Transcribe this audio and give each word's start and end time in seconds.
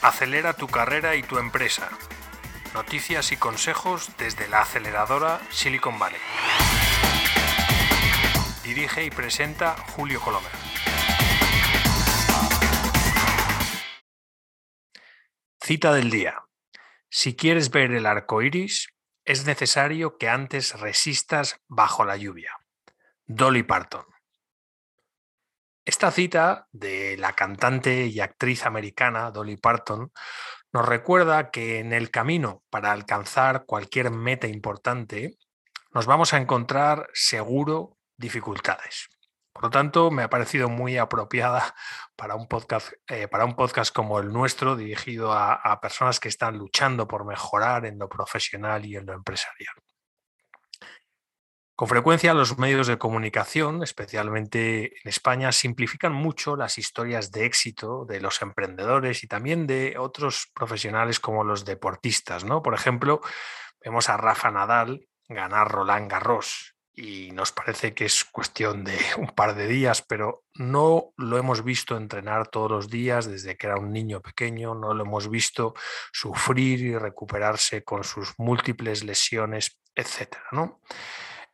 Acelera 0.00 0.52
tu 0.54 0.68
carrera 0.68 1.14
y 1.16 1.22
tu 1.22 1.38
empresa. 1.38 1.88
Noticias 2.74 3.30
y 3.30 3.36
consejos 3.36 4.10
desde 4.18 4.48
la 4.48 4.62
aceleradora 4.62 5.40
Silicon 5.50 5.98
Valley. 5.98 6.20
Dirige 8.78 9.06
y 9.06 9.10
presenta 9.10 9.74
Julio 9.96 10.20
Colomer. 10.20 10.52
Cita 15.60 15.92
del 15.92 16.10
día. 16.10 16.44
Si 17.10 17.34
quieres 17.34 17.72
ver 17.72 17.90
el 17.90 18.06
arco 18.06 18.40
iris, 18.40 18.94
es 19.24 19.46
necesario 19.46 20.16
que 20.16 20.28
antes 20.28 20.78
resistas 20.78 21.60
bajo 21.66 22.04
la 22.04 22.16
lluvia. 22.16 22.52
Dolly 23.26 23.64
Parton. 23.64 24.04
Esta 25.84 26.12
cita 26.12 26.68
de 26.70 27.16
la 27.16 27.32
cantante 27.32 28.06
y 28.06 28.20
actriz 28.20 28.64
americana 28.64 29.32
Dolly 29.32 29.56
Parton 29.56 30.12
nos 30.72 30.86
recuerda 30.86 31.50
que 31.50 31.80
en 31.80 31.92
el 31.92 32.12
camino 32.12 32.62
para 32.70 32.92
alcanzar 32.92 33.64
cualquier 33.66 34.12
meta 34.12 34.46
importante 34.46 35.36
nos 35.92 36.06
vamos 36.06 36.32
a 36.32 36.36
encontrar 36.36 37.08
seguro 37.12 37.97
dificultades. 38.18 39.08
Por 39.52 39.64
lo 39.64 39.70
tanto, 39.70 40.10
me 40.10 40.22
ha 40.22 40.30
parecido 40.30 40.68
muy 40.68 40.98
apropiada 40.98 41.74
para 42.16 42.34
un 42.34 42.46
podcast, 42.46 42.92
eh, 43.08 43.28
para 43.28 43.44
un 43.44 43.56
podcast 43.56 43.94
como 43.94 44.18
el 44.20 44.28
nuestro, 44.28 44.76
dirigido 44.76 45.32
a 45.32 45.80
personas 45.80 46.20
que 46.20 46.28
están 46.28 46.58
luchando 46.58 47.08
por 47.08 47.24
mejorar 47.24 47.86
en 47.86 47.98
lo 47.98 48.08
profesional 48.08 48.84
y 48.84 48.96
en 48.96 49.06
lo 49.06 49.14
empresarial. 49.14 49.74
Con 51.78 51.86
frecuencia 51.86 52.34
los 52.34 52.58
medios 52.58 52.88
de 52.88 52.98
comunicación, 52.98 53.84
especialmente 53.84 54.86
en 54.86 55.08
España, 55.08 55.52
simplifican 55.52 56.12
mucho 56.12 56.56
las 56.56 56.76
historias 56.76 57.30
de 57.30 57.44
éxito 57.44 58.04
de 58.04 58.20
los 58.20 58.42
emprendedores 58.42 59.22
y 59.22 59.28
también 59.28 59.68
de 59.68 59.96
otros 59.96 60.50
profesionales 60.52 61.20
como 61.20 61.44
los 61.44 61.64
deportistas. 61.64 62.42
¿no? 62.42 62.64
Por 62.64 62.74
ejemplo, 62.74 63.20
vemos 63.80 64.08
a 64.08 64.16
Rafa 64.16 64.50
Nadal 64.50 65.06
ganar 65.28 65.70
Roland 65.70 66.10
Garros 66.10 66.74
y 66.98 67.30
nos 67.30 67.52
parece 67.52 67.94
que 67.94 68.06
es 68.06 68.24
cuestión 68.24 68.82
de 68.82 68.98
un 69.18 69.28
par 69.28 69.54
de 69.54 69.68
días, 69.68 70.02
pero 70.02 70.44
no 70.54 71.12
lo 71.16 71.38
hemos 71.38 71.62
visto 71.62 71.96
entrenar 71.96 72.48
todos 72.48 72.70
los 72.70 72.90
días 72.90 73.30
desde 73.30 73.56
que 73.56 73.68
era 73.68 73.76
un 73.76 73.92
niño 73.92 74.20
pequeño, 74.20 74.74
no 74.74 74.94
lo 74.94 75.04
hemos 75.04 75.30
visto 75.30 75.74
sufrir 76.12 76.80
y 76.80 76.98
recuperarse 76.98 77.84
con 77.84 78.02
sus 78.02 78.34
múltiples 78.38 79.04
lesiones, 79.04 79.78
etcétera, 79.94 80.44
¿no? 80.50 80.80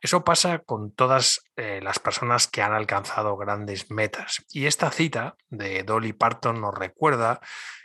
Eso 0.01 0.23
pasa 0.23 0.59
con 0.59 0.93
todas 0.93 1.41
eh, 1.55 1.79
las 1.81 1.99
personas 1.99 2.47
que 2.47 2.61
han 2.61 2.73
alcanzado 2.73 3.37
grandes 3.37 3.89
metas. 3.91 4.45
Y 4.49 4.65
esta 4.65 4.91
cita 4.91 5.35
de 5.49 5.83
Dolly 5.83 6.13
Parton 6.13 6.61
nos 6.61 6.75
recuerda 6.75 7.39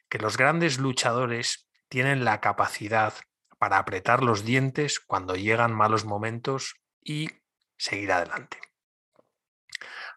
que 0.08 0.18
los 0.18 0.36
grandes 0.36 0.78
luchadores 0.78 1.68
tienen 1.88 2.24
la 2.24 2.40
capacidad 2.40 3.14
para 3.58 3.78
apretar 3.78 4.22
los 4.22 4.44
dientes 4.44 5.00
cuando 5.00 5.36
llegan 5.36 5.72
malos 5.72 6.04
momentos 6.04 6.74
y 7.02 7.39
seguir 7.80 8.12
adelante. 8.12 8.58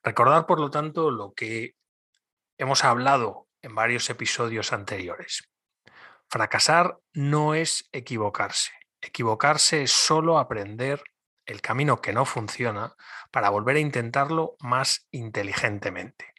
Recordar, 0.04 0.46
por 0.46 0.60
lo 0.60 0.70
tanto, 0.70 1.12
lo 1.12 1.34
que 1.34 1.78
hemos 2.58 2.84
hablado 2.84 3.48
en 3.62 3.74
varios 3.74 4.10
episodios 4.10 4.74
anteriores. 4.74 5.50
Fracasar 6.30 7.00
no 7.14 7.56
es 7.56 7.88
equivocarse. 7.94 8.74
Equivocarse 9.02 9.84
es 9.84 9.94
solo 9.94 10.40
aprender 10.40 11.04
el 11.46 11.62
camino 11.62 12.02
que 12.02 12.12
no 12.12 12.26
funciona 12.26 12.96
para 13.32 13.50
volver 13.50 13.78
a 13.78 13.82
intentarlo 13.82 14.58
más 14.60 15.08
inteligentemente. 15.12 16.34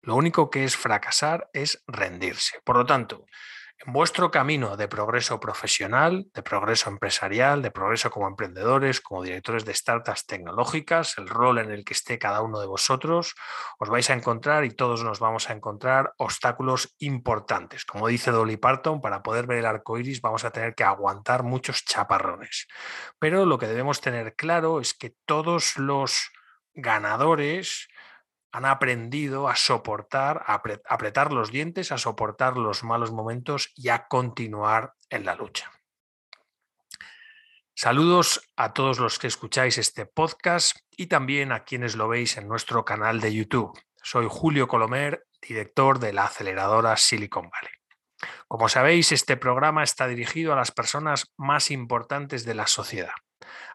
Lo 0.00 0.14
único 0.14 0.48
que 0.48 0.64
es 0.64 0.76
fracasar 0.76 1.50
es 1.52 1.82
rendirse. 1.88 2.60
Por 2.64 2.76
lo 2.76 2.86
tanto, 2.86 3.26
en 3.78 3.92
vuestro 3.92 4.30
camino 4.30 4.76
de 4.76 4.88
progreso 4.88 5.40
profesional, 5.40 6.26
de 6.32 6.42
progreso 6.42 6.88
empresarial, 6.90 7.60
de 7.60 7.70
progreso 7.70 8.10
como 8.10 8.28
emprendedores, 8.28 9.00
como 9.00 9.22
directores 9.22 9.64
de 9.64 9.74
startups 9.74 10.26
tecnológicas, 10.26 11.18
el 11.18 11.28
rol 11.28 11.58
en 11.58 11.70
el 11.70 11.84
que 11.84 11.94
esté 11.94 12.18
cada 12.18 12.40
uno 12.42 12.60
de 12.60 12.66
vosotros, 12.66 13.34
os 13.78 13.88
vais 13.88 14.08
a 14.10 14.14
encontrar 14.14 14.64
y 14.64 14.70
todos 14.70 15.02
nos 15.02 15.18
vamos 15.18 15.50
a 15.50 15.52
encontrar 15.54 16.14
obstáculos 16.18 16.94
importantes. 16.98 17.84
Como 17.84 18.08
dice 18.08 18.30
Dolly 18.30 18.56
Parton, 18.56 19.00
para 19.00 19.22
poder 19.22 19.46
ver 19.46 19.58
el 19.58 19.66
arco 19.66 19.98
iris 19.98 20.20
vamos 20.20 20.44
a 20.44 20.50
tener 20.50 20.74
que 20.74 20.84
aguantar 20.84 21.42
muchos 21.42 21.84
chaparrones. 21.84 22.68
Pero 23.18 23.44
lo 23.44 23.58
que 23.58 23.66
debemos 23.66 24.00
tener 24.00 24.34
claro 24.36 24.80
es 24.80 24.94
que 24.94 25.14
todos 25.26 25.76
los 25.78 26.30
ganadores 26.74 27.88
han 28.54 28.66
aprendido 28.66 29.48
a 29.48 29.56
soportar, 29.56 30.44
a 30.46 30.62
apretar 30.88 31.32
los 31.32 31.50
dientes, 31.50 31.90
a 31.90 31.98
soportar 31.98 32.56
los 32.56 32.84
malos 32.84 33.10
momentos 33.10 33.72
y 33.74 33.88
a 33.88 34.06
continuar 34.06 34.94
en 35.10 35.24
la 35.24 35.34
lucha. 35.34 35.72
Saludos 37.74 38.48
a 38.54 38.72
todos 38.72 39.00
los 39.00 39.18
que 39.18 39.26
escucháis 39.26 39.76
este 39.76 40.06
podcast 40.06 40.76
y 40.96 41.08
también 41.08 41.50
a 41.50 41.64
quienes 41.64 41.96
lo 41.96 42.06
veis 42.06 42.36
en 42.36 42.46
nuestro 42.46 42.84
canal 42.84 43.20
de 43.20 43.34
YouTube. 43.34 43.76
Soy 44.00 44.28
Julio 44.30 44.68
Colomer, 44.68 45.26
director 45.42 45.98
de 45.98 46.12
la 46.12 46.26
aceleradora 46.26 46.96
Silicon 46.96 47.50
Valley. 47.50 47.74
Como 48.46 48.68
sabéis, 48.68 49.10
este 49.10 49.36
programa 49.36 49.82
está 49.82 50.06
dirigido 50.06 50.52
a 50.52 50.56
las 50.56 50.70
personas 50.70 51.32
más 51.36 51.72
importantes 51.72 52.44
de 52.44 52.54
la 52.54 52.68
sociedad 52.68 53.14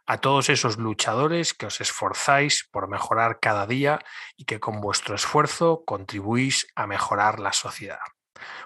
a 0.05 0.17
todos 0.17 0.49
esos 0.49 0.77
luchadores 0.77 1.53
que 1.53 1.65
os 1.65 1.81
esforzáis 1.81 2.67
por 2.71 2.87
mejorar 2.87 3.39
cada 3.39 3.67
día 3.67 3.99
y 4.35 4.45
que 4.45 4.59
con 4.59 4.81
vuestro 4.81 5.15
esfuerzo 5.15 5.83
contribuís 5.85 6.67
a 6.75 6.87
mejorar 6.87 7.39
la 7.39 7.53
sociedad. 7.53 7.99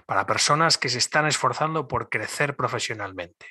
Para 0.05 0.25
personas 0.25 0.77
que 0.77 0.89
se 0.89 0.97
están 0.97 1.25
esforzando 1.25 1.87
por 1.87 2.09
crecer 2.09 2.55
profesionalmente. 2.55 3.47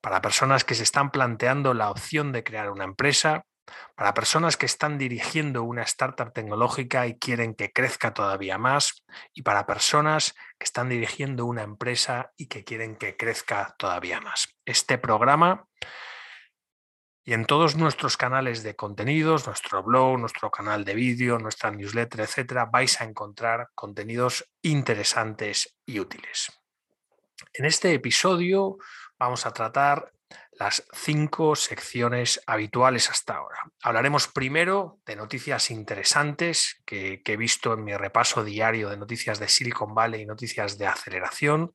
Para 0.00 0.20
personas 0.20 0.64
que 0.64 0.74
se 0.74 0.82
están 0.82 1.10
planteando 1.10 1.74
la 1.74 1.90
opción 1.90 2.32
de 2.32 2.44
crear 2.44 2.70
una 2.70 2.84
empresa. 2.84 3.44
Para 3.94 4.12
personas 4.12 4.56
que 4.56 4.66
están 4.66 4.98
dirigiendo 4.98 5.62
una 5.62 5.82
startup 5.82 6.32
tecnológica 6.32 7.06
y 7.06 7.18
quieren 7.18 7.54
que 7.54 7.72
crezca 7.72 8.12
todavía 8.12 8.58
más. 8.58 9.04
Y 9.32 9.42
para 9.42 9.66
personas 9.66 10.34
que 10.58 10.64
están 10.64 10.88
dirigiendo 10.88 11.46
una 11.46 11.62
empresa 11.62 12.32
y 12.36 12.48
que 12.48 12.64
quieren 12.64 12.96
que 12.96 13.16
crezca 13.16 13.74
todavía 13.78 14.20
más. 14.20 14.48
Este 14.64 14.98
programa 14.98 15.66
y 17.24 17.34
en 17.34 17.44
todos 17.44 17.76
nuestros 17.76 18.16
canales 18.16 18.62
de 18.62 18.74
contenidos, 18.74 19.46
nuestro 19.46 19.82
blog, 19.82 20.18
nuestro 20.18 20.50
canal 20.50 20.84
de 20.84 20.94
vídeo, 20.94 21.38
nuestra 21.38 21.70
newsletter, 21.70 22.20
etcétera, 22.22 22.66
vais 22.66 23.00
a 23.00 23.04
encontrar 23.04 23.68
contenidos 23.74 24.50
interesantes 24.62 25.76
y 25.86 26.00
útiles. 26.00 26.50
En 27.52 27.64
este 27.64 27.92
episodio 27.92 28.78
vamos 29.18 29.46
a 29.46 29.52
tratar 29.52 30.12
las 30.52 30.84
cinco 30.92 31.54
secciones 31.54 32.40
habituales 32.46 33.08
hasta 33.08 33.34
ahora. 33.34 33.58
Hablaremos 33.82 34.28
primero 34.28 34.98
de 35.06 35.16
noticias 35.16 35.70
interesantes 35.70 36.82
que, 36.84 37.22
que 37.22 37.34
he 37.34 37.36
visto 37.36 37.74
en 37.74 37.84
mi 37.84 37.96
repaso 37.96 38.44
diario 38.44 38.90
de 38.90 38.96
noticias 38.96 39.38
de 39.38 39.48
Silicon 39.48 39.94
Valley 39.94 40.22
y 40.22 40.26
noticias 40.26 40.76
de 40.76 40.86
aceleración. 40.86 41.72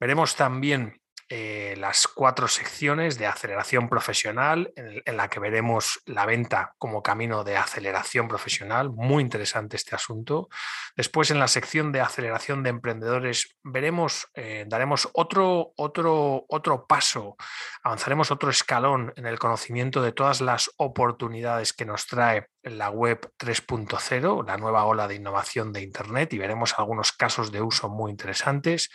Veremos 0.00 0.34
también 0.34 1.01
eh, 1.34 1.76
las 1.78 2.08
cuatro 2.08 2.46
secciones 2.46 3.16
de 3.16 3.26
aceleración 3.26 3.88
profesional, 3.88 4.70
en, 4.76 5.16
la 5.16 5.28
que 5.28 5.40
veremos 5.40 6.02
la 6.04 6.26
venta 6.26 6.74
como 6.76 7.02
camino 7.02 7.42
de 7.42 7.56
aceleración 7.56 8.28
profesional. 8.28 8.90
Muy 8.90 9.22
interesante 9.22 9.76
este 9.76 9.94
asunto. 9.94 10.50
Después, 10.94 11.30
en 11.30 11.38
la 11.38 11.48
sección 11.48 11.90
de 11.90 12.02
aceleración 12.02 12.62
de 12.62 12.68
emprendedores, 12.68 13.56
veremos, 13.62 14.28
eh, 14.34 14.66
daremos 14.68 15.08
otro, 15.14 15.72
otro, 15.76 16.44
otro 16.50 16.86
paso, 16.86 17.36
avanzaremos 17.82 18.30
otro 18.30 18.50
escalón 18.50 19.14
en 19.16 19.24
el 19.24 19.38
conocimiento 19.38 20.02
de 20.02 20.12
todas 20.12 20.42
las 20.42 20.70
oportunidades 20.76 21.72
que 21.72 21.86
nos 21.86 22.08
trae 22.08 22.48
la 22.62 22.90
web 22.90 23.32
3.0, 23.38 24.46
la 24.46 24.58
nueva 24.58 24.84
ola 24.84 25.08
de 25.08 25.14
innovación 25.14 25.72
de 25.72 25.80
Internet, 25.80 26.34
y 26.34 26.38
veremos 26.38 26.78
algunos 26.78 27.12
casos 27.12 27.50
de 27.50 27.62
uso 27.62 27.88
muy 27.88 28.10
interesantes 28.10 28.90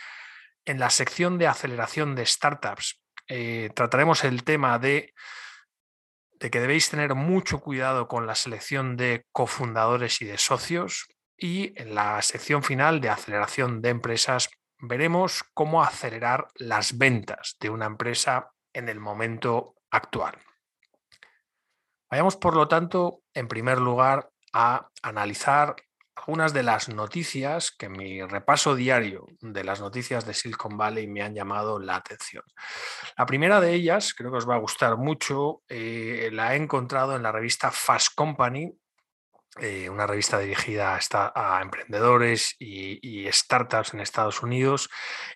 en 0.68 0.78
la 0.78 0.90
sección 0.90 1.38
de 1.38 1.46
aceleración 1.46 2.14
de 2.14 2.26
startups 2.26 3.00
eh, 3.26 3.70
trataremos 3.74 4.22
el 4.24 4.44
tema 4.44 4.78
de, 4.78 5.14
de 6.32 6.50
que 6.50 6.60
debéis 6.60 6.90
tener 6.90 7.14
mucho 7.14 7.60
cuidado 7.60 8.06
con 8.06 8.26
la 8.26 8.34
selección 8.34 8.96
de 8.96 9.24
cofundadores 9.32 10.20
y 10.20 10.26
de 10.26 10.36
socios. 10.36 11.06
Y 11.38 11.72
en 11.80 11.94
la 11.94 12.20
sección 12.20 12.62
final 12.62 13.00
de 13.00 13.08
aceleración 13.08 13.80
de 13.80 13.90
empresas 13.90 14.50
veremos 14.78 15.42
cómo 15.54 15.82
acelerar 15.82 16.48
las 16.56 16.98
ventas 16.98 17.56
de 17.60 17.70
una 17.70 17.86
empresa 17.86 18.50
en 18.74 18.90
el 18.90 19.00
momento 19.00 19.74
actual. 19.90 20.36
Vayamos, 22.10 22.36
por 22.36 22.54
lo 22.54 22.68
tanto, 22.68 23.22
en 23.32 23.48
primer 23.48 23.78
lugar, 23.78 24.30
a 24.52 24.88
analizar 25.02 25.76
algunas 26.18 26.52
de 26.52 26.62
las 26.62 26.88
noticias 26.88 27.70
que 27.70 27.88
mi 27.88 28.22
repaso 28.22 28.74
diario 28.74 29.26
de 29.40 29.64
las 29.64 29.80
noticias 29.80 30.26
de 30.26 30.34
Silicon 30.34 30.76
Valley 30.76 31.06
me 31.06 31.22
han 31.22 31.34
llamado 31.34 31.78
la 31.78 31.96
atención. 31.96 32.44
La 33.16 33.26
primera 33.26 33.60
de 33.60 33.72
ellas, 33.74 34.14
creo 34.14 34.30
que 34.30 34.38
os 34.38 34.48
va 34.48 34.56
a 34.56 34.60
gustar 34.60 34.96
mucho, 34.96 35.62
eh, 35.68 36.30
la 36.32 36.54
he 36.54 36.56
encontrado 36.56 37.16
en 37.16 37.22
la 37.22 37.32
revista 37.32 37.70
Fast 37.70 38.14
Company, 38.14 38.72
eh, 39.60 39.88
una 39.88 40.06
revista 40.06 40.38
dirigida 40.38 40.98
a, 41.34 41.62
emprendedores 41.62 42.54
y, 42.58 43.26
startups 43.32 43.94
en 43.94 44.00
Estados 44.00 44.42
Unidos, 44.42 44.88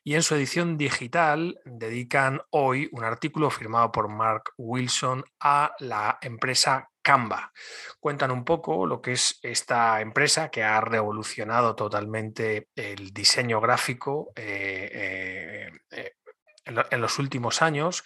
y 0.05 0.15
en 0.15 0.23
su 0.23 0.35
edición 0.35 0.77
digital 0.77 1.59
dedican 1.65 2.41
hoy 2.51 2.89
un 2.93 3.05
artículo 3.05 3.51
firmado 3.51 3.91
por 3.91 4.09
Mark 4.09 4.53
Wilson 4.59 5.25
a 5.41 5.75
la 5.81 6.19
empresa 6.21 6.92
Canva. 7.03 7.53
Cuentan 8.01 8.31
un 8.31 8.45
poco 8.45 8.87
lo 8.87 9.01
que 9.01 9.13
es 9.13 9.39
esta 9.43 10.01
empresa 10.01 10.51
que 10.51 10.63
ha 10.63 10.81
revolucionado 10.81 11.75
totalmente 11.75 12.69
el 12.77 13.13
diseño 13.13 13.61
gráfico 13.61 14.33
eh, 14.37 15.71
eh, 15.91 16.13
en, 16.65 17.01
los 17.01 17.19
últimos 17.19 17.63
años 17.63 18.05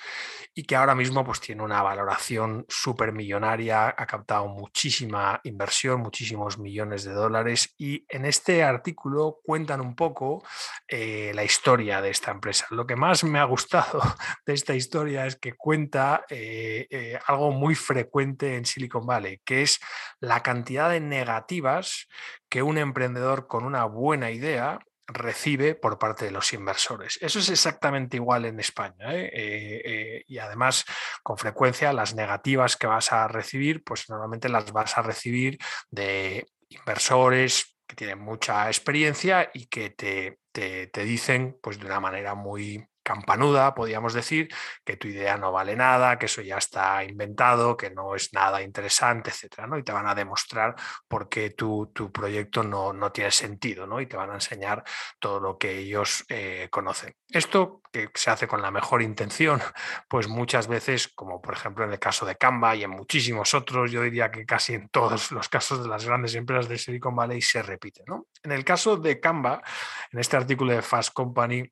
y 0.54 0.64
que 0.64 0.76
ahora 0.76 0.94
mismo 0.94 1.24
pues, 1.24 1.40
tiene 1.40 1.62
una 1.62 1.82
valoración 1.82 2.64
súper 2.68 3.12
millonaria, 3.12 3.94
ha 3.96 4.06
captado 4.06 4.48
muchísima 4.48 5.40
inversión, 5.44 6.00
muchísimos 6.00 6.58
millones 6.58 7.04
de 7.04 7.12
dólares 7.12 7.74
y 7.76 8.04
en 8.08 8.24
este 8.24 8.62
artículo 8.64 9.40
cuentan 9.44 9.80
un 9.80 9.94
poco 9.94 10.44
eh, 10.88 11.32
la 11.34 11.44
historia 11.44 12.00
de 12.00 12.10
esta 12.10 12.30
empresa. 12.30 12.66
Lo 12.70 12.86
que 12.86 12.96
más 12.96 13.24
me 13.24 13.38
ha 13.38 13.44
gustado 13.44 14.00
de 14.46 14.54
esta 14.54 14.74
historia 14.74 15.26
es 15.26 15.36
que 15.36 15.54
cuenta 15.54 16.24
eh, 16.30 16.86
eh, 16.90 17.18
algo 17.26 17.50
muy 17.50 17.74
frecuente 17.74 18.56
en 18.56 18.64
Silicon 18.64 19.06
Valley, 19.06 19.40
que 19.44 19.62
es 19.62 19.78
la 20.20 20.42
cantidad 20.42 20.90
de 20.90 21.00
negativas 21.00 22.08
que 22.48 22.62
un 22.62 22.78
emprendedor 22.78 23.46
con 23.46 23.64
una 23.64 23.84
buena 23.84 24.30
idea 24.30 24.78
recibe 25.06 25.74
por 25.74 25.98
parte 25.98 26.24
de 26.24 26.30
los 26.30 26.52
inversores. 26.52 27.18
Eso 27.20 27.38
es 27.38 27.48
exactamente 27.48 28.16
igual 28.16 28.44
en 28.44 28.60
España. 28.60 29.14
¿eh? 29.14 29.30
Eh, 29.32 29.82
eh, 29.84 30.24
y 30.26 30.38
además, 30.38 30.84
con 31.22 31.38
frecuencia, 31.38 31.92
las 31.92 32.14
negativas 32.14 32.76
que 32.76 32.86
vas 32.86 33.12
a 33.12 33.28
recibir, 33.28 33.84
pues 33.84 34.08
normalmente 34.08 34.48
las 34.48 34.72
vas 34.72 34.98
a 34.98 35.02
recibir 35.02 35.58
de 35.90 36.46
inversores 36.68 37.76
que 37.86 37.96
tienen 37.96 38.18
mucha 38.18 38.66
experiencia 38.66 39.50
y 39.54 39.66
que 39.66 39.90
te, 39.90 40.40
te, 40.50 40.88
te 40.88 41.04
dicen 41.04 41.58
pues, 41.62 41.78
de 41.78 41.86
una 41.86 42.00
manera 42.00 42.34
muy 42.34 42.84
campanuda, 43.06 43.72
podríamos 43.72 44.14
decir, 44.14 44.48
que 44.84 44.96
tu 44.96 45.06
idea 45.06 45.36
no 45.36 45.52
vale 45.52 45.76
nada, 45.76 46.18
que 46.18 46.26
eso 46.26 46.42
ya 46.42 46.56
está 46.56 47.04
inventado, 47.04 47.76
que 47.76 47.88
no 47.88 48.16
es 48.16 48.32
nada 48.32 48.60
interesante, 48.62 49.30
etcétera, 49.30 49.68
¿no? 49.68 49.78
Y 49.78 49.84
te 49.84 49.92
van 49.92 50.08
a 50.08 50.14
demostrar 50.16 50.74
por 51.06 51.28
qué 51.28 51.50
tu, 51.50 51.92
tu 51.94 52.10
proyecto 52.10 52.64
no, 52.64 52.92
no, 52.92 53.12
tiene 53.12 53.30
sentido, 53.30 53.86
¿no? 53.86 54.00
Y 54.00 54.06
te 54.06 54.16
van 54.16 54.32
a 54.32 54.34
enseñar 54.34 54.82
todo 55.20 55.38
lo 55.38 55.56
que 55.56 55.78
ellos 55.78 56.24
eh, 56.28 56.66
conocen. 56.68 57.14
Esto 57.28 57.80
que 57.92 58.10
se 58.12 58.30
hace 58.30 58.48
con 58.48 58.60
la 58.60 58.72
mejor 58.72 59.02
intención, 59.02 59.60
pues 60.08 60.26
muchas 60.26 60.66
veces, 60.66 61.06
como 61.06 61.40
por 61.40 61.54
ejemplo 61.54 61.84
en 61.84 61.92
el 61.92 62.00
caso 62.00 62.26
de 62.26 62.34
Canva 62.34 62.74
y 62.74 62.82
en 62.82 62.90
muchísimos 62.90 63.54
otros, 63.54 63.92
yo 63.92 64.02
diría 64.02 64.32
que 64.32 64.44
casi 64.44 64.74
en 64.74 64.88
todos 64.88 65.30
los 65.30 65.48
casos 65.48 65.84
de 65.84 65.88
las 65.88 66.04
grandes 66.04 66.34
empresas 66.34 66.68
de 66.68 66.76
Silicon 66.76 67.14
Valley 67.14 67.40
se 67.40 67.62
repite, 67.62 68.02
¿no? 68.04 68.26
En 68.42 68.50
el 68.50 68.64
caso 68.64 68.96
de 68.96 69.20
Canva, 69.20 69.62
en 70.10 70.18
este 70.18 70.36
artículo 70.36 70.72
de 70.72 70.82
Fast 70.82 71.12
Company, 71.12 71.70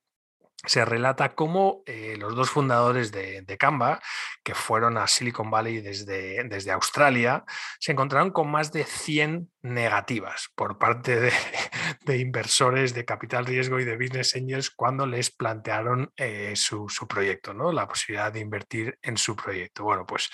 se 0.66 0.84
relata 0.84 1.34
cómo 1.34 1.82
eh, 1.86 2.16
los 2.18 2.34
dos 2.34 2.50
fundadores 2.50 3.12
de, 3.12 3.42
de, 3.42 3.56
Canva, 3.58 4.00
que 4.42 4.54
fueron 4.54 4.98
a 4.98 5.06
Silicon 5.06 5.50
Valley 5.50 5.80
desde, 5.80 6.44
desde 6.44 6.72
Australia, 6.72 7.44
se 7.78 7.92
encontraron 7.92 8.30
con 8.30 8.50
más 8.50 8.72
de 8.72 8.84
100 8.84 9.50
negativas 9.64 10.50
por 10.54 10.78
parte 10.78 11.32
de, 12.04 12.18
inversores 12.18 12.94
de 12.94 13.04
capital 13.04 13.46
riesgo 13.46 13.80
y 13.80 13.84
de 13.84 13.96
business 13.96 14.36
angels 14.36 14.70
cuando 14.70 15.06
les 15.06 15.30
plantearon 15.30 16.12
eh, 16.16 16.52
su, 16.54 16.86
proyecto, 17.08 17.54
¿no? 17.54 17.72
la 17.72 17.88
posibilidad 17.88 18.32
de 18.32 18.40
invertir 18.40 18.98
en 19.02 19.16
su 19.16 19.34
proyecto. 19.34 19.84
Bueno, 19.84 20.04
pues 20.06 20.28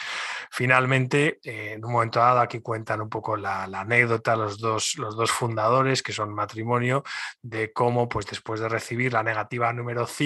finalmente, 0.51 1.39
eh, 1.45 1.75
en 1.75 1.85
un 1.85 1.93
momento 1.93 2.19
dado, 2.19 2.41
aquí 2.41 2.61
cuentan 2.61 3.01
un 3.01 3.09
poco 3.09 3.37
la, 3.37 3.65
anécdota 3.65 4.37
los 4.37 4.59
dos, 4.59 4.97
los 4.99 5.17
dos 5.17 5.31
fundadores, 5.31 6.03
que 6.03 6.13
son 6.13 6.35
matrimonio, 6.35 7.05
de 7.41 7.73
cómo 7.73 8.09
pues, 8.09 8.27
después 8.27 8.61
de 8.61 8.69
recibir 8.69 9.13
la 9.13 9.23
negativa 9.23 9.73
número 9.73 10.07
100, 10.07 10.20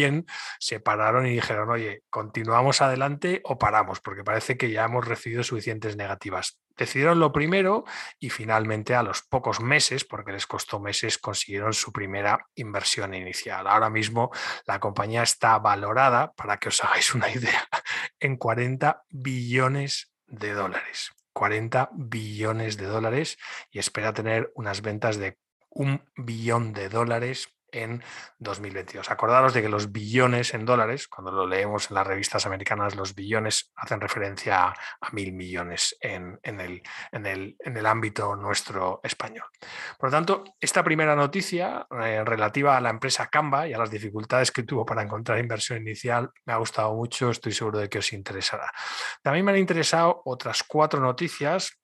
se 0.58 0.80
pararon 0.80 1.26
y 1.26 1.34
dijeron, 1.34 1.70
oye, 1.70 2.02
¿continuamos 2.10 2.82
adelante 2.82 3.40
o 3.44 3.58
paramos? 3.58 4.00
Porque 4.00 4.24
parece 4.24 4.56
que 4.56 4.70
ya 4.70 4.84
hemos 4.84 5.06
recibido 5.06 5.42
suficientes 5.42 5.96
negativas 5.96 6.58
decidieron 6.76 7.20
lo 7.20 7.32
primero 7.32 7.84
y 8.18 8.30
finalmente 8.30 8.94
a 8.94 9.02
los 9.02 9.22
pocos 9.22 9.60
meses, 9.60 10.04
porque 10.04 10.32
les 10.32 10.46
costó 10.46 10.80
meses, 10.80 11.18
consiguieron 11.18 11.72
su 11.72 11.92
primera 11.92 12.46
inversión 12.54 13.14
inicial. 13.14 13.66
Ahora 13.66 13.90
mismo 13.90 14.30
la 14.66 14.80
compañía 14.80 15.22
está 15.22 15.58
valorada, 15.58 16.32
para 16.32 16.58
que 16.58 16.68
os 16.68 16.82
hagáis 16.82 17.14
una 17.14 17.30
idea, 17.34 17.68
en 18.18 18.36
40 18.36 19.04
billones 19.10 20.12
de 20.26 20.52
dólares. 20.52 21.12
40 21.32 21.90
billones 21.92 22.76
de 22.76 22.86
dólares 22.86 23.38
y 23.72 23.80
espera 23.80 24.12
tener 24.12 24.52
unas 24.54 24.82
ventas 24.82 25.16
de 25.16 25.36
un 25.68 26.08
billón 26.14 26.72
de 26.72 26.88
dólares 26.88 27.48
en 27.74 28.02
2022. 28.38 29.10
Acordaros 29.10 29.52
de 29.52 29.62
que 29.62 29.68
los 29.68 29.92
billones 29.92 30.54
en 30.54 30.64
dólares, 30.64 31.08
cuando 31.08 31.32
lo 31.32 31.46
leemos 31.46 31.90
en 31.90 31.96
las 31.96 32.06
revistas 32.06 32.46
americanas, 32.46 32.94
los 32.94 33.14
billones 33.14 33.72
hacen 33.76 34.00
referencia 34.00 34.66
a, 34.66 34.74
mil 35.12 35.32
millones 35.32 35.96
en, 36.00 36.38
el, 36.42 37.86
ámbito 37.86 38.36
nuestro 38.36 39.00
español. 39.02 39.44
Por 39.98 40.10
lo 40.10 40.16
tanto, 40.16 40.44
esta 40.60 40.82
primera 40.82 41.14
noticia 41.14 41.86
eh, 42.02 42.22
relativa 42.24 42.76
a 42.76 42.80
la 42.80 42.90
empresa 42.90 43.26
Canva 43.26 43.68
y 43.68 43.74
a 43.74 43.78
las 43.78 43.90
dificultades 43.90 44.50
que 44.50 44.62
tuvo 44.62 44.86
para 44.86 45.02
encontrar 45.02 45.38
inversión 45.38 45.82
inicial 45.82 46.30
me 46.46 46.52
ha 46.52 46.56
gustado 46.56 46.94
mucho, 46.94 47.30
estoy 47.30 47.52
seguro 47.52 47.78
de 47.78 47.88
que 47.88 47.98
os 47.98 48.12
interesará. 48.12 48.70
También 49.22 49.44
me 49.44 49.52
han 49.52 49.58
interesado 49.58 50.22
otras 50.24 50.62
cuatro 50.62 51.00
noticias 51.00 51.78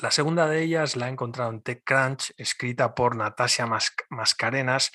la 0.00 0.10
segunda 0.10 0.46
de 0.46 0.62
ellas 0.62 0.96
la 0.96 1.08
he 1.08 1.10
encontrado 1.10 1.50
en 1.50 1.60
TechCrunch, 1.60 2.32
escrita 2.36 2.94
por 2.94 3.16
Natasia 3.16 3.66
Mascarenas, 4.10 4.92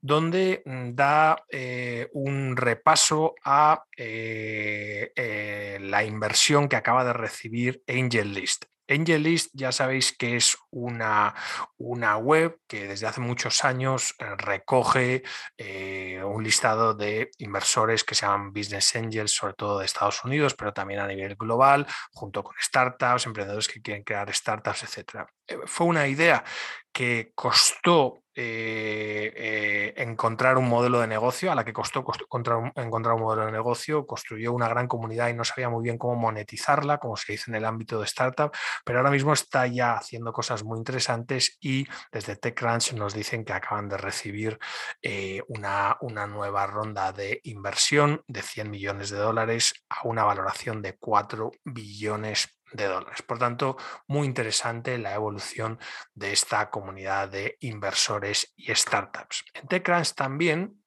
donde 0.00 0.62
mm, 0.66 0.94
da 0.94 1.44
eh, 1.48 2.10
un 2.12 2.56
repaso 2.56 3.34
a 3.44 3.84
eh, 3.96 5.12
eh, 5.16 5.78
la 5.80 6.04
inversión 6.04 6.68
que 6.68 6.76
acaba 6.76 7.04
de 7.04 7.14
recibir 7.14 7.82
AngelList. 7.88 8.66
AngelList 8.92 9.50
ya 9.52 9.72
sabéis 9.72 10.16
que 10.16 10.36
es 10.36 10.56
una, 10.70 11.34
una 11.76 12.16
web 12.16 12.58
que 12.68 12.88
desde 12.88 13.06
hace 13.06 13.20
muchos 13.20 13.64
años 13.64 14.14
eh, 14.18 14.24
recoge 14.36 15.22
eh, 15.56 16.22
un 16.24 16.42
listado 16.42 16.94
de 16.94 17.30
inversores 17.38 18.04
que 18.04 18.14
se 18.14 18.26
llaman 18.26 18.52
Business 18.52 18.94
Angels, 18.96 19.32
sobre 19.32 19.54
todo 19.54 19.78
de 19.78 19.86
Estados 19.86 20.24
Unidos, 20.24 20.54
pero 20.54 20.72
también 20.72 21.00
a 21.00 21.06
nivel 21.06 21.36
global, 21.36 21.86
junto 22.12 22.42
con 22.42 22.54
startups, 22.60 23.26
emprendedores 23.26 23.68
que 23.68 23.82
quieren 23.82 24.04
crear 24.04 24.32
startups, 24.32 24.84
etc. 24.84 25.26
Eh, 25.46 25.58
fue 25.66 25.86
una 25.86 26.06
idea 26.06 26.44
que 26.92 27.32
costó 27.34 28.21
eh, 28.34 29.32
eh, 29.36 29.94
encontrar 29.96 30.56
un 30.56 30.68
modelo 30.68 31.00
de 31.00 31.06
negocio, 31.06 31.52
a 31.52 31.54
la 31.54 31.64
que 31.64 31.72
costó, 31.72 32.04
encontrar, 32.20 32.56
un, 32.58 33.20
modelo 33.20 33.46
de 33.46 33.52
negocio, 33.52 34.06
construyó 34.06 34.52
una 34.52 34.68
gran 34.68 34.88
comunidad 34.88 35.28
y 35.28 35.34
no 35.34 35.44
sabía 35.44 35.68
muy 35.68 35.82
bien 35.82 35.98
cómo 35.98 36.16
monetizarla, 36.16 36.98
como 36.98 37.16
se 37.16 37.32
dice 37.32 37.50
en 37.50 37.56
el 37.56 37.64
ámbito 37.64 37.98
de 37.98 38.06
startup, 38.06 38.50
pero 38.84 38.98
ahora 38.98 39.10
mismo 39.10 39.32
está 39.32 39.66
ya 39.66 39.94
haciendo 39.94 40.32
cosas 40.32 40.64
muy 40.64 40.78
interesantes 40.78 41.58
y 41.60 41.86
desde 42.10 42.36
TechCrunch 42.36 42.94
nos 42.94 43.12
dicen 43.12 43.44
que 43.44 43.52
acaban 43.52 43.88
de 43.88 43.98
recibir 43.98 44.58
eh, 45.02 45.42
una, 45.48 45.98
una 46.00 46.26
nueva 46.26 46.66
ronda 46.66 47.12
de 47.12 47.40
inversión 47.44 48.22
de 48.26 48.42
100 48.42 48.70
millones 48.70 49.10
de 49.10 49.18
dólares 49.18 49.74
a 49.90 50.06
una 50.08 50.24
valoración 50.24 50.80
de 50.80 50.96
4 50.96 51.50
billones 51.64 52.48
de 52.72 52.86
dólares. 52.86 53.22
Por 53.22 53.38
tanto, 53.38 53.76
muy 54.06 54.26
interesante 54.26 54.98
la 54.98 55.14
evolución 55.14 55.78
de 56.14 56.32
esta 56.32 56.70
comunidad 56.70 57.28
de 57.28 57.56
inversores 57.60 58.52
y 58.56 58.74
startups. 58.74 59.44
En 59.54 59.68
TechCrunch 59.68 60.14
también 60.14 60.82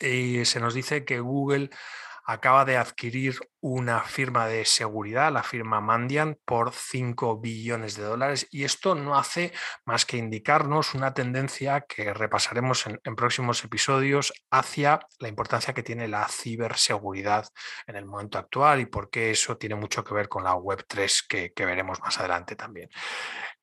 eh, 0.00 0.44
se 0.44 0.60
nos 0.60 0.74
dice 0.74 1.04
que 1.04 1.20
Google 1.20 1.70
acaba 2.24 2.64
de 2.64 2.76
adquirir 2.76 3.38
una 3.60 4.00
firma 4.00 4.46
de 4.46 4.64
seguridad, 4.64 5.32
la 5.32 5.42
firma 5.42 5.80
Mandian, 5.80 6.36
por 6.44 6.72
5 6.72 7.40
billones 7.40 7.96
de 7.96 8.02
dólares. 8.02 8.46
Y 8.50 8.64
esto 8.64 8.94
no 8.94 9.16
hace 9.16 9.52
más 9.84 10.04
que 10.04 10.16
indicarnos 10.16 10.94
una 10.94 11.14
tendencia 11.14 11.82
que 11.82 12.12
repasaremos 12.12 12.86
en, 12.86 13.16
próximos 13.16 13.62
episodios 13.64 14.32
hacia 14.50 15.00
la 15.18 15.28
importancia 15.28 15.74
que 15.74 15.82
tiene 15.82 16.08
la 16.08 16.26
ciberseguridad 16.28 17.46
en 17.86 17.96
el 17.96 18.04
momento 18.04 18.38
actual 18.38 18.80
y 18.80 18.86
por 18.86 19.10
qué 19.10 19.30
eso 19.30 19.56
tiene 19.56 19.74
mucho 19.74 20.02
que 20.02 20.14
ver 20.14 20.28
con 20.28 20.44
la 20.44 20.54
Web3 20.54 21.52
que, 21.54 21.64
veremos 21.64 22.00
más 22.00 22.18
adelante 22.18 22.56
también. 22.56 22.88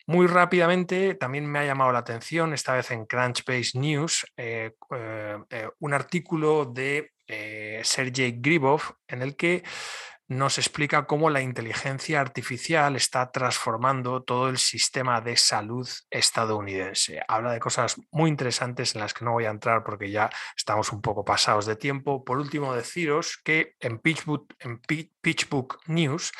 Muy 0.07 0.27
rápidamente, 0.27 1.13
también 1.15 1.45
me 1.45 1.59
ha 1.59 1.65
llamado 1.65 1.91
la 1.91 1.99
atención, 1.99 2.53
esta 2.53 2.73
vez 2.73 2.89
en 2.91 3.05
Crunchbase 3.05 3.77
News, 3.77 4.25
eh, 4.37 4.71
eh, 4.91 5.69
un 5.79 5.93
artículo 5.93 6.65
de 6.65 7.11
eh, 7.29 7.81
Sergey 7.83 8.39
Gribov, 8.41 8.81
en 9.07 9.21
el 9.21 9.36
que 9.36 9.63
nos 10.29 10.59
explica 10.59 11.05
cómo 11.07 11.31
la 11.31 11.41
inteligencia 11.41 12.21
artificial 12.21 12.95
está 12.95 13.31
transformando 13.31 14.21
todo 14.21 14.50
el 14.50 14.59
sistema 14.59 15.21
de 15.21 15.36
salud 15.36 15.89
estadounidense. 16.12 17.19
Habla 17.27 17.51
de 17.51 17.59
cosas 17.59 18.00
muy 18.12 18.29
interesantes 18.29 18.93
en 18.93 19.01
las 19.01 19.15
que 19.15 19.25
no 19.25 19.31
voy 19.31 19.45
a 19.45 19.50
entrar 19.50 19.83
porque 19.83 20.12
ya 20.12 20.29
estamos 20.55 20.91
un 20.91 21.01
poco 21.01 21.25
pasados 21.25 21.65
de 21.65 21.75
tiempo. 21.75 22.24
Por 22.24 22.38
último, 22.38 22.75
deciros 22.75 23.39
que 23.43 23.75
en 23.79 24.00
PitchBook 24.00 25.79
News 25.88 26.31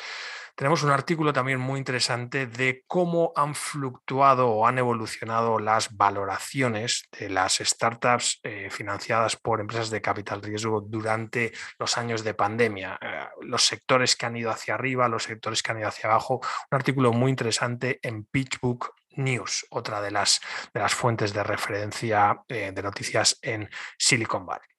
tenemos 0.54 0.82
un 0.82 0.90
artículo 0.90 1.32
también 1.32 1.60
muy 1.60 1.78
interesante 1.78 2.46
de 2.46 2.84
cómo 2.86 3.32
han 3.36 3.54
fluctuado 3.54 4.48
o 4.48 4.66
han 4.66 4.78
evolucionado 4.78 5.58
las 5.58 5.96
valoraciones 5.96 7.08
de 7.18 7.30
las 7.30 7.58
startups 7.58 8.40
eh, 8.42 8.68
financiadas 8.70 9.36
por 9.36 9.60
empresas 9.60 9.90
de 9.90 10.00
capital 10.00 10.42
riesgo 10.42 10.80
durante 10.80 11.52
los 11.78 11.96
años 11.98 12.24
de 12.24 12.34
pandemia. 12.34 12.98
Eh, 13.00 13.24
los 13.42 13.64
sectores 13.64 14.16
que 14.16 14.26
han 14.26 14.36
ido 14.36 14.50
hacia 14.50 14.74
arriba, 14.74 15.08
los 15.08 15.24
sectores 15.24 15.62
que 15.62 15.72
han 15.72 15.78
ido 15.78 15.88
hacia 15.88 16.10
abajo. 16.10 16.40
Un 16.70 16.76
artículo 16.76 17.12
muy 17.12 17.30
interesante 17.30 17.98
en 18.02 18.24
PitchBook 18.24 18.94
News, 19.16 19.66
otra 19.70 20.00
de 20.00 20.10
las, 20.10 20.40
de 20.72 20.80
las 20.80 20.94
fuentes 20.94 21.32
de 21.32 21.42
referencia 21.42 22.42
eh, 22.48 22.72
de 22.74 22.82
noticias 22.82 23.38
en 23.42 23.68
Silicon 23.98 24.46
Valley. 24.46 24.69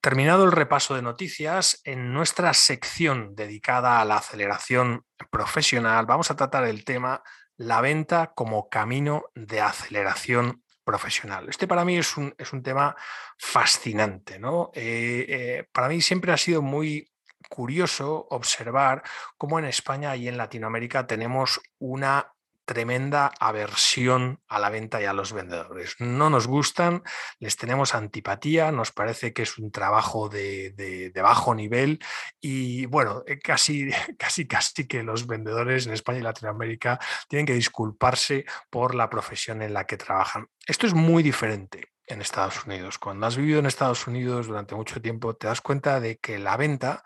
Terminado 0.00 0.44
el 0.44 0.52
repaso 0.52 0.94
de 0.94 1.02
noticias, 1.02 1.80
en 1.82 2.12
nuestra 2.12 2.54
sección 2.54 3.34
dedicada 3.34 4.00
a 4.00 4.04
la 4.04 4.18
aceleración 4.18 5.04
profesional 5.30 6.06
vamos 6.06 6.30
a 6.30 6.36
tratar 6.36 6.64
el 6.64 6.84
tema 6.84 7.22
la 7.56 7.80
venta 7.80 8.32
como 8.36 8.68
camino 8.68 9.24
de 9.34 9.60
aceleración 9.60 10.62
profesional. 10.84 11.48
Este 11.48 11.66
para 11.66 11.84
mí 11.84 11.98
es 11.98 12.16
un, 12.16 12.32
es 12.38 12.52
un 12.52 12.62
tema 12.62 12.94
fascinante. 13.36 14.38
¿no? 14.38 14.70
Eh, 14.72 15.26
eh, 15.28 15.68
para 15.72 15.88
mí 15.88 16.00
siempre 16.00 16.32
ha 16.32 16.36
sido 16.36 16.62
muy 16.62 17.10
curioso 17.48 18.28
observar 18.30 19.02
cómo 19.36 19.58
en 19.58 19.64
España 19.64 20.14
y 20.14 20.28
en 20.28 20.36
Latinoamérica 20.36 21.08
tenemos 21.08 21.60
una 21.78 22.32
tremenda 22.68 23.32
aversión 23.40 24.42
a 24.46 24.58
la 24.58 24.68
venta 24.68 25.00
y 25.00 25.06
a 25.06 25.14
los 25.14 25.32
vendedores. 25.32 25.96
No 26.00 26.28
nos 26.28 26.46
gustan, 26.46 27.02
les 27.40 27.56
tenemos 27.56 27.94
antipatía, 27.94 28.70
nos 28.70 28.92
parece 28.92 29.32
que 29.32 29.40
es 29.40 29.56
un 29.56 29.72
trabajo 29.72 30.28
de, 30.28 31.10
bajo 31.16 31.54
nivel 31.54 31.98
y 32.42 32.84
bueno, 32.84 33.24
eh, 33.26 33.38
casi, 33.38 33.88
casi, 34.18 34.46
casi 34.46 34.86
que 34.86 35.02
los 35.02 35.26
vendedores 35.26 35.86
en 35.86 35.94
España 35.94 36.18
y 36.18 36.22
Latinoamérica 36.22 37.00
tienen 37.26 37.46
que 37.46 37.54
disculparse 37.54 38.44
por 38.68 38.94
la 38.94 39.08
profesión 39.08 39.62
en 39.62 39.72
la 39.72 39.86
que 39.86 39.96
trabajan. 39.96 40.48
Esto 40.66 40.86
es 40.86 40.92
muy 40.92 41.22
diferente 41.22 41.94
en 42.06 42.20
Estados 42.20 42.66
Unidos. 42.66 42.98
Cuando 42.98 43.26
has 43.26 43.36
vivido 43.38 43.60
en 43.60 43.66
Estados 43.66 44.06
Unidos 44.06 44.46
durante 44.46 44.74
mucho 44.74 45.00
tiempo, 45.00 45.36
te 45.36 45.46
das 45.46 45.62
cuenta 45.62 46.00
de 46.00 46.18
que 46.18 46.38
la 46.38 46.58
venta 46.58 47.02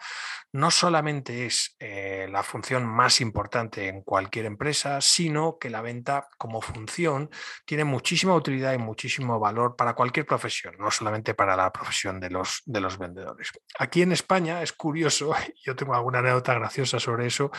no 0.53 0.71
solamente 0.71 1.47
es 1.47 1.77
eh, 1.79 2.29
la 2.31 2.43
función 2.43 2.87
más 2.87 3.21
importante 3.23 3.89
en 3.89 4.03
cualquier 4.03 4.45
empresa, 4.45 5.01
sino 5.01 5.57
que 5.59 5.71
la 5.71 5.81
venta 5.81 6.29
como 6.37 6.61
función 6.61 7.31
tiene 7.65 7.85
muchísima 7.85 8.35
utilidad 8.35 8.75
y 8.75 8.79
muchísimo 8.79 9.41
valor 9.41 9.77
para 9.77 9.95
cualquier 9.95 10.27
profesión, 10.27 10.75
no 10.79 10.91
solamente 10.91 11.33
para 11.35 11.57
la 11.57 11.73
profesión 11.73 12.21
de 12.21 12.29
los, 12.29 12.63
de 12.67 12.81
los 12.81 12.99
vendedores. 12.99 13.51
Aquí 13.79 14.03
en 14.03 14.13
España 14.13 14.63
es 14.63 14.73
curioso, 14.75 15.35
yo 15.65 15.75
tengo 15.75 15.95
alguna 15.95 16.19
anécdota 16.19 16.55
graciosa 16.55 17.01
sobre 17.01 17.27
eso, 17.27 17.51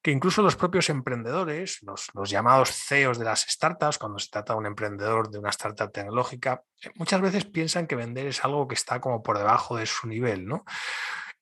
que 0.00 0.12
incluso 0.12 0.40
los 0.40 0.54
propios 0.54 0.88
emprendedores, 0.88 1.82
los, 1.82 2.08
los 2.14 2.30
llamados 2.30 2.70
CEOs 2.70 3.18
de 3.18 3.24
las 3.24 3.40
startups, 3.40 3.98
cuando 3.98 4.20
se 4.20 4.30
trata 4.30 4.52
de 4.52 4.60
un 4.60 4.66
emprendedor 4.66 5.30
de 5.30 5.40
una 5.40 5.50
startup 5.50 5.90
tecnológica, 5.90 6.62
muchas 6.94 7.20
veces 7.20 7.44
piensan 7.44 7.88
que 7.88 7.96
vender 7.96 8.28
es 8.28 8.44
algo 8.44 8.68
que 8.68 8.74
está 8.76 9.00
como 9.00 9.22
por 9.22 9.36
debajo 9.36 9.76
de 9.76 9.86
su 9.86 10.06
nivel, 10.06 10.46
¿no? 10.46 10.64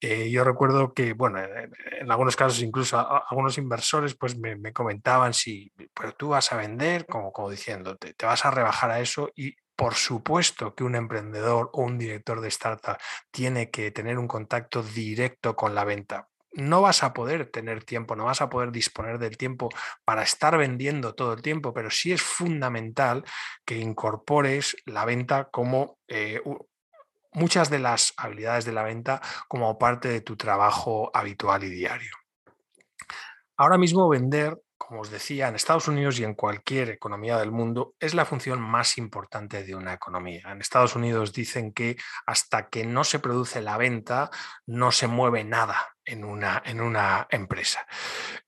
Eh, 0.06 0.30
yo 0.30 0.44
recuerdo 0.44 0.92
que, 0.92 1.14
bueno, 1.14 1.38
en, 1.40 2.12
algunos 2.12 2.36
casos 2.36 2.60
incluso 2.60 2.98
algunos 2.98 3.56
inversores 3.56 4.14
pues 4.14 4.36
me, 4.36 4.70
comentaban 4.70 5.32
si, 5.32 5.72
pero 5.94 6.12
tú 6.12 6.28
vas 6.28 6.52
a 6.52 6.58
vender, 6.58 7.06
como, 7.06 7.32
como 7.32 7.48
diciéndote, 7.48 8.12
te 8.12 8.26
vas 8.26 8.44
a 8.44 8.50
rebajar 8.50 8.90
a 8.90 9.00
eso 9.00 9.30
y 9.34 9.56
por 9.74 9.94
supuesto 9.94 10.74
que 10.74 10.84
un 10.84 10.94
emprendedor 10.94 11.70
o 11.72 11.84
un 11.84 11.96
director 11.96 12.42
de 12.42 12.48
startup 12.48 12.98
tiene 13.30 13.70
que 13.70 13.92
tener 13.92 14.18
un 14.18 14.28
contacto 14.28 14.82
directo 14.82 15.56
con 15.56 15.74
la 15.74 15.84
venta. 15.84 16.28
No 16.52 16.82
vas 16.82 17.02
a 17.02 17.14
poder 17.14 17.50
tener 17.50 17.82
tiempo, 17.82 18.14
no 18.14 18.26
vas 18.26 18.42
a 18.42 18.50
poder 18.50 18.72
disponer 18.72 19.18
del 19.18 19.38
tiempo 19.38 19.70
para 20.04 20.22
estar 20.22 20.58
vendiendo 20.58 21.14
todo 21.14 21.32
el 21.32 21.40
tiempo, 21.40 21.72
pero 21.72 21.90
sí 21.90 22.12
es 22.12 22.20
fundamental 22.20 23.24
que 23.64 23.78
incorpores 23.78 24.76
la 24.84 25.06
venta 25.06 25.48
como 25.50 25.98
eh, 26.08 26.42
muchas 27.34 27.68
de 27.68 27.78
las 27.78 28.14
habilidades 28.16 28.64
de 28.64 28.72
la 28.72 28.82
venta 28.82 29.20
como 29.48 29.78
parte 29.78 30.08
de 30.08 30.20
tu 30.20 30.36
trabajo 30.36 31.10
habitual 31.12 31.64
y 31.64 31.70
diario. 31.70 32.12
Ahora 33.56 33.78
mismo 33.78 34.08
vender, 34.08 34.60
como 34.76 35.02
os 35.02 35.10
decía, 35.10 35.48
en 35.48 35.54
Estados 35.54 35.86
Unidos 35.86 36.18
y 36.18 36.24
en 36.24 36.34
cualquier 36.34 36.90
economía 36.90 37.38
del 37.38 37.52
mundo 37.52 37.94
es 38.00 38.14
la 38.14 38.24
función 38.24 38.60
más 38.60 38.98
importante 38.98 39.62
de 39.62 39.76
una 39.76 39.92
economía. 39.92 40.50
En 40.50 40.60
Estados 40.60 40.96
Unidos 40.96 41.32
dicen 41.32 41.72
que 41.72 41.96
hasta 42.26 42.68
que 42.68 42.84
no 42.84 43.04
se 43.04 43.20
produce 43.20 43.62
la 43.62 43.76
venta 43.76 44.30
no 44.66 44.90
se 44.90 45.06
mueve 45.06 45.44
nada 45.44 45.94
en 46.04 46.24
una, 46.24 46.62
en 46.64 46.80
una 46.80 47.28
empresa. 47.30 47.86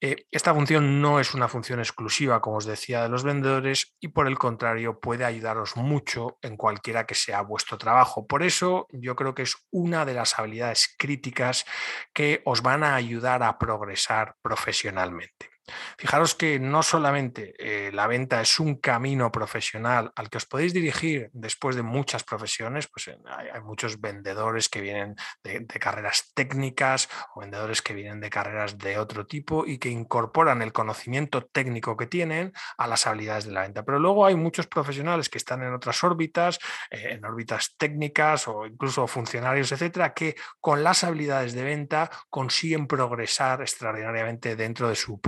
Eh, 0.00 0.26
esta 0.30 0.52
función 0.52 1.00
no 1.00 1.20
es 1.20 1.32
una 1.32 1.48
función 1.48 1.78
exclusiva, 1.78 2.40
como 2.40 2.58
os 2.58 2.66
decía, 2.66 3.02
de 3.02 3.08
los 3.08 3.24
vendedores 3.24 3.94
y 3.98 4.08
por 4.08 4.26
el 4.26 4.38
contrario 4.38 5.00
puede 5.00 5.24
ayudaros 5.24 5.76
mucho 5.76 6.38
en 6.42 6.56
cualquiera 6.58 7.06
que 7.06 7.14
sea 7.14 7.40
vuestro 7.40 7.78
trabajo. 7.78 8.26
Por 8.26 8.42
eso 8.42 8.86
yo 8.90 9.16
creo 9.16 9.34
que 9.34 9.42
es 9.42 9.56
una 9.70 10.04
de 10.04 10.14
las 10.14 10.38
habilidades 10.38 10.94
críticas 10.98 11.64
que 12.12 12.42
os 12.44 12.60
van 12.60 12.84
a 12.84 12.94
ayudar 12.94 13.42
a 13.42 13.58
progresar 13.58 14.36
profesionalmente. 14.42 15.55
Fijaros 15.98 16.34
que 16.34 16.60
no 16.60 16.82
solamente 16.82 17.54
eh, 17.58 17.90
la 17.92 18.06
venta 18.06 18.40
es 18.40 18.60
un 18.60 18.76
camino 18.76 19.32
profesional 19.32 20.12
al 20.14 20.30
que 20.30 20.38
os 20.38 20.46
podéis 20.46 20.72
dirigir 20.72 21.30
después 21.32 21.74
de 21.74 21.82
muchas 21.82 22.22
profesiones, 22.22 22.86
pues 22.88 23.08
hay, 23.08 23.60
muchos 23.62 24.00
vendedores 24.00 24.68
que 24.68 24.80
vienen 24.80 25.16
de, 25.42 25.66
carreras 25.66 26.32
técnicas 26.34 27.08
o 27.34 27.40
vendedores 27.40 27.82
que 27.82 27.94
vienen 27.94 28.20
de 28.20 28.30
carreras 28.30 28.78
de 28.78 28.98
otro 28.98 29.26
tipo 29.26 29.66
y 29.66 29.78
que 29.78 29.88
incorporan 29.88 30.62
el 30.62 30.72
conocimiento 30.72 31.44
técnico 31.44 31.96
que 31.96 32.06
tienen 32.06 32.52
a 32.78 32.86
las 32.86 33.06
habilidades 33.06 33.46
de 33.46 33.52
la 33.52 33.62
venta. 33.62 33.84
Pero 33.84 33.98
luego 33.98 34.24
hay 34.26 34.36
muchos 34.36 34.66
profesionales 34.66 35.28
que 35.28 35.38
están 35.38 35.62
en 35.62 35.74
otras 35.74 36.02
órbitas, 36.04 36.58
eh, 36.90 37.08
en 37.12 37.24
órbitas 37.24 37.74
técnicas 37.76 38.46
o 38.48 38.66
incluso 38.66 39.06
funcionarios, 39.06 39.72
etcétera, 39.72 40.14
que 40.14 40.36
con 40.60 40.84
las 40.84 41.02
habilidades 41.02 41.54
de 41.54 41.64
venta 41.64 42.10
consiguen 42.30 42.86
progresar 42.86 43.62
extraordinariamente 43.62 44.54
dentro 44.54 44.88
de 44.88 44.96
su 44.96 45.20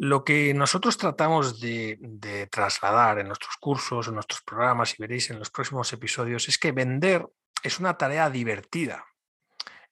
Lo 0.00 0.24
que 0.24 0.54
nosotros 0.54 0.96
tratamos 0.96 1.60
de, 1.60 2.48
trasladar 2.52 3.18
en 3.18 3.26
nuestros 3.26 3.56
cursos, 3.56 4.06
en 4.08 4.14
nuestros 4.14 4.42
programas, 4.42 4.94
y 4.94 5.02
veréis 5.02 5.30
en 5.30 5.38
los 5.38 5.50
próximos 5.50 5.92
episodios, 5.92 6.48
es 6.48 6.56
que 6.56 6.72
vender 6.72 7.26
es 7.62 7.80
una 7.80 7.96
tarea 7.98 8.30
divertida, 8.30 9.04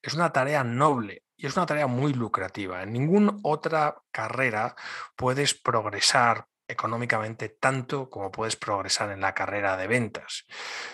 es 0.01 0.15
una 0.15 0.33
tarea 0.33 0.63
noble 0.63 1.25
y 1.37 1.47
es 1.47 1.57
una 1.57 1.67
tarea 1.67 1.89
muy 1.89 2.15
lucrativa. 2.15 2.85
En 2.85 2.93
ninguna 2.93 3.37
otra 3.43 3.97
carrera 4.13 4.77
puedes 5.17 5.55
progresar 5.55 6.47
económicamente 6.69 7.49
tanto 7.49 8.11
como 8.11 8.31
puedes 8.31 8.57
progresar 8.57 9.11
en 9.11 9.21
la 9.21 9.35
carrera 9.35 9.77
de 9.77 9.87
ventas. 9.87 10.45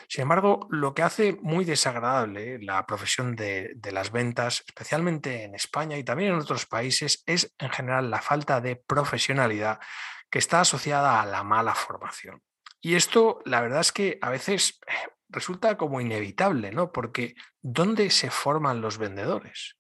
Sin 0.08 0.22
embargo, 0.22 0.66
lo 0.70 0.94
que 0.94 1.02
hace 1.02 1.38
muy 1.42 1.64
desagradable 1.64 2.58
la 2.60 2.86
profesión 2.86 3.36
de, 3.36 3.76
las 3.92 4.12
ventas, 4.12 4.64
especialmente 4.66 5.44
en 5.44 5.54
España 5.54 5.96
y 5.96 6.04
también 6.04 6.32
en 6.32 6.40
otros 6.40 6.66
países, 6.66 7.22
es 7.26 7.54
en 7.58 7.70
general 7.70 8.10
la 8.10 8.20
falta 8.20 8.60
de 8.60 8.76
profesionalidad 8.76 9.80
que 10.30 10.38
está 10.38 10.60
asociada 10.60 11.20
a 11.20 11.26
la 11.26 11.42
mala 11.42 11.74
formación. 11.74 12.42
Y 12.80 12.94
esto, 12.94 13.40
la 13.44 13.60
verdad 13.60 13.80
es 13.80 13.92
que 13.92 14.18
a 14.22 14.30
veces 14.30 14.80
eh, 14.86 14.92
resulta 15.28 15.76
como 15.76 16.00
inevitable, 16.00 16.72
¿no? 16.72 16.90
Porque 16.90 17.34
¿dónde 17.60 18.10
se 18.10 18.30
forman 18.30 18.80
los 18.80 18.98
vendedores? 18.98 19.76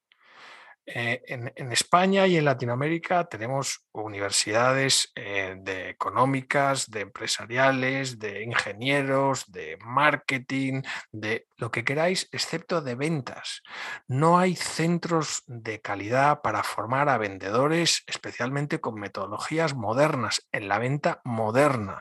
Eh, 0.84 1.22
en, 1.28 1.72
España 1.72 2.26
y 2.26 2.36
en 2.36 2.44
Latinoamérica 2.44 3.24
tenemos 3.24 3.84
universidades 3.92 5.12
eh, 5.14 5.56
de 5.60 5.90
económicas, 5.90 6.90
de 6.90 7.02
empresariales, 7.02 8.18
de 8.18 8.42
ingenieros, 8.42 9.50
de 9.52 9.78
marketing, 9.84 10.82
de 11.12 11.46
lo 11.56 11.70
que 11.70 11.84
queráis, 11.84 12.28
excepto 12.32 12.82
de 12.82 12.96
ventas. 12.96 13.62
No 14.08 14.38
hay 14.38 14.56
centros 14.56 15.44
de 15.46 15.80
calidad 15.80 16.42
para 16.42 16.64
formar 16.64 17.08
a 17.08 17.18
vendedores, 17.18 18.02
especialmente 18.08 18.80
con 18.80 18.98
metodologías 18.98 19.74
modernas, 19.74 20.48
en 20.50 20.66
la 20.66 20.80
venta 20.80 21.20
moderna. 21.24 22.00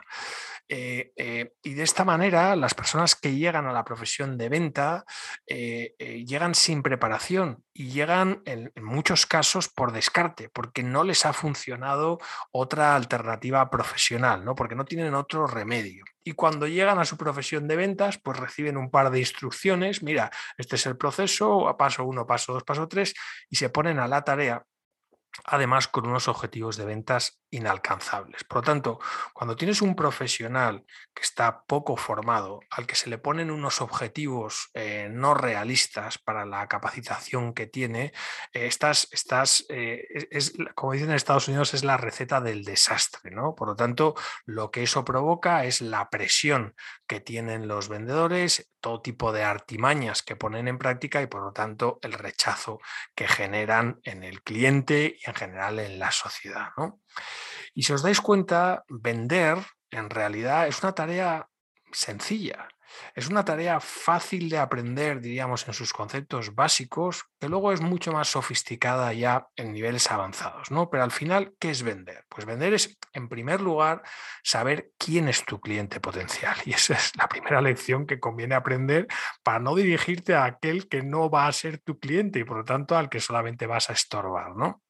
Eh, 0.74 1.12
eh, 1.16 1.52
y 1.62 1.74
de 1.74 1.82
esta 1.82 2.02
manera, 2.02 2.56
las 2.56 2.72
personas 2.72 3.14
que 3.14 3.34
llegan 3.34 3.66
a 3.66 3.74
la 3.74 3.84
profesión 3.84 4.38
de 4.38 4.48
venta 4.48 5.04
eh, 5.46 5.94
llegan 6.26 6.54
sin 6.54 6.82
preparación 6.82 7.62
y 7.74 7.90
llegan 7.90 8.40
en, 8.46 8.72
muchos 8.76 9.26
casos 9.26 9.68
por 9.68 9.92
descarte, 9.92 10.48
porque 10.48 10.82
no 10.82 11.04
les 11.04 11.26
ha 11.26 11.34
funcionado 11.34 12.18
otra 12.52 12.96
alternativa 12.96 13.68
profesional, 13.68 14.46
¿no? 14.46 14.54
porque 14.54 14.74
no 14.74 14.86
tienen 14.86 15.14
otro 15.14 15.46
remedio. 15.46 16.06
Y 16.24 16.32
cuando 16.32 16.66
llegan 16.66 16.98
a 16.98 17.04
su 17.04 17.18
profesión 17.18 17.68
de 17.68 17.76
ventas, 17.76 18.18
pues 18.18 18.38
reciben 18.38 18.78
un 18.78 18.90
par 18.90 19.10
de 19.10 19.18
instrucciones, 19.18 20.02
mira, 20.02 20.30
este 20.56 20.76
es 20.76 20.86
el 20.86 20.96
proceso, 20.96 21.76
paso 21.78 22.06
uno, 22.06 22.26
paso 22.26 22.54
dos, 22.54 22.64
paso 22.64 22.88
tres, 22.88 23.12
y 23.50 23.56
se 23.56 23.68
ponen 23.68 23.98
a 23.98 24.08
la 24.08 24.24
tarea 24.24 24.64
además 25.44 25.88
con 25.88 26.06
unos 26.06 26.28
objetivos 26.28 26.76
de 26.76 26.84
ventas 26.84 27.42
inalcanzables. 27.50 28.44
Por 28.44 28.58
lo 28.58 28.62
tanto, 28.62 28.98
cuando 29.34 29.56
tienes 29.56 29.82
un 29.82 29.94
profesional 29.94 30.84
que 31.14 31.22
está 31.22 31.64
poco 31.64 31.96
formado, 31.96 32.60
al 32.70 32.86
que 32.86 32.94
se 32.94 33.10
le 33.10 33.18
ponen 33.18 33.50
unos 33.50 33.80
objetivos 33.82 34.70
eh, 34.72 35.08
no 35.10 35.34
realistas 35.34 36.18
para 36.18 36.46
la 36.46 36.66
capacitación 36.66 37.52
que 37.52 37.66
tiene, 37.66 38.12
eh, 38.52 38.66
estás, 38.66 39.08
estás 39.12 39.66
eh, 39.68 40.02
es, 40.30 40.54
como 40.74 40.92
dicen 40.92 41.10
en 41.10 41.16
Estados 41.16 41.48
Unidos, 41.48 41.74
es 41.74 41.84
la 41.84 41.98
receta 41.98 42.40
del 42.40 42.64
desastre. 42.64 43.30
¿no? 43.30 43.54
Por 43.54 43.68
lo 43.68 43.76
tanto, 43.76 44.14
lo 44.46 44.70
que 44.70 44.82
eso 44.82 45.04
provoca 45.04 45.64
es 45.64 45.82
la 45.82 46.08
presión 46.08 46.74
que 47.06 47.20
tienen 47.20 47.68
los 47.68 47.88
vendedores, 47.88 48.72
todo 48.80 49.02
tipo 49.02 49.32
de 49.32 49.44
artimañas 49.44 50.22
que 50.22 50.36
ponen 50.36 50.68
en 50.68 50.78
práctica 50.78 51.20
y 51.20 51.26
por 51.26 51.42
lo 51.42 51.52
tanto 51.52 51.98
el 52.02 52.14
rechazo 52.14 52.80
que 53.14 53.28
generan 53.28 54.00
en 54.04 54.22
el 54.24 54.42
cliente 54.42 55.18
en 55.24 55.34
general 55.34 55.78
en 55.78 55.98
la 55.98 56.10
sociedad. 56.10 56.70
Y 57.74 57.82
si 57.82 57.92
os 57.92 58.02
dais 58.02 58.20
cuenta, 58.20 58.84
vender 58.88 59.58
en 59.90 60.10
realidad 60.10 60.66
es 60.66 60.82
una 60.82 60.94
tarea 60.94 61.48
sencilla. 61.92 62.68
Es 63.14 63.28
una 63.28 63.44
tarea 63.44 63.80
fácil 63.80 64.48
de 64.48 64.58
aprender, 64.58 65.20
diríamos, 65.20 65.66
en 65.66 65.74
sus 65.74 65.92
conceptos 65.92 66.54
básicos, 66.54 67.24
que 67.40 67.48
luego 67.48 67.72
es 67.72 67.80
mucho 67.80 68.12
más 68.12 68.28
sofisticada 68.28 69.12
ya 69.12 69.46
en 69.56 69.72
niveles 69.72 70.10
avanzados, 70.10 70.70
¿no? 70.70 70.90
Pero 70.90 71.02
al 71.02 71.10
final, 71.10 71.54
¿qué 71.58 71.70
es 71.70 71.82
vender? 71.82 72.24
Pues 72.28 72.46
vender 72.46 72.74
es, 72.74 72.98
en 73.12 73.28
primer 73.28 73.60
lugar, 73.60 74.02
saber 74.42 74.90
quién 74.98 75.28
es 75.28 75.44
tu 75.44 75.60
cliente 75.60 76.00
potencial. 76.00 76.56
Y 76.66 76.74
esa 76.74 76.94
es 76.94 77.12
la 77.16 77.28
primera 77.28 77.60
lección 77.60 78.06
que 78.06 78.20
conviene 78.20 78.54
aprender 78.54 79.06
para 79.42 79.58
no 79.58 79.74
dirigirte 79.74 80.34
a 80.34 80.44
aquel 80.44 80.88
que 80.88 81.02
no 81.02 81.30
va 81.30 81.46
a 81.46 81.52
ser 81.52 81.78
tu 81.78 81.98
cliente 81.98 82.38
y 82.38 82.44
por 82.44 82.58
lo 82.58 82.64
tanto 82.64 82.96
al 82.96 83.08
que 83.08 83.20
solamente 83.20 83.66
vas 83.66 83.90
a 83.90 83.94
estorbar, 83.94 84.54
¿no? 84.54 84.82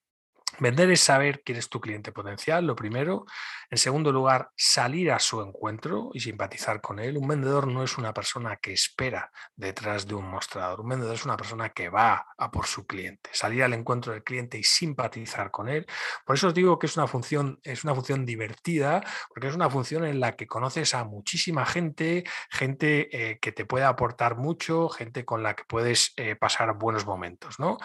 Vender 0.58 0.90
es 0.90 1.00
saber 1.00 1.42
quién 1.44 1.58
es 1.58 1.68
tu 1.68 1.80
cliente 1.80 2.12
potencial, 2.12 2.66
lo 2.66 2.76
primero. 2.76 3.24
En 3.70 3.78
segundo 3.78 4.12
lugar, 4.12 4.50
salir 4.54 5.10
a 5.10 5.18
su 5.18 5.40
encuentro 5.40 6.10
y 6.12 6.20
simpatizar 6.20 6.80
con 6.80 6.98
él. 6.98 7.16
Un 7.16 7.26
vendedor 7.26 7.66
no 7.66 7.82
es 7.82 7.96
una 7.96 8.12
persona 8.12 8.56
que 8.56 8.72
espera 8.72 9.32
detrás 9.56 10.06
de 10.06 10.14
un 10.14 10.28
mostrador. 10.28 10.80
Un 10.80 10.90
vendedor 10.90 11.14
es 11.14 11.24
una 11.24 11.36
persona 11.36 11.70
que 11.70 11.88
va 11.88 12.26
a 12.36 12.50
por 12.50 12.66
su 12.66 12.86
cliente. 12.86 13.30
Salir 13.32 13.62
al 13.62 13.72
encuentro 13.72 14.12
del 14.12 14.22
cliente 14.22 14.58
y 14.58 14.62
simpatizar 14.62 15.50
con 15.50 15.68
él. 15.68 15.86
Por 16.26 16.36
eso 16.36 16.48
os 16.48 16.54
digo 16.54 16.78
que 16.78 16.86
es 16.86 16.96
una 16.96 17.06
función, 17.06 17.58
es 17.62 17.82
una 17.84 17.94
función 17.94 18.26
divertida, 18.26 19.02
porque 19.28 19.48
es 19.48 19.54
una 19.54 19.70
función 19.70 20.04
en 20.04 20.20
la 20.20 20.32
que 20.32 20.46
conoces 20.46 20.94
a 20.94 21.04
muchísima 21.04 21.64
gente, 21.64 22.24
gente 22.50 23.08
eh, 23.30 23.38
que 23.40 23.52
te 23.52 23.64
puede 23.64 23.84
aportar 23.84 24.36
mucho, 24.36 24.88
gente 24.90 25.24
con 25.24 25.42
la 25.42 25.54
que 25.54 25.64
puedes 25.64 26.12
eh, 26.16 26.36
pasar 26.36 26.74
buenos 26.74 27.06
momentos, 27.06 27.58
¿no? 27.58 27.78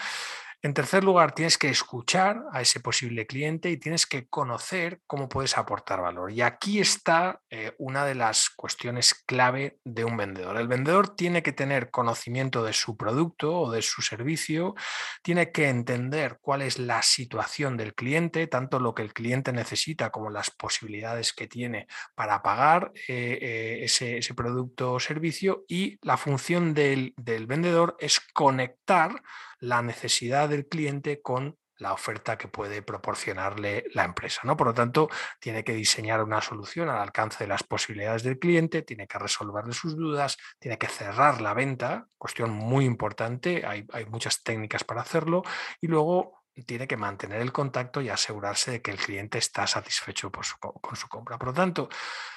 En 0.64 0.74
tercer 0.74 1.04
lugar, 1.04 1.36
tienes 1.36 1.56
que 1.60 1.70
escuchar 1.70 2.44
a 2.52 2.62
ese 2.62 2.80
posible 2.80 3.28
cliente 3.28 3.70
y 3.70 3.78
tienes 3.78 4.08
que 4.08 4.28
conocer 4.28 5.02
cómo 5.06 5.30
puedes 5.30 5.56
aportar 5.56 6.02
valor. 6.02 6.32
Y 6.32 6.42
aquí 6.42 6.80
está 6.80 7.42
eh, 7.52 7.74
una 7.78 8.06
de 8.06 8.16
las 8.16 8.50
cuestiones 8.50 9.14
clave 9.14 9.78
de 9.84 10.04
un 10.04 10.18
vendedor. 10.18 10.58
El 10.58 10.68
vendedor 10.68 11.16
tiene 11.16 11.44
que 11.44 11.52
tener 11.52 11.92
conocimiento 11.92 12.64
de 12.64 12.74
su 12.74 12.98
producto 12.98 13.56
o 13.56 13.72
de 13.72 13.84
su 13.84 14.02
servicio, 14.02 14.74
tiene 15.22 15.52
que 15.52 15.70
entender 15.70 16.40
cuál 16.42 16.64
es 16.64 16.80
la 16.80 17.04
situación 17.04 17.78
del 17.78 17.94
cliente, 17.94 18.48
tanto 18.48 18.80
lo 18.80 18.96
que 18.96 19.04
el 19.04 19.14
cliente 19.14 19.54
necesita 19.54 20.10
como 20.10 20.32
las 20.32 20.50
posibilidades 20.50 21.34
que 21.34 21.48
tiene 21.48 21.88
para 22.16 22.42
pagar 22.42 22.92
eh, 23.08 23.38
eh, 23.40 23.80
ese, 23.84 24.34
producto 24.34 24.94
o 24.94 25.00
servicio 25.00 25.66
y 25.68 26.00
la 26.02 26.18
función 26.18 26.74
del, 26.74 27.14
del 27.16 27.46
vendedor 27.46 27.96
es 28.00 28.20
conectar 28.34 29.22
la 29.60 29.82
necesidad 29.82 30.50
del 30.50 30.68
cliente 30.68 31.22
con 31.22 31.58
la 31.80 31.94
oferta 31.94 32.38
que 32.38 32.48
puede 32.48 32.82
proporcionarle 32.82 33.86
la 33.94 34.04
empresa. 34.04 34.42
¿no? 34.44 34.58
Por 34.58 34.68
lo 34.68 34.74
tanto, 34.74 35.10
tiene 35.40 35.64
que 35.64 35.74
diseñar 35.74 36.24
una 36.24 36.42
solución 36.42 36.90
al 36.90 36.98
alcance 36.98 37.44
de 37.44 37.48
las 37.48 37.64
posibilidades 37.64 38.24
del 38.24 38.40
cliente, 38.40 38.82
tiene 38.82 39.08
que 39.08 39.20
resolverle 39.20 39.74
sus 39.74 39.96
dudas, 39.96 40.38
tiene 40.60 40.78
que 40.78 40.88
cerrar 40.88 41.42
la 41.42 41.54
venta, 41.54 42.08
cuestión 42.18 42.52
muy 42.52 42.86
importante, 42.86 43.66
hay, 43.66 43.86
hay 43.94 44.06
muchas 44.06 44.42
técnicas 44.44 44.84
para 44.84 45.02
hacerlo, 45.02 45.44
y 45.80 45.88
luego 45.88 46.44
tiene 46.66 46.88
que 46.88 46.98
mantener 46.98 47.42
el 47.42 47.52
contacto 47.52 48.02
y 48.02 48.10
asegurarse 48.10 48.72
de 48.72 48.82
que 48.82 48.90
el 48.90 48.98
cliente 48.98 49.38
está 49.38 49.68
satisfecho 49.68 50.32
con 50.32 50.96
su 50.96 51.08
compra. 51.08 51.38
Por 51.38 51.50
lo 51.50 51.54
tanto, 51.54 51.88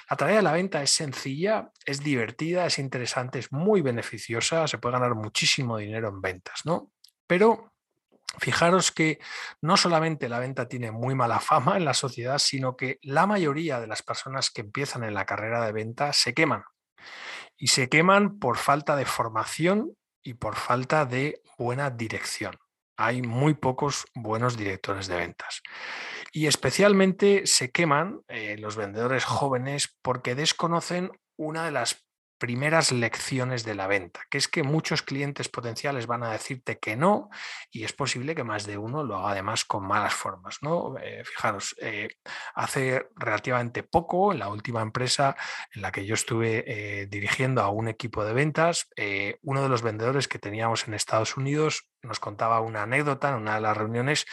la 0.07 0.15
tarea 0.15 0.35
de 0.35 0.41
la 0.43 0.51
venta 0.51 0.83
es 0.83 0.91
sencilla, 0.91 1.71
es 1.83 2.03
divertida, 2.03 2.67
es 2.67 2.77
interesante, 2.77 3.39
es 3.39 3.51
muy 3.51 3.81
beneficiosa, 3.81 4.67
se 4.67 4.77
puede 4.77 4.93
ganar 4.93 5.15
muchísimo 5.15 5.77
dinero 5.77 6.09
en 6.09 6.21
ventas, 6.21 6.61
¿no? 6.65 6.91
Pero 7.31 7.71
fijaros 8.39 8.91
que 8.91 9.17
no 9.61 9.77
solamente 9.77 10.27
la 10.27 10.39
venta 10.39 10.67
tiene 10.67 10.91
muy 10.91 11.15
mala 11.15 11.39
fama 11.39 11.77
en 11.77 11.85
la 11.85 11.93
sociedad, 11.93 12.39
sino 12.39 12.75
que 12.75 12.99
la 13.03 13.25
mayoría 13.25 13.79
de 13.79 13.87
las 13.87 14.03
personas 14.03 14.49
que 14.49 14.59
empiezan 14.59 15.05
en 15.05 15.13
la 15.13 15.25
carrera 15.25 15.65
de 15.65 15.71
venta 15.71 16.11
se 16.11 16.33
queman. 16.33 16.65
Y 17.55 17.67
se 17.67 17.87
queman 17.87 18.37
por 18.37 18.57
falta 18.57 18.97
de 18.97 19.05
formación 19.05 19.95
y 20.21 20.33
por 20.33 20.57
falta 20.57 21.05
de 21.05 21.41
buena 21.57 21.89
dirección. 21.89 22.57
Hay 22.97 23.21
muy 23.21 23.53
pocos 23.53 24.07
buenos 24.13 24.57
directores 24.57 25.07
de 25.07 25.15
ventas. 25.15 25.61
Y 26.33 26.47
especialmente 26.47 27.47
se 27.47 27.71
queman 27.71 28.19
eh, 28.27 28.57
los 28.57 28.75
vendedores 28.75 29.23
jóvenes 29.23 29.97
porque 30.01 30.35
desconocen 30.35 31.11
una 31.37 31.63
de 31.63 31.71
las 31.71 32.03
primeras 32.41 32.91
lecciones 32.91 33.63
de 33.63 33.75
la 33.75 33.85
venta, 33.85 34.21
que 34.31 34.39
es 34.39 34.47
que 34.47 34.63
muchos 34.63 35.03
clientes 35.03 35.47
potenciales 35.47 36.07
van 36.07 36.23
a 36.23 36.31
decirte 36.31 36.79
que 36.79 36.95
no 36.95 37.29
y 37.69 37.83
es 37.83 37.93
posible 37.93 38.33
que 38.33 38.43
más 38.43 38.65
de 38.65 38.79
uno 38.79 39.03
lo 39.03 39.17
haga 39.17 39.33
además 39.33 39.63
con 39.63 39.85
malas 39.87 40.15
formas. 40.15 40.57
¿no? 40.63 40.97
Eh, 40.97 41.23
fijaros, 41.23 41.75
eh, 41.79 42.09
hace 42.55 43.09
relativamente 43.15 43.83
poco, 43.83 44.31
en 44.31 44.39
la 44.39 44.49
última 44.49 44.81
empresa 44.81 45.35
en 45.71 45.83
la 45.83 45.91
que 45.91 46.07
yo 46.07 46.15
estuve 46.15 46.63
eh, 46.65 47.05
dirigiendo 47.05 47.61
a 47.61 47.69
un 47.69 47.87
equipo 47.87 48.25
de 48.25 48.33
ventas, 48.33 48.89
uno 49.43 49.61
de 49.61 49.69
los 49.69 49.83
vendedores 49.83 50.27
que 50.27 50.39
teníamos 50.39 50.87
en 50.87 50.95
Estados 50.95 51.37
Unidos 51.37 51.91
nos 52.01 52.19
contaba 52.19 52.59
una 52.61 52.83
anécdota 52.83 53.29
en 53.29 53.35
una 53.35 53.55
de 53.55 53.61
las 53.61 53.77
reuniones 53.77 54.25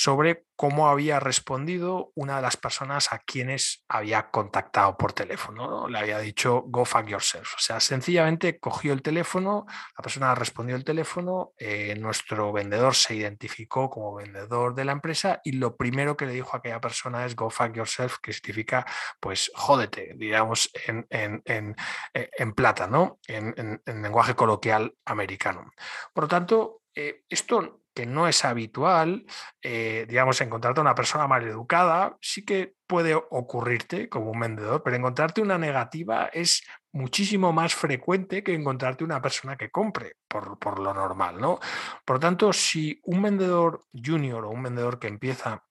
sobre 0.00 0.46
cómo 0.56 0.88
había 0.88 1.20
respondido 1.20 2.10
una 2.14 2.36
de 2.36 2.42
las 2.42 2.56
personas 2.56 3.12
a 3.12 3.18
quienes 3.18 3.84
había 3.86 4.30
contactado 4.30 4.96
por 4.96 5.12
teléfono. 5.12 5.88
Le 5.88 5.98
había 5.98 6.18
dicho, 6.20 6.62
go 6.68 6.86
fuck 6.86 7.06
yourself. 7.06 7.54
O 7.54 7.58
sea, 7.58 7.80
sencillamente 7.80 8.58
cogió 8.58 8.94
el 8.94 9.02
teléfono, 9.02 9.66
la 9.68 10.02
persona 10.02 10.34
respondió 10.34 10.74
el 10.74 10.84
teléfono, 10.84 11.52
eh, 11.58 11.94
nuestro 11.98 12.50
vendedor 12.50 12.94
se 12.94 13.14
identificó 13.14 13.90
como 13.90 14.14
vendedor 14.14 14.74
de 14.74 14.86
la 14.86 14.92
empresa 14.92 15.42
y 15.44 15.52
lo 15.52 15.76
primero 15.76 16.16
que 16.16 16.24
le 16.24 16.32
dijo 16.32 16.54
a 16.54 16.60
aquella 16.60 16.80
persona 16.80 17.26
es 17.26 17.36
go 17.36 17.50
fuck 17.50 17.74
yourself, 17.74 18.16
que 18.22 18.32
significa, 18.32 18.86
pues, 19.20 19.52
jódete, 19.54 20.14
digamos, 20.16 20.70
en, 20.86 21.06
en, 21.10 21.42
en, 21.44 21.76
eh, 22.14 22.30
plata, 22.56 22.86
¿no? 22.86 23.18
En, 23.26 23.82
lenguaje 23.84 24.34
coloquial 24.34 24.94
americano. 25.04 25.70
Por 26.14 26.24
lo 26.24 26.28
tanto, 26.28 26.80
eh, 26.94 27.24
esto 27.28 27.80
no 28.06 28.28
es 28.28 28.44
habitual, 28.44 29.24
eh, 29.62 30.06
digamos, 30.08 30.40
encontrarte 30.40 30.80
una 30.80 30.94
persona 30.94 31.26
mal 31.26 31.46
educada, 31.46 32.16
sí 32.20 32.44
que 32.44 32.74
puede 32.86 33.14
ocurrirte 33.14 34.08
como 34.08 34.30
un 34.30 34.40
vendedor, 34.40 34.82
pero 34.82 34.96
encontrarte 34.96 35.40
una 35.40 35.58
negativa 35.58 36.30
es 36.32 36.62
muchísimo 36.92 37.52
más 37.52 37.74
frecuente 37.74 38.42
que 38.42 38.54
encontrarte 38.54 39.04
una 39.04 39.22
persona 39.22 39.56
que 39.56 39.70
compre, 39.70 40.16
por, 40.28 40.58
por 40.58 40.78
lo 40.80 40.92
normal, 40.92 41.40
¿no? 41.40 41.60
Por 42.04 42.18
tanto, 42.18 42.52
si 42.52 43.00
un 43.04 43.22
vendedor 43.22 43.84
junior 43.92 44.44
o 44.44 44.50
un 44.50 44.62
vendedor 44.62 44.98
que 44.98 45.08
empieza 45.08 45.64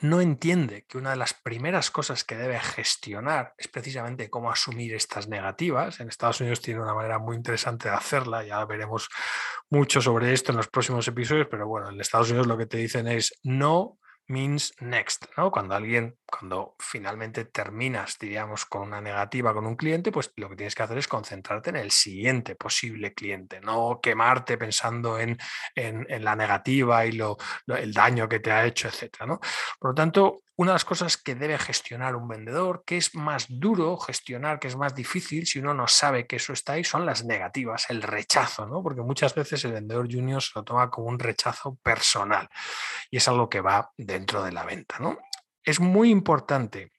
no 0.00 0.20
entiende 0.20 0.84
que 0.88 0.98
una 0.98 1.10
de 1.10 1.16
las 1.16 1.34
primeras 1.34 1.90
cosas 1.90 2.24
que 2.24 2.36
debe 2.36 2.58
gestionar 2.58 3.54
es 3.58 3.68
precisamente 3.68 4.30
cómo 4.30 4.50
asumir 4.50 4.94
estas 4.94 5.28
negativas. 5.28 6.00
En 6.00 6.08
Estados 6.08 6.40
Unidos 6.40 6.60
tiene 6.60 6.80
una 6.80 6.94
manera 6.94 7.18
muy 7.18 7.36
interesante 7.36 7.88
de 7.88 7.94
hacerla, 7.94 8.44
ya 8.44 8.64
veremos 8.64 9.08
mucho 9.68 10.00
sobre 10.00 10.32
esto 10.32 10.52
en 10.52 10.56
los 10.56 10.68
próximos 10.68 11.06
episodios, 11.06 11.46
pero 11.50 11.68
bueno, 11.68 11.90
en 11.90 12.00
Estados 12.00 12.30
Unidos 12.30 12.46
lo 12.46 12.58
que 12.58 12.66
te 12.66 12.78
dicen 12.78 13.06
es 13.06 13.38
no 13.42 13.99
means 14.30 14.72
next, 14.80 15.26
¿no? 15.36 15.50
Cuando 15.50 15.74
alguien, 15.74 16.16
cuando 16.24 16.76
finalmente 16.78 17.46
terminas, 17.46 18.16
diríamos, 18.18 18.64
con 18.64 18.82
una 18.82 19.00
negativa 19.00 19.52
con 19.52 19.66
un 19.66 19.76
cliente, 19.76 20.12
pues 20.12 20.32
lo 20.36 20.48
que 20.48 20.56
tienes 20.56 20.74
que 20.74 20.82
hacer 20.84 20.98
es 20.98 21.08
concentrarte 21.08 21.70
en 21.70 21.76
el 21.76 21.90
siguiente 21.90 22.54
posible 22.54 23.12
cliente, 23.12 23.60
no 23.60 23.98
quemarte 24.00 24.56
pensando 24.56 25.18
en, 25.18 25.36
en, 25.74 26.24
la 26.24 26.36
negativa 26.36 27.04
y 27.04 27.12
lo, 27.12 27.36
el 27.66 27.92
daño 27.92 28.28
que 28.28 28.40
te 28.40 28.52
ha 28.52 28.64
hecho, 28.64 28.88
etcétera, 28.88 29.26
¿no? 29.26 29.40
Por 29.78 29.90
lo 29.90 29.94
tanto, 29.94 30.42
una 30.60 30.72
de 30.72 30.74
las 30.74 30.84
cosas 30.84 31.16
que 31.16 31.34
debe 31.34 31.58
gestionar 31.58 32.14
un 32.14 32.28
vendedor, 32.28 32.84
que 32.84 32.98
es 32.98 33.14
más 33.14 33.46
duro 33.48 33.96
gestionar, 33.96 34.60
que 34.60 34.68
es 34.68 34.76
más 34.76 34.94
difícil 34.94 35.46
si 35.46 35.58
uno 35.58 35.72
no 35.72 35.88
sabe 35.88 36.26
que 36.26 36.36
eso 36.36 36.52
está 36.52 36.74
ahí, 36.74 36.84
son 36.84 37.06
las 37.06 37.24
negativas, 37.24 37.88
el 37.88 38.02
rechazo, 38.02 38.66
¿no? 38.66 38.82
Porque 38.82 39.00
muchas 39.00 39.34
veces 39.34 39.64
el 39.64 39.72
vendedor 39.72 40.06
junior 40.12 40.42
se 40.42 40.50
lo 40.54 40.62
toma 40.62 40.90
como 40.90 41.06
un 41.06 41.18
rechazo 41.18 41.76
personal 41.76 42.46
y 43.10 43.16
es 43.16 43.26
algo 43.26 43.48
que 43.48 43.62
va 43.62 43.90
dentro 43.96 44.42
de 44.42 44.52
la 44.52 44.64
venta, 44.64 44.98
¿no? 44.98 45.16
Es 45.64 45.80
muy 45.80 46.10
importante 46.10 46.92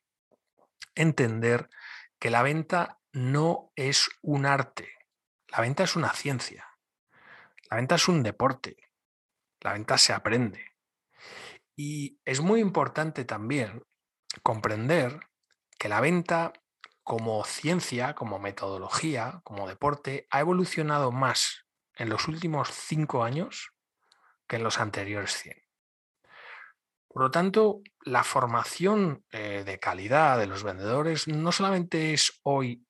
entender 0.95 1.69
que 2.17 2.31
la 2.31 2.41
venta 2.41 2.97
no 3.11 3.71
es 3.75 4.09
un 4.23 4.47
arte, 4.47 4.89
la 5.49 5.61
venta 5.61 5.83
es 5.83 5.95
una 5.95 6.11
ciencia, 6.13 6.65
la 7.69 7.77
venta 7.77 7.93
es 7.93 8.07
un 8.07 8.23
deporte, 8.23 8.75
la 9.59 9.73
venta 9.73 9.99
se 9.99 10.13
aprende. 10.13 10.70
Y 11.75 12.19
es 12.25 12.41
muy 12.41 12.59
importante 12.59 13.25
también 13.25 13.83
comprender 14.43 15.19
que 15.77 15.89
la 15.89 16.01
venta 16.01 16.53
como 17.03 17.43
ciencia, 17.43 18.13
como 18.13 18.39
metodología, 18.39 19.41
como 19.43 19.67
deporte, 19.67 20.27
ha 20.29 20.39
evolucionado 20.39 21.11
más 21.11 21.65
en 21.95 22.09
los 22.09 22.27
últimos 22.27 22.69
cinco 22.69 23.23
años 23.23 23.71
que 24.47 24.57
en 24.57 24.63
los 24.63 24.79
anteriores 24.79 25.33
100. 25.33 25.57
Por 27.07 27.23
lo 27.23 27.31
tanto, 27.31 27.81
la 28.05 28.23
formación 28.23 29.25
eh, 29.31 29.63
de 29.65 29.79
calidad 29.79 30.37
de 30.37 30.47
los 30.47 30.63
vendedores 30.63 31.27
no 31.27 31.51
solamente 31.51 32.13
es 32.13 32.39
hoy 32.43 32.85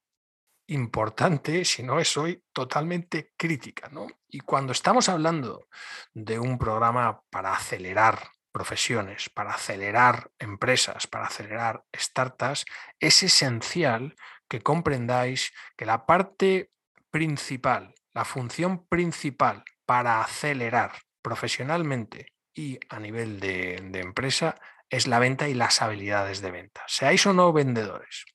importante, 0.68 1.66
sino 1.66 2.00
es 2.00 2.16
hoy 2.18 2.44
totalmente 2.54 3.34
crítica. 3.36 3.90
Y 4.28 4.40
cuando 4.42 4.74
estamos 4.74 5.10
hablando 5.10 5.68
de 6.14 6.40
un 6.40 6.58
programa 6.58 7.22
para 7.30 7.54
acelerar 7.54 8.30
profesiones, 8.52 9.30
para 9.30 9.52
acelerar 9.52 10.32
empresas, 10.40 11.08
para 11.08 11.28
acelerar 11.28 11.84
startups, 11.96 12.66
es 13.00 13.24
esencial 13.24 14.16
que 14.48 14.62
comprendáis 14.62 15.54
que 15.78 15.86
la 15.86 16.06
parte 16.06 16.72
principal, 17.10 17.94
la 18.14 18.26
función 18.26 18.86
principal 18.88 19.64
para 19.86 20.22
acelerar 20.22 20.94
profesionalmente 21.22 22.34
y 22.54 22.80
a 22.90 23.00
nivel 23.00 23.40
de, 23.40 23.76
empresa 23.94 24.56
es 24.90 25.08
la 25.08 25.20
venta 25.20 25.48
y 25.48 25.54
las 25.54 25.82
habilidades 25.82 26.42
de 26.42 26.52
venta, 26.52 26.84
seáis 26.88 27.26
o 27.26 27.34
no 27.34 27.54
vendedores. 27.54 28.26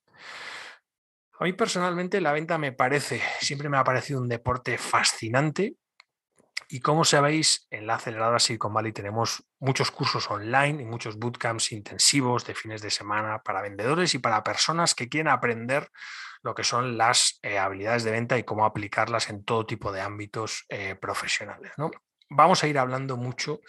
A 1.38 1.44
mí 1.44 1.52
personalmente 1.52 2.20
la 2.22 2.32
venta 2.32 2.56
me 2.56 2.72
parece, 2.72 3.20
siempre 3.40 3.68
me 3.68 3.76
ha 3.76 3.84
parecido 3.84 4.20
un 4.20 4.28
deporte 4.28 4.78
fascinante 4.78 5.76
y 6.68 6.80
como 6.80 7.04
sabéis, 7.04 7.66
en 7.70 7.86
la 7.86 7.94
aceleradora 7.94 8.38
Silicon 8.38 8.72
Valley 8.72 8.92
tenemos 8.92 9.44
muchos 9.60 9.90
cursos 9.90 10.30
online 10.30 10.82
y 10.82 10.84
muchos 10.84 11.16
bootcamps 11.16 11.72
intensivos 11.72 12.44
de 12.44 12.54
fines 12.54 12.82
de 12.82 12.90
semana 12.90 13.42
para 13.42 13.62
vendedores 13.62 14.14
y 14.14 14.18
para 14.18 14.42
personas 14.42 14.94
que 14.94 15.08
quieren 15.08 15.28
aprender 15.28 15.90
lo 16.42 16.54
que 16.54 16.64
son 16.64 16.96
las 16.96 17.38
eh, 17.42 17.58
habilidades 17.58 18.04
de 18.04 18.10
venta 18.10 18.38
y 18.38 18.44
cómo 18.44 18.64
aplicarlas 18.64 19.30
en 19.30 19.44
todo 19.44 19.66
tipo 19.66 19.92
de 19.92 20.00
ámbitos 20.00 20.64
eh, 20.68 20.94
profesionales. 20.94 21.72
¿no? 21.76 21.90
Vamos 22.28 22.62
a 22.62 22.66
ir 22.66 22.78
hablando 22.78 23.16
mucho 23.16 23.60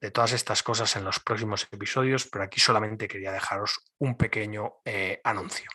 de 0.00 0.10
todas 0.10 0.32
estas 0.32 0.62
cosas 0.62 0.96
en 0.96 1.04
los 1.04 1.20
próximos 1.20 1.68
episodios, 1.70 2.26
pero 2.26 2.44
aquí 2.44 2.60
solamente 2.60 3.08
quería 3.08 3.32
dejaros 3.32 3.80
un 3.98 4.16
pequeño 4.16 4.76
eh, 4.84 5.20
anuncio. 5.24 5.70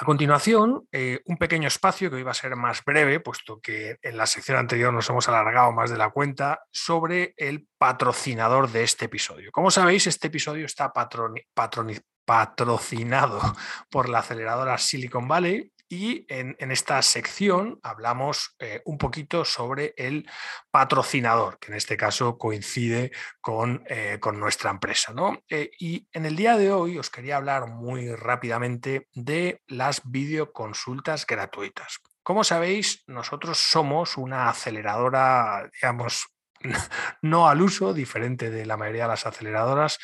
A 0.00 0.06
continuación, 0.06 0.88
eh, 0.92 1.20
un 1.26 1.36
pequeño 1.36 1.68
espacio 1.68 2.08
que 2.08 2.16
hoy 2.16 2.22
va 2.22 2.30
a 2.30 2.34
ser 2.34 2.56
más 2.56 2.82
breve, 2.82 3.20
puesto 3.20 3.60
que 3.60 3.98
en 4.00 4.16
la 4.16 4.24
sección 4.24 4.56
anterior 4.56 4.94
nos 4.94 5.10
hemos 5.10 5.28
alargado 5.28 5.72
más 5.72 5.90
de 5.90 5.98
la 5.98 6.08
cuenta, 6.08 6.62
sobre 6.72 7.34
el 7.36 7.68
patrocinador 7.76 8.70
de 8.70 8.82
este 8.82 9.04
episodio. 9.04 9.52
Como 9.52 9.70
sabéis, 9.70 10.06
este 10.06 10.28
episodio 10.28 10.64
está 10.64 10.90
patrocinado 12.24 13.40
por 13.90 14.08
la 14.08 14.20
aceleradora 14.20 14.78
Silicon 14.78 15.28
Valley 15.28 15.70
y 15.92 16.24
en, 16.28 16.56
esta 16.70 17.02
sección 17.02 17.80
hablamos 17.82 18.54
eh, 18.60 18.80
un 18.84 18.96
poquito 18.96 19.44
sobre 19.44 19.92
el 19.96 20.24
patrocinador, 20.70 21.58
que 21.58 21.72
en 21.72 21.78
este 21.78 21.96
caso 21.96 22.38
coincide 22.38 23.10
con, 23.40 23.82
eh, 23.88 24.18
con 24.20 24.38
nuestra 24.38 24.70
empresa. 24.70 25.12
¿no? 25.12 25.42
Eh, 25.48 25.72
y 25.80 26.06
en 26.12 26.26
el 26.26 26.36
día 26.36 26.56
de 26.56 26.70
hoy 26.70 26.96
os 26.96 27.10
quería 27.10 27.38
hablar 27.38 27.66
muy 27.66 28.14
rápidamente 28.14 29.08
de 29.14 29.62
las 29.66 30.02
videoconsultas 30.04 31.26
gratuitas. 31.26 31.98
Como 32.22 32.44
sabéis, 32.44 33.02
nosotros 33.08 33.58
somos 33.58 34.16
una 34.16 34.48
aceleradora, 34.48 35.68
digamos, 35.72 36.28
no 37.22 37.48
al 37.48 37.62
uso, 37.62 37.92
diferente 37.92 38.48
de 38.48 38.64
la 38.64 38.76
mayoría 38.76 39.02
de 39.02 39.08
las 39.08 39.26
aceleradoras. 39.26 39.98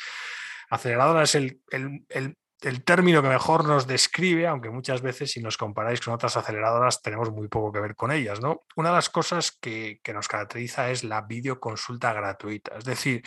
Aceleradora 0.69 1.23
es 1.23 1.35
el, 1.35 1.61
el 1.69 2.05
el 2.09 2.35
término 2.83 3.21
que 3.21 3.29
mejor 3.29 3.65
nos 3.65 3.87
describe, 3.87 4.47
aunque 4.47 4.69
muchas 4.69 5.01
veces 5.01 5.31
si 5.31 5.41
nos 5.41 5.57
comparáis 5.57 6.01
con 6.01 6.13
otras 6.13 6.37
aceleradoras 6.37 7.01
tenemos 7.01 7.31
muy 7.31 7.47
poco 7.47 7.71
que 7.71 7.79
ver 7.79 7.95
con 7.95 8.11
ellas. 8.11 8.41
¿no? 8.41 8.63
Una 8.75 8.89
de 8.89 8.95
las 8.95 9.09
cosas 9.09 9.51
que, 9.51 9.99
que 10.03 10.13
nos 10.13 10.27
caracteriza 10.27 10.89
es 10.89 11.03
la 11.03 11.21
videoconsulta 11.21 12.13
gratuita. 12.13 12.77
Es 12.77 12.85
decir, 12.85 13.23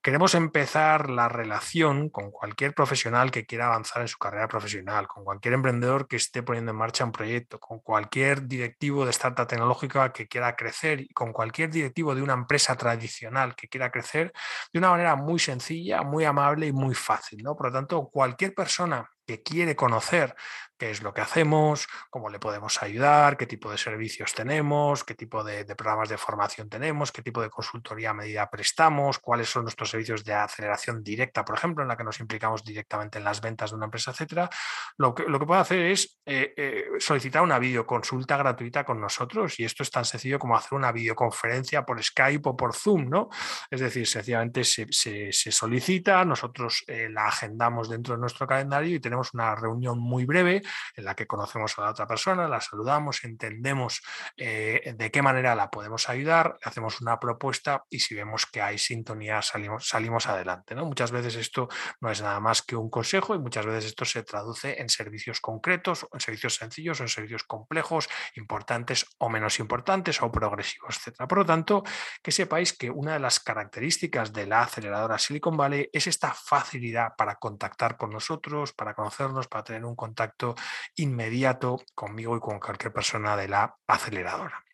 Queremos 0.00 0.36
empezar 0.36 1.10
la 1.10 1.28
relación 1.28 2.08
con 2.08 2.30
cualquier 2.30 2.72
profesional 2.72 3.32
que 3.32 3.46
quiera 3.46 3.66
avanzar 3.66 4.02
en 4.02 4.08
su 4.08 4.16
carrera 4.16 4.46
profesional, 4.46 5.08
con 5.08 5.24
cualquier 5.24 5.54
emprendedor 5.54 6.06
que 6.06 6.14
esté 6.14 6.44
poniendo 6.44 6.70
en 6.70 6.78
marcha 6.78 7.04
un 7.04 7.10
proyecto, 7.10 7.58
con 7.58 7.80
cualquier 7.80 8.46
directivo 8.46 9.04
de 9.04 9.10
startup 9.10 9.48
tecnológica 9.48 10.12
que 10.12 10.28
quiera 10.28 10.54
crecer 10.54 11.00
y 11.00 11.08
con 11.08 11.32
cualquier 11.32 11.70
directivo 11.70 12.14
de 12.14 12.22
una 12.22 12.34
empresa 12.34 12.76
tradicional 12.76 13.56
que 13.56 13.68
quiera 13.68 13.90
crecer 13.90 14.32
de 14.72 14.78
una 14.78 14.90
manera 14.90 15.16
muy 15.16 15.40
sencilla, 15.40 16.02
muy 16.02 16.24
amable 16.24 16.68
y 16.68 16.72
muy 16.72 16.94
fácil. 16.94 17.42
¿no? 17.42 17.56
Por 17.56 17.66
lo 17.66 17.72
tanto, 17.72 18.08
cualquier 18.08 18.54
persona 18.54 19.10
que 19.26 19.42
quiere 19.42 19.76
conocer 19.76 20.34
qué 20.78 20.90
es 20.90 21.02
lo 21.02 21.12
que 21.12 21.20
hacemos, 21.20 21.86
cómo 22.08 22.30
le 22.30 22.38
podemos 22.38 22.82
ayudar, 22.82 23.36
qué 23.36 23.46
tipo 23.46 23.70
de 23.70 23.78
servicios 23.78 24.32
tenemos, 24.32 25.04
qué 25.04 25.14
tipo 25.14 25.42
de, 25.42 25.64
programas 25.74 26.08
de 26.08 26.16
formación 26.16 26.68
tenemos, 26.68 27.12
qué 27.12 27.22
tipo 27.22 27.42
de 27.42 27.50
consultoría 27.50 28.10
a 28.10 28.14
medida 28.14 28.48
prestamos, 28.48 29.18
cuáles 29.18 29.48
son 29.48 29.64
nuestros 29.64 29.90
servicios 29.90 30.24
de 30.24 30.34
aceleración 30.34 31.02
directa, 31.02 31.44
por 31.44 31.56
ejemplo, 31.56 31.82
en 31.82 31.88
la 31.88 31.96
que 31.96 32.04
nos 32.04 32.20
implicamos 32.20 32.64
directamente 32.64 33.18
en 33.18 33.24
las 33.24 33.40
ventas 33.40 33.70
de 33.70 33.76
una 33.76 33.86
empresa, 33.86 34.12
etcétera. 34.12 34.48
Lo 34.96 35.14
que, 35.14 35.24
lo 35.24 35.38
que 35.38 35.46
puede 35.46 35.60
hacer 35.60 35.86
es 35.86 36.20
eh, 36.24 36.54
eh, 36.56 36.84
solicitar 36.98 37.42
una 37.42 37.58
videoconsulta 37.58 38.36
gratuita 38.36 38.84
con 38.84 39.00
nosotros 39.00 39.58
y 39.58 39.64
esto 39.64 39.82
es 39.82 39.90
tan 39.90 40.04
sencillo 40.04 40.38
como 40.38 40.56
hacer 40.56 40.74
una 40.74 40.92
videoconferencia 40.92 41.84
por 41.84 42.02
Skype 42.02 42.48
o 42.48 42.56
por 42.56 42.74
Zoom, 42.74 43.08
¿no? 43.08 43.28
Es 43.70 43.80
decir, 43.80 44.06
sencillamente 44.06 44.62
se, 44.64 45.32
solicita, 45.32 46.24
nosotros 46.24 46.84
eh, 46.86 47.08
la 47.10 47.26
agendamos 47.26 47.88
dentro 47.88 48.14
de 48.14 48.20
nuestro 48.20 48.46
calendario 48.46 48.96
y 48.96 49.00
tenemos 49.00 49.34
una 49.34 49.54
reunión 49.54 49.98
muy 49.98 50.24
breve 50.24 50.62
en 50.96 51.04
la 51.04 51.14
que 51.14 51.26
conocemos 51.26 51.78
a 51.78 51.82
la 51.82 51.90
otra 51.90 52.06
persona, 52.06 52.48
la 52.48 52.60
saludamos, 52.60 53.24
entendemos 53.24 54.02
eh, 54.36 54.94
de 54.96 55.10
qué 55.10 55.22
manera 55.22 55.54
la 55.54 55.70
podemos 55.70 56.08
ayudar, 56.08 56.58
le 56.62 56.68
hacemos 56.68 57.00
una 57.00 57.18
propuesta 57.18 57.84
y 57.90 58.00
si 58.00 58.14
vemos 58.14 58.46
que 58.46 58.62
hay 58.62 58.78
sintonía 58.78 59.42
salimos, 59.42 60.26
adelante. 60.26 60.74
¿no? 60.74 60.84
Muchas 60.84 61.10
veces 61.10 61.36
esto 61.36 61.68
no 62.00 62.10
es 62.10 62.20
nada 62.22 62.40
más 62.40 62.62
que 62.62 62.76
un 62.76 62.90
consejo 62.90 63.34
y 63.34 63.38
muchas 63.38 63.66
veces 63.66 63.86
esto 63.86 64.04
se 64.04 64.22
traduce 64.22 64.80
en 64.80 64.88
servicios 64.88 65.40
concretos, 65.40 66.06
en 66.12 66.20
servicios 66.20 66.56
sencillos, 66.56 67.00
en 67.00 67.08
servicios 67.08 67.44
complejos, 67.44 68.08
importantes 68.34 69.06
o 69.18 69.28
menos 69.28 69.58
importantes 69.58 70.20
o 70.22 70.30
progresivos, 70.30 70.98
etc. 70.98 71.26
Por 71.28 71.38
lo 71.38 71.46
tanto, 71.46 71.84
que 72.22 72.32
sepáis 72.32 72.72
que 72.72 72.90
una 72.90 73.14
de 73.14 73.20
las 73.20 73.40
características 73.40 74.32
de 74.32 74.46
la 74.46 74.62
aceleradora 74.62 75.18
Silicon 75.18 75.56
Valley 75.56 75.88
es 75.92 76.06
esta 76.06 76.32
facilidad 76.34 77.14
para 77.16 77.36
contactar 77.36 77.96
con 77.96 78.10
nosotros, 78.10 78.72
para 78.72 78.94
conocernos, 78.94 79.48
para 79.48 79.64
tener 79.64 79.84
un 79.84 79.96
contacto 79.96 80.54
inmediato 80.96 81.82
conmigo 81.94 82.36
y 82.36 82.40
con 82.40 82.60
cualquier 82.60 82.92
persona 82.92 83.36
de 83.36 83.48
la 83.48 83.76
aceleradora. 83.86 84.64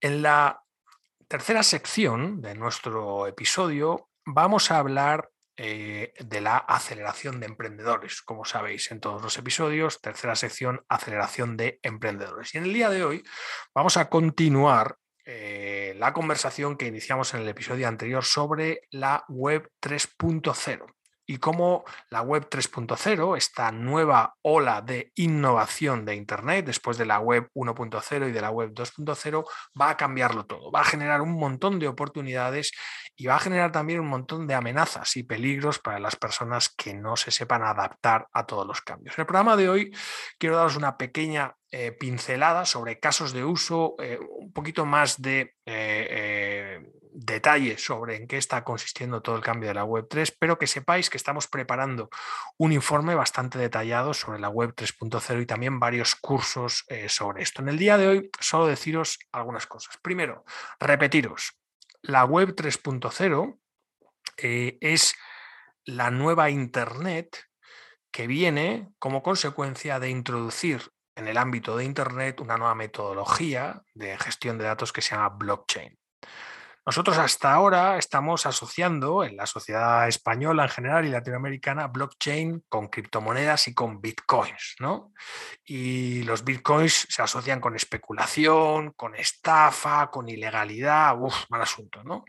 En 0.00 0.22
la 0.22 0.62
tercera 1.26 1.62
sección 1.62 2.40
de 2.40 2.54
nuestro 2.54 3.26
episodio 3.26 4.08
vamos 4.24 4.70
a 4.70 4.78
hablar 4.78 5.30
eh, 5.56 6.14
de 6.20 6.40
la 6.40 6.56
aceleración 6.56 7.40
de 7.40 7.46
emprendedores, 7.46 8.22
como 8.22 8.44
sabéis 8.44 8.92
en 8.92 9.00
todos 9.00 9.20
los 9.20 9.36
episodios, 9.38 10.00
tercera 10.00 10.36
sección, 10.36 10.84
aceleración 10.88 11.56
de 11.56 11.80
emprendedores. 11.82 12.54
Y 12.54 12.58
en 12.58 12.64
el 12.64 12.72
día 12.72 12.90
de 12.90 13.02
hoy 13.02 13.24
vamos 13.74 13.96
a 13.96 14.08
continuar 14.08 14.96
eh, 15.24 15.94
la 15.98 16.12
conversación 16.12 16.76
que 16.76 16.86
iniciamos 16.86 17.34
en 17.34 17.40
el 17.40 17.48
episodio 17.48 17.88
anterior 17.88 18.24
sobre 18.24 18.82
la 18.90 19.24
web 19.28 19.68
3.0 19.82 20.86
y 21.28 21.36
cómo 21.36 21.84
la 22.08 22.22
web 22.22 22.48
3.0, 22.48 23.36
esta 23.36 23.70
nueva 23.70 24.34
ola 24.40 24.80
de 24.80 25.12
innovación 25.14 26.06
de 26.06 26.14
Internet 26.14 26.64
después 26.64 26.96
de 26.96 27.04
la 27.04 27.20
web 27.20 27.50
1.0 27.54 28.28
y 28.30 28.32
de 28.32 28.40
la 28.40 28.50
web 28.50 28.72
2.0, 28.72 29.44
va 29.78 29.90
a 29.90 29.96
cambiarlo 29.98 30.46
todo, 30.46 30.72
va 30.72 30.80
a 30.80 30.84
generar 30.84 31.20
un 31.20 31.38
montón 31.38 31.78
de 31.78 31.86
oportunidades 31.86 32.72
y 33.14 33.26
va 33.26 33.36
a 33.36 33.40
generar 33.40 33.70
también 33.72 34.00
un 34.00 34.08
montón 34.08 34.46
de 34.46 34.54
amenazas 34.54 35.18
y 35.18 35.22
peligros 35.22 35.78
para 35.78 35.98
las 35.98 36.16
personas 36.16 36.70
que 36.70 36.94
no 36.94 37.14
se 37.16 37.30
sepan 37.30 37.62
adaptar 37.62 38.26
a 38.32 38.46
todos 38.46 38.66
los 38.66 38.80
cambios. 38.80 39.18
En 39.18 39.22
el 39.22 39.26
programa 39.26 39.56
de 39.56 39.68
hoy 39.68 39.94
quiero 40.38 40.56
daros 40.56 40.76
una 40.76 40.96
pequeña 40.96 41.56
eh, 41.70 41.92
pincelada 41.92 42.64
sobre 42.64 42.98
casos 42.98 43.34
de 43.34 43.44
uso, 43.44 43.96
eh, 43.98 44.18
un 44.18 44.50
poquito 44.54 44.86
más 44.86 45.20
de, 45.20 45.56
eh, 45.66 46.80
detalle 47.12 47.78
sobre 47.78 48.16
en 48.16 48.26
qué 48.26 48.36
está 48.36 48.64
consistiendo 48.64 49.22
todo 49.22 49.36
el 49.36 49.42
cambio 49.42 49.68
de 49.68 49.74
la 49.74 49.84
Web 49.84 50.06
3, 50.08 50.36
pero 50.38 50.58
que 50.58 50.66
sepáis 50.66 51.10
que 51.10 51.16
estamos 51.16 51.46
preparando 51.46 52.10
un 52.56 52.72
informe 52.72 53.14
bastante 53.14 53.58
detallado 53.58 54.14
sobre 54.14 54.38
la 54.38 54.48
Web 54.48 54.74
3.0 54.74 55.42
y 55.42 55.46
también 55.46 55.80
varios 55.80 56.14
cursos 56.14 56.84
eh, 56.88 57.08
sobre 57.08 57.42
esto. 57.42 57.62
En 57.62 57.68
el 57.68 57.78
día 57.78 57.98
de 57.98 58.08
hoy 58.08 58.30
solo 58.40 58.66
deciros 58.66 59.18
algunas 59.32 59.66
cosas. 59.66 59.98
Primero, 60.02 60.44
repetiros, 60.80 61.58
la 62.02 62.24
Web 62.24 62.54
3.0 62.54 63.58
eh, 64.38 64.78
es 64.80 65.14
la 65.84 66.10
nueva 66.10 66.50
Internet 66.50 67.44
que 68.10 68.26
viene 68.26 68.88
como 68.98 69.22
consecuencia 69.22 69.98
de 70.00 70.10
introducir 70.10 70.92
en 71.18 71.26
el 71.26 71.36
ámbito 71.36 71.76
de 71.76 71.84
Internet 71.84 72.40
una 72.40 72.56
nueva 72.56 72.74
metodología 72.74 73.82
de 73.94 74.16
gestión 74.18 74.56
de 74.56 74.64
datos 74.64 74.92
que 74.92 75.02
se 75.02 75.14
llama 75.14 75.30
blockchain. 75.30 75.98
Nosotros 76.88 77.18
hasta 77.18 77.52
ahora 77.52 77.98
estamos 77.98 78.46
asociando 78.46 79.22
en 79.22 79.36
la 79.36 79.44
sociedad 79.44 80.08
española 80.08 80.62
en 80.62 80.68
general 80.70 81.04
y 81.04 81.10
latinoamericana 81.10 81.88
blockchain 81.88 82.64
con 82.66 82.88
criptomonedas 82.88 83.68
y 83.68 83.74
con 83.74 84.00
bitcoins, 84.00 84.76
¿no? 84.80 85.12
Y 85.62 86.22
los 86.22 86.44
bitcoins 86.44 87.06
se 87.10 87.20
asocian 87.20 87.60
con 87.60 87.76
especulación, 87.76 88.92
con 88.92 89.14
estafa, 89.14 90.10
con 90.10 90.30
ilegalidad, 90.30 91.20
uff, 91.20 91.44
mal 91.50 91.60
asunto, 91.60 92.02
¿no? 92.04 92.24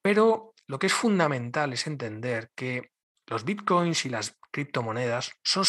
Pero 0.00 0.54
lo 0.68 0.78
que 0.78 0.86
es 0.86 0.94
fundamental 0.94 1.72
es 1.72 1.88
entender 1.88 2.52
que 2.54 2.92
los 3.26 3.44
bitcoins 3.44 4.04
y 4.04 4.10
las 4.10 4.38
criptomonedas 4.52 5.32
son, 5.42 5.64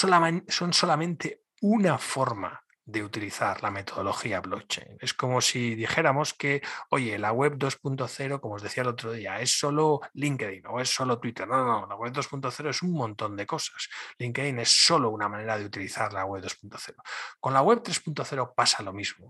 son 0.50 0.72
solamente 0.72 1.42
una 1.62 1.98
forma 1.98 2.64
de 2.86 3.04
utilizar 3.04 3.62
la 3.64 3.72
metodología 3.72 4.42
blockchain. 4.42 4.98
Es 5.02 5.14
como 5.14 5.42
si 5.42 5.74
dijéramos 5.76 6.34
que, 6.34 6.62
oye, 6.90 7.18
la 7.18 7.32
web 7.32 7.58
2.0, 7.58 8.40
como 8.40 8.56
os 8.56 8.62
decía 8.62 8.84
el 8.84 8.90
otro 8.90 9.12
día, 9.12 9.40
es 9.40 9.58
solo 9.58 10.02
LinkedIn 10.14 10.68
o 10.68 10.80
es 10.80 10.90
solo 10.90 11.20
Twitter. 11.20 11.48
No, 11.48 11.66
no, 11.66 11.88
la 11.88 11.96
web 11.96 12.14
2.0 12.14 12.70
es 12.70 12.82
un 12.84 12.94
montón 12.94 13.36
de 13.36 13.46
cosas. 13.48 13.90
LinkedIn 14.20 14.60
es 14.60 14.86
solo 14.86 15.10
una 15.10 15.28
manera 15.28 15.58
de 15.58 15.66
utilizar 15.66 16.14
la 16.14 16.26
web 16.26 16.44
2.0. 16.44 16.96
Con 17.40 17.54
la 17.54 17.62
web 17.62 17.82
3.0 17.82 18.54
pasa 18.56 18.84
lo 18.84 18.94
mismo. 18.94 19.30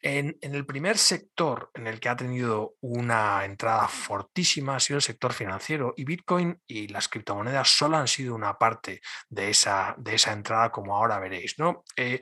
En, 0.00 0.38
en, 0.40 0.54
el 0.54 0.64
primer 0.64 0.96
sector 0.96 1.70
en 1.74 1.86
el 1.86 2.00
que 2.00 2.08
ha 2.08 2.16
tenido 2.16 2.76
una 2.80 3.44
entrada 3.44 3.86
fortísima 3.88 4.76
ha 4.76 4.80
sido 4.80 4.96
el 4.96 5.02
sector 5.02 5.34
financiero 5.34 5.92
y 5.94 6.04
Bitcoin 6.04 6.58
y 6.66 6.88
las 6.88 7.08
criptomonedas 7.08 7.68
solo 7.68 7.98
han 7.98 8.08
sido 8.08 8.34
una 8.34 8.56
parte 8.56 9.02
de 9.28 9.50
esa, 9.50 9.94
de 9.98 10.14
esa 10.14 10.32
entrada, 10.32 10.70
como 10.70 10.96
ahora 10.96 11.18
veréis. 11.18 11.58
¿no? 11.58 11.84
Eh, 11.96 12.20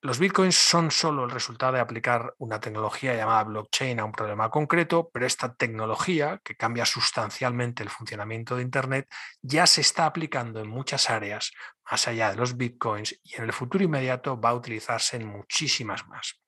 los 0.00 0.20
bitcoins 0.20 0.54
son 0.54 0.92
solo 0.92 1.24
el 1.24 1.30
resultado 1.30 1.72
de 1.72 1.80
aplicar 1.80 2.34
una 2.38 2.60
tecnología 2.60 3.14
llamada 3.14 3.42
blockchain 3.44 3.98
a 3.98 4.04
un 4.04 4.12
problema 4.12 4.48
concreto, 4.48 5.10
pero 5.12 5.26
esta 5.26 5.54
tecnología, 5.54 6.40
que 6.44 6.54
cambia 6.54 6.86
sustancialmente 6.86 7.82
el 7.82 7.90
funcionamiento 7.90 8.54
de 8.54 8.62
Internet, 8.62 9.08
ya 9.42 9.66
se 9.66 9.80
está 9.80 10.06
aplicando 10.06 10.60
en 10.60 10.68
muchas 10.68 11.10
áreas 11.10 11.50
más 11.90 12.06
allá 12.06 12.30
de 12.30 12.36
los 12.36 12.56
bitcoins 12.56 13.18
y 13.24 13.36
en 13.36 13.44
el 13.44 13.52
futuro 13.52 13.82
inmediato 13.82 14.40
va 14.40 14.50
a 14.50 14.54
utilizarse 14.54 15.16
en 15.16 15.26
muchísimas 15.26 16.06
más. 16.06 16.40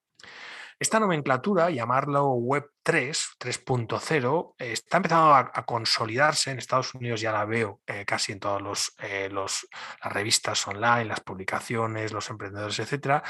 Esta 0.81 0.99
nomenclatura, 0.99 1.69
llamarlo 1.69 2.29
Web 2.31 2.71
3, 2.83 3.37
3.0, 3.39 4.55
está 4.57 4.97
empezando 4.97 5.35
a, 5.35 5.65
consolidarse. 5.67 6.51
En 6.51 6.59
Estados 6.59 6.95
Unidos 6.95 7.21
ya 7.21 7.33
la 7.33 7.45
veo 7.45 7.83
eh, 7.87 8.07
casi 8.07 8.33
en 8.33 8.41
todas 8.41 8.95
eh, 9.03 9.29
las 9.31 9.69
revistas 10.03 10.67
online, 10.67 11.05
las 11.05 11.21
publicaciones, 11.21 12.15
los 12.15 12.31
emprendedores, 12.31 12.79
etcétera. 12.79 13.23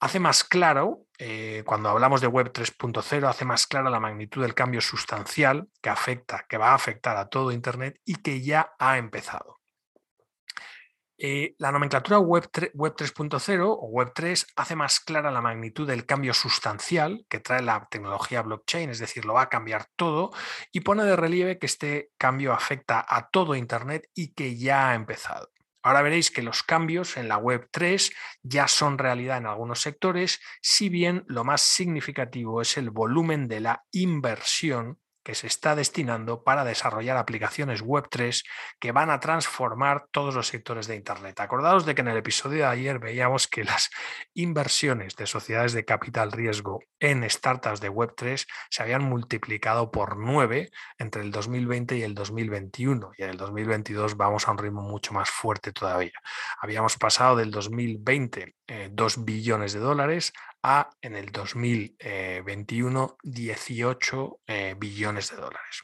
Hace 0.00 0.18
más 0.18 0.42
claro, 0.42 1.02
eh, 1.18 1.62
cuando 1.64 1.88
hablamos 1.88 2.20
de 2.20 2.26
Web 2.26 2.50
3.0, 2.52 3.28
hace 3.28 3.44
más 3.44 3.68
clara 3.68 3.90
la 3.90 4.00
magnitud 4.00 4.42
del 4.42 4.54
cambio 4.54 4.80
sustancial 4.80 5.68
que 5.80 5.90
afecta, 5.90 6.46
que 6.48 6.58
va 6.58 6.72
a 6.72 6.74
afectar 6.74 7.16
a 7.16 7.28
todo 7.28 7.52
Internet 7.52 8.00
y 8.04 8.16
que 8.16 8.42
ya 8.42 8.72
ha 8.80 8.98
empezado. 8.98 9.57
Eh, 11.20 11.56
la 11.58 11.72
nomenclatura 11.72 12.20
Web, 12.20 12.48
3.0 12.52 13.66
o 13.66 13.86
Web 13.88 14.12
3 14.14 14.46
hace 14.54 14.76
más 14.76 15.00
clara 15.00 15.32
la 15.32 15.40
magnitud 15.40 15.84
del 15.84 16.06
cambio 16.06 16.32
sustancial 16.32 17.26
que 17.28 17.40
trae 17.40 17.60
la 17.60 17.88
tecnología 17.90 18.40
blockchain, 18.42 18.90
es 18.90 19.00
decir, 19.00 19.24
lo 19.24 19.34
va 19.34 19.42
a 19.42 19.48
cambiar 19.48 19.86
todo 19.96 20.30
y 20.70 20.80
pone 20.80 21.02
de 21.02 21.16
relieve 21.16 21.58
que 21.58 21.66
este 21.66 22.12
cambio 22.18 22.52
afecta 22.52 23.04
a 23.08 23.30
todo 23.30 23.56
Internet 23.56 24.08
y 24.14 24.32
que 24.32 24.56
ya 24.56 24.90
ha 24.90 24.94
empezado. 24.94 25.50
Ahora 25.82 26.02
veréis 26.02 26.30
que 26.30 26.42
los 26.42 26.62
cambios 26.62 27.16
en 27.16 27.26
la 27.26 27.38
Web 27.38 27.68
3 27.72 28.12
ya 28.42 28.68
son 28.68 28.96
realidad 28.96 29.38
en 29.38 29.46
algunos 29.46 29.80
sectores, 29.80 30.40
si 30.62 30.88
bien 30.88 31.24
lo 31.26 31.42
más 31.42 31.62
significativo 31.62 32.62
es 32.62 32.76
el 32.76 32.90
volumen 32.90 33.48
de 33.48 33.60
la 33.60 33.84
inversión 33.90 35.00
que 35.22 35.34
se 35.34 35.46
está 35.46 35.74
destinando 35.74 36.42
para 36.42 36.64
desarrollar 36.64 37.16
aplicaciones 37.16 37.84
Web3 37.84 38.42
que 38.78 38.92
van 38.92 39.10
a 39.10 39.20
transformar 39.20 40.06
todos 40.10 40.34
los 40.34 40.48
sectores 40.48 40.86
de 40.86 40.96
Internet. 40.96 41.38
Acordaos 41.40 41.84
de 41.86 41.94
que 41.94 42.00
en 42.00 42.08
el 42.08 42.16
episodio 42.16 42.58
de 42.58 42.66
ayer 42.66 42.98
veíamos 42.98 43.46
que 43.46 43.64
las 43.64 43.90
inversiones 44.34 45.16
de 45.16 45.26
sociedades 45.26 45.72
de 45.72 45.84
capital 45.84 46.32
riesgo 46.32 46.80
en 47.00 47.28
startups 47.28 47.80
de 47.80 47.90
Web3 47.90 48.46
se 48.70 48.82
habían 48.82 49.04
multiplicado 49.04 49.90
por 49.90 50.16
9 50.16 50.70
entre 50.98 51.22
el 51.22 51.30
2020 51.30 51.96
y 51.96 52.02
el 52.02 52.14
2021 52.14 53.12
y 53.16 53.22
en 53.22 53.30
el 53.30 53.36
2022 53.36 54.16
vamos 54.16 54.48
a 54.48 54.52
un 54.52 54.58
ritmo 54.58 54.82
mucho 54.82 55.12
más 55.12 55.30
fuerte 55.30 55.72
todavía. 55.72 56.12
Habíamos 56.60 56.96
pasado 56.96 57.36
del 57.36 57.50
2020 57.50 58.54
2 58.90 59.16
eh, 59.16 59.20
billones 59.20 59.72
de 59.72 59.80
dólares 59.80 60.32
a 60.68 60.90
en 61.00 61.16
el 61.16 61.32
2021 61.32 63.16
18 63.22 64.40
eh, 64.46 64.74
billones 64.78 65.30
de 65.30 65.36
dólares. 65.36 65.82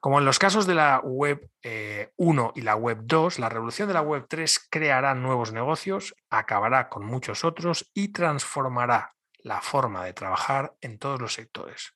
Como 0.00 0.18
en 0.18 0.24
los 0.24 0.38
casos 0.38 0.66
de 0.66 0.74
la 0.74 1.00
Web 1.04 1.50
1 1.52 1.52
eh, 1.62 2.52
y 2.54 2.62
la 2.62 2.76
Web 2.76 3.00
2, 3.02 3.38
la 3.38 3.50
revolución 3.50 3.88
de 3.88 3.94
la 3.94 4.00
Web 4.00 4.26
3 4.28 4.68
creará 4.70 5.14
nuevos 5.14 5.52
negocios, 5.52 6.14
acabará 6.30 6.88
con 6.88 7.04
muchos 7.04 7.44
otros 7.44 7.90
y 7.92 8.08
transformará 8.08 9.14
la 9.38 9.60
forma 9.60 10.04
de 10.04 10.14
trabajar 10.14 10.74
en 10.80 10.98
todos 10.98 11.20
los 11.20 11.34
sectores. 11.34 11.92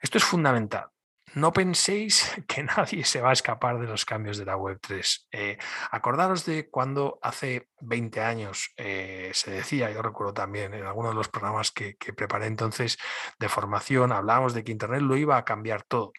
Esto 0.00 0.18
es 0.18 0.24
fundamental 0.24 0.93
no 1.34 1.52
penséis 1.52 2.32
que 2.48 2.62
nadie 2.62 3.04
se 3.04 3.20
va 3.20 3.30
a 3.30 3.32
escapar 3.32 3.78
de 3.78 3.86
los 3.86 4.04
cambios 4.04 4.38
de 4.38 4.44
la 4.44 4.56
Web3. 4.56 5.26
Eh, 5.32 5.58
acordaros 5.90 6.44
de 6.46 6.68
cuando 6.70 7.18
hace 7.22 7.68
20 7.80 8.20
años 8.20 8.72
eh, 8.76 9.30
se 9.34 9.50
decía, 9.50 9.90
yo 9.90 10.02
recuerdo 10.02 10.34
también 10.34 10.74
en 10.74 10.84
algunos 10.84 11.12
de 11.12 11.16
los 11.16 11.28
programas 11.28 11.70
que, 11.70 11.96
preparé 12.16 12.46
entonces 12.46 12.96
de 13.38 13.48
formación, 13.48 14.12
hablábamos 14.12 14.54
de 14.54 14.64
que 14.64 14.72
Internet 14.72 15.02
lo 15.02 15.16
iba 15.16 15.36
a 15.36 15.44
cambiar 15.44 15.82
todo. 15.82 16.12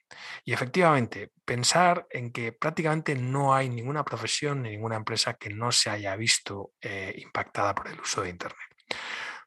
Y 0.44 0.54
efectivamente, 0.54 1.32
pensar 1.46 2.08
en 2.10 2.32
que 2.32 2.52
prácticamente 2.52 3.16
no 3.16 3.54
hay 3.54 3.70
ninguna 3.70 4.04
profesión 4.04 4.62
ni 4.62 4.72
ninguna 4.72 4.96
empresa 4.96 5.36
que 5.36 5.50
no 5.50 5.72
se 5.72 5.90
haya 5.90 6.16
visto 6.16 6.74
eh, 6.82 7.14
impactada 7.18 7.74
por 7.74 7.88
el 7.88 8.00
uso 8.00 8.22
de 8.22 8.30
Internet. 8.30 8.60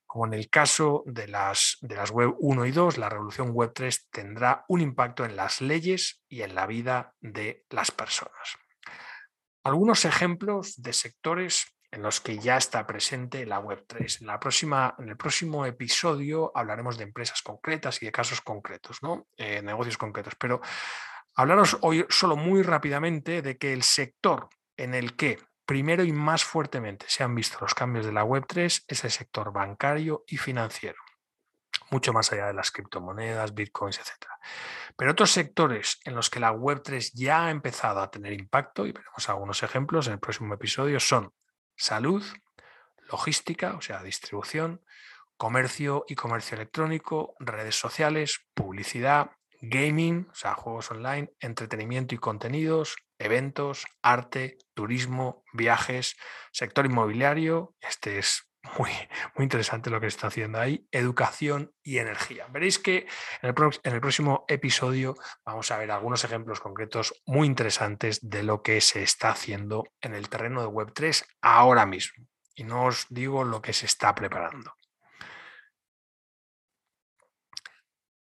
Como 0.08 0.26
en 0.26 0.32
el 0.32 0.48
caso 0.48 1.04
de 1.06 1.28
las, 1.28 1.76
de 1.82 1.94
las 1.94 2.10
Web 2.10 2.34
1 2.38 2.64
y 2.64 2.72
2, 2.72 2.96
la 2.96 3.10
revolución 3.10 3.50
Web 3.50 3.72
3 3.74 4.08
tendrá 4.10 4.64
un 4.66 4.80
impacto 4.80 5.26
en 5.26 5.36
las 5.36 5.60
leyes 5.60 6.22
y 6.30 6.40
en 6.40 6.54
la 6.54 6.66
vida 6.66 7.14
de 7.20 7.66
las 7.68 7.90
personas. 7.90 8.56
Algunos 9.64 10.06
ejemplos 10.06 10.80
de 10.80 10.94
sectores 10.94 11.78
en 11.90 12.00
los 12.00 12.22
que 12.22 12.38
ya 12.38 12.56
está 12.56 12.86
presente 12.86 13.44
la 13.44 13.58
Web 13.58 13.84
3. 13.86 14.22
En, 14.22 14.26
la 14.28 14.40
próxima, 14.40 14.94
en 14.98 15.10
el 15.10 15.18
próximo 15.18 15.66
episodio 15.66 16.52
hablaremos 16.54 16.96
de 16.96 17.04
empresas 17.04 17.42
concretas 17.42 18.02
y 18.02 18.06
de 18.06 18.12
casos 18.12 18.40
concretos, 18.40 19.02
¿no? 19.02 19.28
Eh, 19.36 19.60
negocios 19.60 19.98
concretos. 19.98 20.34
Pero 20.38 20.62
hablaros 21.34 21.76
hoy 21.82 22.06
solo 22.08 22.34
muy 22.34 22.62
rápidamente 22.62 23.42
de 23.42 23.58
que 23.58 23.74
el 23.74 23.82
sector 23.82 24.48
en 24.74 24.94
el 24.94 25.16
que 25.16 25.38
primero 25.68 26.02
y 26.02 26.12
más 26.12 26.44
fuertemente 26.44 27.04
se 27.10 27.22
han 27.22 27.34
visto 27.34 27.58
los 27.60 27.74
cambios 27.74 28.06
de 28.06 28.12
la 28.12 28.24
Web3 28.24 28.84
es 28.88 29.04
el 29.04 29.10
sector 29.10 29.52
bancario 29.52 30.24
y 30.26 30.38
financiero, 30.38 30.96
mucho 31.90 32.14
más 32.14 32.32
allá 32.32 32.46
de 32.46 32.54
las 32.54 32.70
criptomonedas, 32.70 33.52
bitcoins, 33.52 33.98
etc. 33.98 34.30
Pero 34.96 35.10
otros 35.10 35.30
sectores 35.30 36.00
en 36.06 36.14
los 36.14 36.30
que 36.30 36.40
la 36.40 36.54
Web3 36.54 37.10
ya 37.12 37.44
ha 37.44 37.50
empezado 37.50 38.00
a 38.00 38.10
tener 38.10 38.32
impacto, 38.32 38.86
y 38.86 38.92
veremos 38.92 39.28
algunos 39.28 39.62
ejemplos 39.62 40.06
en 40.06 40.14
el 40.14 40.20
próximo 40.20 40.54
episodio, 40.54 40.98
son 41.00 41.34
salud, 41.76 42.24
logística, 43.12 43.76
o 43.76 43.82
sea, 43.82 44.02
distribución, 44.02 44.82
comercio 45.36 46.06
y 46.08 46.14
comercio 46.14 46.54
electrónico, 46.54 47.34
redes 47.40 47.78
sociales, 47.78 48.40
publicidad, 48.54 49.32
gaming, 49.60 50.28
o 50.30 50.34
sea, 50.34 50.54
juegos 50.54 50.90
online, 50.90 51.30
entretenimiento 51.40 52.14
y 52.14 52.18
contenidos, 52.18 52.96
eventos, 53.18 53.86
arte, 54.02 54.58
turismo, 54.74 55.44
viajes, 55.52 56.16
sector 56.52 56.86
inmobiliario, 56.86 57.74
este 57.80 58.18
es 58.18 58.48
muy, 58.78 58.90
muy 59.36 59.44
interesante 59.44 59.90
lo 59.90 60.00
que 60.00 60.10
se 60.10 60.16
está 60.16 60.28
haciendo 60.28 60.60
ahí, 60.60 60.86
educación 60.92 61.72
y 61.82 61.98
energía. 61.98 62.46
Veréis 62.48 62.78
que 62.78 63.06
en 63.42 63.48
el, 63.50 63.54
en 63.82 63.94
el 63.94 64.00
próximo 64.00 64.44
episodio 64.48 65.14
vamos 65.44 65.70
a 65.70 65.78
ver 65.78 65.90
algunos 65.90 66.24
ejemplos 66.24 66.60
concretos 66.60 67.14
muy 67.26 67.46
interesantes 67.46 68.18
de 68.22 68.42
lo 68.42 68.62
que 68.62 68.80
se 68.80 69.02
está 69.02 69.30
haciendo 69.30 69.84
en 70.00 70.14
el 70.14 70.28
terreno 70.28 70.62
de 70.62 70.68
Web3 70.68 71.24
ahora 71.42 71.86
mismo. 71.86 72.26
Y 72.54 72.64
no 72.64 72.86
os 72.86 73.06
digo 73.08 73.44
lo 73.44 73.62
que 73.62 73.72
se 73.72 73.86
está 73.86 74.14
preparando. 74.14 74.72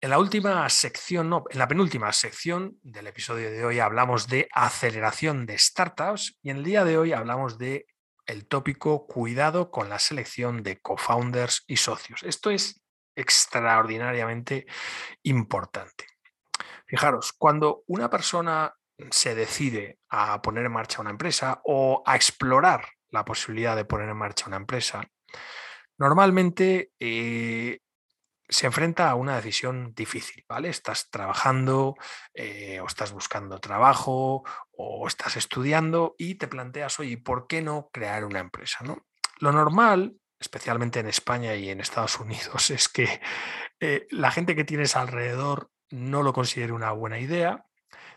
En 0.03 0.09
la 0.09 0.17
última 0.17 0.67
sección, 0.69 1.29
no, 1.29 1.43
en 1.51 1.59
la 1.59 1.67
penúltima 1.67 2.11
sección 2.11 2.79
del 2.81 3.05
episodio 3.05 3.51
de 3.51 3.63
hoy 3.63 3.77
hablamos 3.77 4.27
de 4.27 4.49
aceleración 4.51 5.45
de 5.45 5.59
startups 5.59 6.39
y 6.41 6.49
en 6.49 6.57
el 6.57 6.63
día 6.63 6.83
de 6.83 6.97
hoy 6.97 7.13
hablamos 7.13 7.59
de 7.59 7.85
el 8.25 8.47
tópico 8.47 9.05
cuidado 9.05 9.69
con 9.69 9.89
la 9.89 9.99
selección 9.99 10.63
de 10.63 10.79
co-founders 10.81 11.65
y 11.67 11.77
socios. 11.77 12.23
Esto 12.23 12.49
es 12.49 12.81
extraordinariamente 13.15 14.65
importante. 15.21 16.07
Fijaros, 16.87 17.31
cuando 17.33 17.83
una 17.85 18.09
persona 18.09 18.73
se 19.11 19.35
decide 19.35 19.99
a 20.09 20.41
poner 20.41 20.65
en 20.65 20.71
marcha 20.71 21.01
una 21.01 21.11
empresa 21.11 21.61
o 21.63 22.01
a 22.07 22.15
explorar 22.15 22.87
la 23.11 23.23
posibilidad 23.23 23.75
de 23.75 23.85
poner 23.85 24.09
en 24.09 24.17
marcha 24.17 24.47
una 24.47 24.57
empresa, 24.57 25.07
normalmente 25.99 26.91
eh, 26.99 27.81
se 28.51 28.65
enfrenta 28.65 29.09
a 29.09 29.15
una 29.15 29.37
decisión 29.37 29.93
difícil, 29.95 30.43
¿vale? 30.47 30.67
Estás 30.67 31.09
trabajando 31.09 31.95
eh, 32.33 32.81
o 32.81 32.85
estás 32.85 33.13
buscando 33.13 33.59
trabajo 33.59 34.43
o 34.71 35.07
estás 35.07 35.37
estudiando 35.37 36.15
y 36.17 36.35
te 36.35 36.49
planteas, 36.49 36.99
oye, 36.99 37.17
¿por 37.17 37.47
qué 37.47 37.61
no 37.61 37.89
crear 37.93 38.25
una 38.25 38.39
empresa? 38.39 38.79
¿no? 38.83 39.07
Lo 39.39 39.53
normal, 39.53 40.17
especialmente 40.37 40.99
en 40.99 41.07
España 41.07 41.55
y 41.55 41.69
en 41.69 41.79
Estados 41.79 42.19
Unidos, 42.19 42.71
es 42.71 42.89
que 42.89 43.21
eh, 43.79 44.05
la 44.11 44.31
gente 44.31 44.53
que 44.53 44.65
tienes 44.65 44.97
alrededor 44.97 45.71
no 45.89 46.21
lo 46.21 46.33
considere 46.33 46.73
una 46.73 46.91
buena 46.91 47.19
idea, 47.19 47.65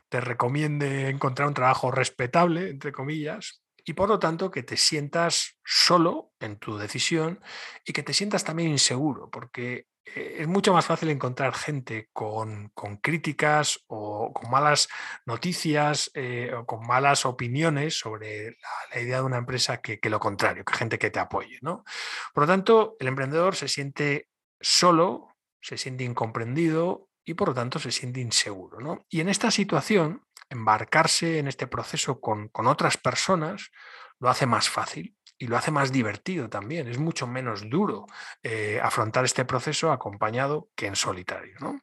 te 0.09 0.21
recomiende 0.21 1.11
encontrar 1.11 1.47
un 1.47 1.55
trabajo 1.55 1.93
respetable, 1.93 2.71
entre 2.71 2.93
comillas, 2.93 3.64
y 3.85 3.93
por 3.93 4.09
lo 4.09 4.19
tanto 4.19 4.51
que 4.51 4.63
te 4.63 4.77
sientas 4.77 5.59
solo 5.65 6.33
en 6.41 6.59
tu 6.59 6.79
decisión 6.79 7.41
y 7.85 7.93
que 7.93 8.03
te 8.03 8.15
sientas 8.15 8.45
también 8.45 8.71
inseguro, 8.71 9.31
porque 9.31 9.87
eh, 10.05 10.37
es 10.41 10.49
mucho 10.49 10.73
más 10.73 10.87
fácil 10.87 11.11
encontrar 11.11 11.55
gente 11.55 12.09
con, 12.13 12.73
críticas 13.01 13.81
o 13.87 14.33
con 14.33 14.51
malas 14.51 14.89
noticias 15.27 16.11
eh, 16.15 16.53
o 16.55 16.67
con 16.67 16.87
malas 16.87 17.25
opiniones 17.25 17.99
sobre 17.99 18.57
la, 18.93 19.01
idea 19.01 19.19
de 19.19 19.25
una 19.25 19.39
empresa 19.39 19.81
que, 19.81 19.99
lo 20.09 20.21
contrario, 20.21 20.65
que 20.65 20.77
gente 20.77 20.99
que 20.99 21.11
te 21.11 21.21
apoye. 21.21 21.59
¿no? 21.63 21.85
Por 22.33 22.45
lo 22.45 22.47
tanto, 22.47 22.97
el 23.01 23.09
emprendedor 23.09 23.57
se 23.57 23.69
siente 23.69 24.29
solo, 24.61 25.37
se 25.61 25.77
siente 25.79 26.05
incomprendido 26.05 27.09
y 27.25 27.35
por 27.35 27.49
lo 27.49 27.55
tanto 27.55 27.79
se 27.79 27.91
siente 27.91 28.21
inseguro. 28.21 28.81
¿no? 28.81 29.07
Y 29.09 29.21
en 29.21 29.29
esta 29.29 29.51
situación, 29.51 30.24
embarcarse 30.51 31.39
en 31.39 31.49
este 31.49 31.67
proceso 31.67 32.21
con, 32.21 32.49
con 32.49 32.67
otras 32.67 32.97
personas 32.97 33.71
lo 34.19 34.29
hace 34.29 34.47
más 34.47 34.69
fácil 34.69 35.17
y 35.39 35.47
lo 35.47 35.57
hace 35.57 35.71
más 35.71 35.93
divertido 35.93 36.49
también. 36.49 36.89
Es 36.89 36.99
mucho 36.99 37.27
menos 37.27 37.69
duro 37.69 38.07
eh, 38.43 38.81
afrontar 38.83 39.25
este 39.25 39.45
proceso 39.45 39.93
acompañado 39.93 40.69
que 40.75 40.87
en 40.87 40.97
solitario. 40.97 41.57
¿no? 41.61 41.81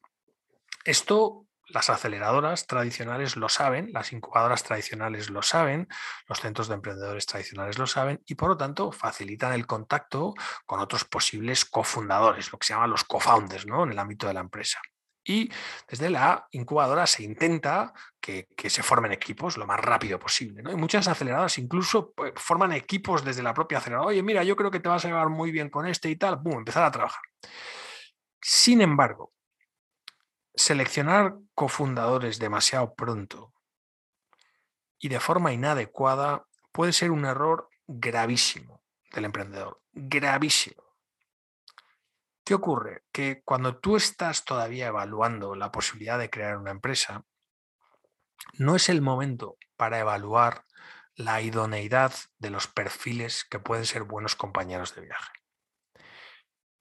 Esto 0.86 1.46
las 1.74 1.90
aceleradoras 1.90 2.68
tradicionales 2.68 3.36
lo 3.38 3.50
saben, 3.50 3.92
las 3.94 4.12
incubadoras 4.12 4.64
tradicionales 4.64 5.30
lo 5.30 5.42
saben, 5.42 5.88
los 6.28 6.40
centros 6.40 6.68
de 6.68 6.76
emprendedores 6.76 7.26
tradicionales 7.26 7.78
lo 7.78 7.88
saben 7.88 8.22
y 8.26 8.36
por 8.36 8.50
lo 8.50 8.58
tanto 8.58 8.92
facilitan 8.92 9.54
el 9.54 9.66
contacto 9.66 10.34
con 10.66 10.80
otros 10.80 11.06
posibles 11.06 11.66
cofundadores, 11.66 12.52
lo 12.52 12.60
que 12.60 12.68
se 12.68 12.74
llama 12.74 12.88
los 12.88 13.04
co-founders 13.04 13.66
¿no? 13.66 13.84
en 13.84 13.92
el 13.92 14.00
ámbito 14.00 14.28
de 14.28 14.34
la 14.34 14.42
empresa. 14.42 14.82
Y 15.24 15.52
desde 15.88 16.10
la 16.10 16.48
incubadora 16.52 17.06
se 17.06 17.24
intenta 17.24 17.94
que, 18.20 18.48
se 18.68 18.84
formen 18.84 19.12
equipos 19.12 19.58
lo 19.58 19.68
más 19.68 19.80
rápido 19.80 20.18
posible. 20.18 20.64
Y 20.72 20.76
muchas 20.76 21.08
aceleradoras 21.08 21.58
incluso 21.58 22.12
pues, 22.12 22.34
forman 22.36 22.72
equipos 22.72 23.24
desde 23.24 23.44
la 23.44 23.54
propia 23.54 23.78
aceleradora. 23.78 24.10
Oye, 24.10 24.24
mira, 24.24 24.44
yo 24.44 24.56
creo 24.56 24.72
que 24.72 24.80
te 24.80 24.90
vas 24.90 25.06
a 25.06 25.10
llevar 25.10 25.30
muy 25.30 25.52
bien 25.52 25.70
con 25.70 25.86
este 25.86 26.10
y 26.10 26.16
tal. 26.16 26.38
¡Bum! 26.38 26.60
Empezar 26.60 26.84
a 26.84 26.92
trabajar. 26.92 27.22
Sin 28.42 28.82
embargo, 28.82 29.34
seleccionar 30.56 31.36
cofundadores 31.54 32.40
demasiado 32.40 32.94
pronto 32.96 33.54
y 35.00 35.10
de 35.10 35.20
forma 35.20 35.54
inadecuada 35.54 36.46
puede 36.72 36.94
ser 36.94 37.12
un 37.12 37.26
error 37.26 37.70
gravísimo 37.88 38.84
del 39.12 39.26
emprendedor. 39.26 39.82
Gravísimo. 39.92 40.91
¿Qué 42.44 42.54
ocurre? 42.54 43.04
Que 43.12 43.42
cuando 43.44 43.78
tú 43.78 43.96
estás 43.96 44.46
todavía 44.46 44.88
evaluando 44.88 45.56
la 45.56 45.72
posibilidad 45.72 46.18
de 46.18 46.30
crear 46.30 46.58
una 46.58 46.72
empresa, 46.72 47.26
no 48.54 48.76
es 48.76 48.90
el 48.90 49.02
momento 49.02 49.58
para 49.78 50.00
evaluar 50.00 50.66
la 51.16 51.42
idoneidad 51.42 52.14
de 52.40 52.50
los 52.50 52.68
perfiles 52.68 53.46
que 53.46 53.60
pueden 53.60 53.86
ser 53.86 54.04
buenos 54.04 54.36
compañeros 54.36 54.96
de 54.96 55.02
viaje. 55.02 55.32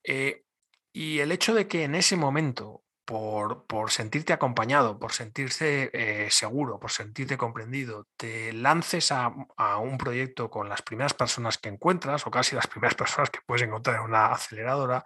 Eh, 0.05 0.44
y 0.92 1.20
el 1.20 1.31
hecho 1.33 1.55
de 1.55 1.68
que 1.68 1.85
en 1.85 1.94
ese 1.94 2.16
momento 2.16 2.85
por, 3.11 3.90
sentirte 3.90 4.33
acompañado, 4.33 5.01
por 5.01 5.12
sentirte 5.12 5.90
eh, 5.92 6.31
seguro, 6.31 6.79
por 6.79 6.92
sentirte 6.92 7.37
comprendido, 7.37 8.07
te 8.16 8.53
lances 8.53 9.11
a, 9.11 9.35
un 9.79 9.99
proyecto 9.99 10.49
con 10.49 10.68
las 10.68 10.83
primeras 10.83 11.12
personas 11.14 11.59
que 11.59 11.70
encuentras 11.70 12.25
o 12.27 12.31
casi 12.31 12.55
las 12.55 12.68
primeras 12.68 12.94
personas 13.03 13.31
que 13.31 13.40
puedes 13.44 13.66
encontrar 13.66 13.96
en 13.96 14.03
una 14.03 14.27
aceleradora, 14.27 15.03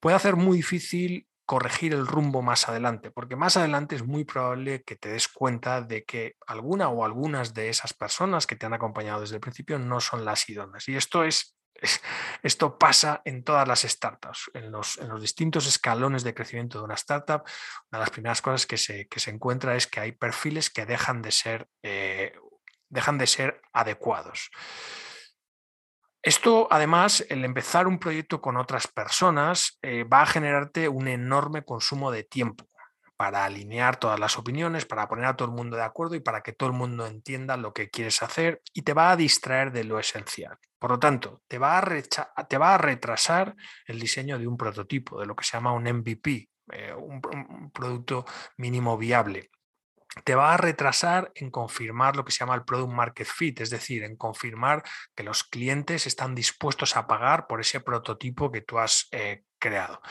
puede 0.00 0.16
hacer 0.16 0.36
muy 0.36 0.58
difícil 0.58 1.28
corregir 1.44 1.92
el 1.92 2.06
rumbo 2.06 2.40
más 2.40 2.70
adelante, 2.70 3.10
porque 3.10 3.36
más 3.36 3.58
adelante 3.58 3.96
es 3.96 4.06
muy 4.06 4.24
probable 4.24 4.82
que 4.82 4.96
te 4.96 5.10
des 5.10 5.28
cuenta 5.28 5.82
de 5.82 6.04
que 6.04 6.36
alguna 6.46 6.88
o 6.88 7.04
algunas 7.04 7.52
de 7.52 7.68
esas 7.68 7.92
personas 7.92 8.46
que 8.46 8.56
te 8.56 8.64
han 8.64 8.72
acompañado 8.72 9.20
desde 9.20 9.34
el 9.34 9.42
principio 9.42 9.78
no 9.78 10.00
son 10.00 10.24
las 10.24 10.48
idóneas. 10.48 10.88
Y 10.88 10.96
esto 10.96 11.22
es 11.24 11.54
esto 12.42 12.78
pasa 12.78 13.22
en 13.24 13.42
todas 13.44 13.66
las 13.66 13.82
startups, 13.82 14.50
en 14.54 14.70
los, 14.70 14.98
distintos 15.20 15.66
escalones 15.66 16.22
de 16.24 16.34
crecimiento 16.34 16.78
de 16.78 16.84
una 16.84 16.94
startup. 16.94 17.42
Una 17.90 17.98
de 17.98 18.00
las 18.00 18.10
primeras 18.10 18.42
cosas 18.42 18.66
que 18.66 18.76
se, 18.76 19.08
encuentra 19.26 19.76
es 19.76 19.86
que 19.86 20.00
hay 20.00 20.12
perfiles 20.12 20.70
que 20.70 20.86
dejan 20.86 21.22
de 21.22 21.32
ser, 21.32 21.68
eh, 21.82 22.34
dejan 22.88 23.18
de 23.18 23.26
ser 23.26 23.60
adecuados. 23.72 24.50
Esto, 26.24 26.68
además, 26.70 27.24
el 27.28 27.44
empezar 27.44 27.88
un 27.88 27.98
proyecto 27.98 28.40
con 28.40 28.56
otras 28.56 28.86
personas 28.86 29.78
eh, 29.82 30.04
va 30.04 30.22
a 30.22 30.26
generarte 30.26 30.88
un 30.88 31.08
enorme 31.08 31.64
consumo 31.64 32.12
de 32.12 32.22
tiempo 32.22 32.71
para 33.22 33.44
alinear 33.44 33.98
todas 33.98 34.18
las 34.18 34.36
opiniones, 34.36 34.84
para 34.84 35.06
poner 35.06 35.26
a 35.26 35.36
todo 35.36 35.46
el 35.46 35.54
mundo 35.54 35.76
de 35.76 35.84
acuerdo 35.84 36.16
y 36.16 36.20
para 36.20 36.40
que 36.40 36.54
todo 36.54 36.70
el 36.70 36.74
mundo 36.74 37.06
entienda 37.06 37.56
lo 37.56 37.72
que 37.72 37.88
quieres 37.88 38.20
hacer 38.20 38.60
y 38.74 38.82
te 38.82 38.94
va 38.94 39.12
a 39.12 39.16
distraer 39.16 39.70
de 39.70 39.84
lo 39.84 40.00
esencial. 40.00 40.58
Por 40.76 40.90
lo 40.90 40.98
tanto, 40.98 41.40
te 41.46 41.56
va 41.56 41.78
a, 41.78 42.46
te 42.48 42.58
va 42.58 42.74
a 42.74 42.78
retrasar 42.78 43.54
el 43.86 44.00
diseño 44.00 44.40
de 44.40 44.48
un 44.48 44.56
prototipo, 44.56 45.20
de 45.20 45.26
lo 45.26 45.36
que 45.36 45.44
se 45.44 45.52
llama 45.52 45.70
un 45.70 45.84
MVP, 45.84 46.50
eh, 46.72 46.92
un 46.94 47.70
producto 47.72 48.24
mínimo 48.56 48.98
viable 48.98 49.52
te 50.24 50.34
va 50.34 50.52
a 50.52 50.58
retrasar 50.58 51.32
en 51.34 51.50
confirmar 51.50 52.16
lo 52.16 52.24
que 52.24 52.32
se 52.32 52.40
llama 52.40 52.54
el 52.54 52.64
product 52.64 52.92
market 52.92 53.26
fit, 53.26 53.60
es 53.60 53.70
decir, 53.70 54.02
en 54.02 54.16
confirmar 54.16 54.82
que 55.14 55.22
los 55.22 55.42
clientes 55.42 56.06
están 56.06 56.34
dispuestos 56.34 56.96
a 56.96 57.06
pagar 57.06 57.46
por 57.46 57.60
ese 57.60 57.80
prototipo 57.80 58.52
que 58.52 58.60
tú 58.60 58.78
has 58.78 59.08
eh, 59.12 59.44
creado. 59.62 60.02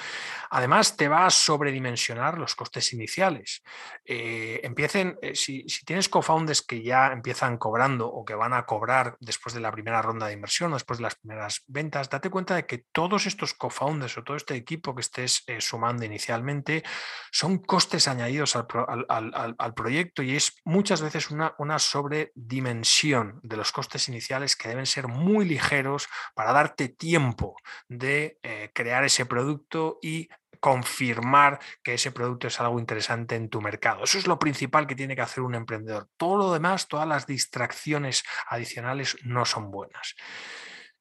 Además, 0.49 0.97
te 0.97 1.07
va 1.07 1.25
a 1.25 1.29
sobredimensionar 1.29 2.37
los 2.37 2.55
costes 2.55 2.93
iniciales. 2.93 3.63
Eh, 4.05 4.61
empiecen, 4.63 5.17
eh, 5.21 5.35
si, 5.35 5.65
tienes 5.85 6.09
co-founders 6.09 6.61
que 6.61 6.81
ya 6.81 7.11
empiezan 7.11 7.57
cobrando 7.57 8.07
o 8.07 8.23
que 8.25 8.33
van 8.33 8.53
a 8.53 8.65
cobrar 8.65 9.17
después 9.19 9.53
de 9.53 9.61
la 9.61 9.71
primera 9.71 10.01
ronda 10.01 10.27
de 10.27 10.33
inversión 10.33 10.71
o 10.71 10.75
después 10.75 10.99
de 10.99 11.03
las 11.03 11.15
primeras 11.15 11.63
ventas, 11.67 12.09
date 12.09 12.29
cuenta 12.29 12.55
de 12.55 12.65
que 12.65 12.79
todos 12.91 13.27
estos 13.27 13.53
co-founders 13.53 14.17
o 14.17 14.23
todo 14.23 14.37
este 14.37 14.55
equipo 14.55 14.95
que 14.95 15.01
estés 15.01 15.43
eh, 15.47 15.59
sumando 15.59 16.05
inicialmente 16.05 16.83
son 17.31 17.59
costes 17.59 18.07
añadidos 18.07 18.55
al, 18.55 19.73
proyecto 19.75 20.21
y 20.23 20.35
es 20.35 20.55
muchas 20.63 21.01
veces 21.01 21.31
una, 21.31 21.55
una 21.59 21.79
sobredimensión 21.79 23.39
de 23.43 23.57
los 23.57 23.71
costes 23.71 24.07
iniciales 24.09 24.55
que 24.55 24.69
deben 24.69 24.85
ser 24.85 25.07
muy 25.07 25.45
ligeros 25.45 26.07
para 26.35 26.53
darte 26.53 26.89
tiempo 26.89 27.55
de 27.87 28.37
crear 28.73 29.03
ese 29.05 29.25
producto 29.25 29.40
producto 29.41 29.97
y 30.01 30.30
confirmar 30.60 31.60
que 31.82 31.95
ese 31.95 32.12
producto 32.12 32.47
es 32.47 32.60
algo 32.60 32.80
interesante 32.80 33.36
en 33.36 33.49
tu 33.49 33.62
mercado. 33.62 34.04
Eso 34.04 34.19
es 34.19 34.27
lo 34.27 34.38
principal 34.38 34.86
que 34.86 34.95
tiene 34.95 35.15
que 35.15 35.23
hacer 35.23 35.43
un 35.43 35.56
emprendedor. 35.56 36.08
Todo 36.17 36.38
lo 36.38 36.54
demás, 36.54 36.88
todas 36.88 37.08
las 37.08 37.25
distracciones 37.25 38.23
adicionales 38.47 39.17
no 39.23 39.43
son 39.45 39.71
buenas. 39.71 40.15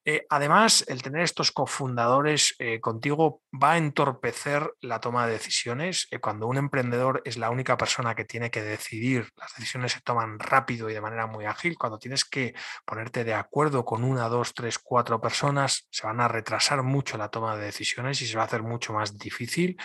Eh, 0.04 0.26
además, 0.30 0.84
el 0.88 1.02
tener 1.02 1.22
estos 1.22 1.52
cofundadores 1.52 2.54
eh, 2.58 2.80
contigo 2.80 3.42
va 3.52 3.72
a 3.72 3.76
entorpecer 3.76 4.72
la 4.80 4.98
toma 4.98 5.26
de 5.26 5.34
decisiones. 5.34 6.08
Eh, 6.10 6.20
cuando 6.20 6.46
un 6.46 6.56
emprendedor 6.56 7.20
es 7.26 7.36
la 7.36 7.50
única 7.50 7.76
persona 7.76 8.14
que 8.14 8.24
tiene 8.24 8.50
que 8.50 8.62
decidir, 8.62 9.28
las 9.36 9.54
decisiones 9.54 9.92
se 9.92 10.00
toman 10.00 10.38
rápido 10.38 10.88
y 10.88 10.94
de 10.94 11.02
manera 11.02 11.26
muy 11.26 11.44
ágil. 11.44 11.76
Cuando 11.76 11.98
tienes 11.98 12.24
que 12.24 12.54
ponerte 12.86 13.24
de 13.24 13.34
acuerdo 13.34 13.84
con 13.84 14.02
una, 14.02 14.28
dos, 14.28 14.54
tres, 14.54 14.78
cuatro 14.78 15.20
personas, 15.20 15.86
se 15.90 16.07
van 16.07 16.20
a 16.20 16.28
retrasar 16.28 16.82
mucho 16.82 17.18
la 17.18 17.28
toma 17.28 17.57
de 17.57 17.64
decisiones 17.66 18.22
y 18.22 18.26
se 18.26 18.36
va 18.36 18.42
a 18.42 18.46
hacer 18.46 18.62
mucho 18.62 18.94
más 18.94 19.18
difícil. 19.18 19.76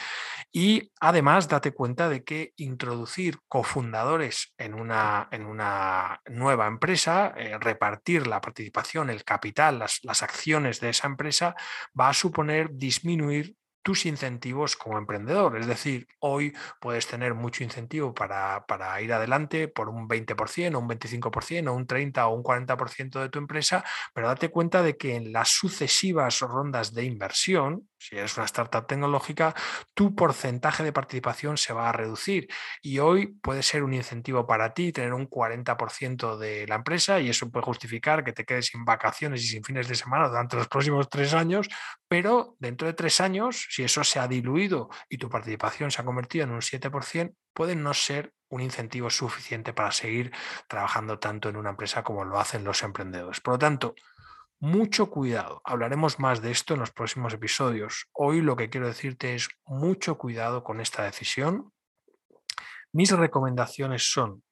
Y 0.52 0.92
además, 1.02 1.50
date 1.50 1.74
cuenta 1.74 2.08
de 2.08 2.24
que 2.24 2.54
introducir 2.56 3.40
cofundadores 3.50 4.54
en 4.58 4.76
una, 4.76 5.28
en 5.32 5.46
una 5.46 6.22
nueva 6.28 6.68
empresa, 6.68 7.34
repartir 7.60 8.28
la 8.28 8.40
participación, 8.40 9.10
el 9.10 9.26
capital, 9.26 9.80
las 9.80 10.05
las 10.06 10.24
acciones 10.24 10.80
de 10.80 10.90
esa 10.90 11.08
empresa, 11.08 11.56
va 12.00 12.10
a 12.10 12.14
suponer 12.14 12.70
disminuir 12.72 13.56
tus 13.86 14.08
incentivos 14.08 14.76
como 14.76 14.98
emprendedor. 14.98 15.60
Es 15.60 15.68
decir, 15.68 16.08
hoy 16.20 16.56
puedes 16.82 17.06
tener 17.06 17.36
mucho 17.36 17.64
incentivo 17.64 18.16
para, 18.16 18.66
para 18.66 19.00
ir 19.00 19.14
adelante 19.14 19.68
por 19.68 19.90
un 19.90 20.10
20% 20.10 20.76
o 20.76 20.80
un 20.80 20.90
25% 20.90 21.68
o 21.68 21.74
un 21.76 21.86
30 21.86 22.28
o 22.28 22.34
un 22.34 22.44
40% 22.44 23.22
de 23.22 23.30
tu 23.30 23.38
empresa, 23.38 23.86
pero 24.12 24.28
date 24.28 24.50
cuenta 24.50 24.82
de 24.82 24.98
que 24.98 25.16
en 25.16 25.32
las 25.32 25.50
sucesivas 25.50 26.40
rondas 26.40 26.96
de 26.96 27.04
inversión, 27.04 27.88
si 27.98 28.18
eres 28.18 28.38
una 28.38 28.46
startup 28.46 28.88
tecnológica, 28.88 29.56
tu 29.94 30.16
porcentaje 30.16 30.84
de 30.84 30.94
participación 30.94 31.58
se 31.58 31.74
va 31.74 31.90
a 31.90 31.92
reducir 31.92 32.48
y 32.82 33.00
hoy 33.00 33.28
puede 33.42 33.64
ser 33.64 33.84
un 33.84 33.94
incentivo 33.94 34.46
para 34.46 34.74
ti 34.74 34.92
tener 34.92 35.14
un 35.14 35.30
40% 35.30 36.38
de 36.38 36.68
la 36.68 36.76
empresa 36.76 37.20
y 37.20 37.30
eso 37.30 37.50
puede 37.50 37.66
justificar 37.66 38.24
que 38.24 38.34
te 38.34 38.46
quedes 38.46 38.68
sin 38.68 38.86
vacaciones 38.86 39.44
y 39.44 39.48
sin 39.48 39.64
fines 39.64 39.88
de 39.88 39.96
semana 39.96 40.28
durante 40.28 40.56
los 40.56 40.68
próximos 40.68 41.10
tres 41.10 41.34
años, 41.34 41.68
pero 42.08 42.56
dentro 42.60 42.88
de 42.88 42.94
tres 42.94 43.22
años, 43.22 43.68
si 43.70 43.84
eso 43.84 44.04
se 44.04 44.20
ha 44.20 44.28
diluido 44.28 44.90
y 45.10 45.18
tu 45.18 45.30
participación 45.30 45.92
se 45.92 46.02
ha 46.02 46.06
convertido 46.06 46.46
en 46.46 46.52
un 46.52 46.62
7%, 46.62 47.34
puede 47.54 47.76
no 47.76 47.94
ser 47.94 48.34
un 48.50 48.62
incentivo 48.62 49.10
suficiente 49.10 49.74
para 49.74 49.92
seguir 49.92 50.32
trabajando 50.68 51.20
tanto 51.20 51.50
en 51.50 51.58
una 51.58 51.72
empresa 51.72 52.04
como 52.04 52.24
lo 52.24 52.40
hacen 52.40 52.64
los 52.64 52.84
emprendedores. 52.84 53.42
Por 53.42 53.56
lo 53.56 53.60
tanto, 53.60 53.96
mucho 54.60 55.10
cuidado. 55.10 55.62
Hablaremos 55.64 56.20
más 56.20 56.42
de 56.42 56.52
esto 56.52 56.74
en 56.74 56.80
los 56.80 56.92
próximos 56.92 57.34
episodios. 57.34 58.08
Hoy 58.14 58.42
lo 58.42 58.56
que 58.56 58.70
quiero 58.70 58.88
decirte 58.88 59.36
es 59.36 59.50
mucho 59.66 60.18
cuidado 60.18 60.64
con 60.64 60.82
esta 60.82 61.04
decisión. 61.04 61.72
Mis 62.92 63.12
recomendaciones 63.12 64.12
son 64.12 64.44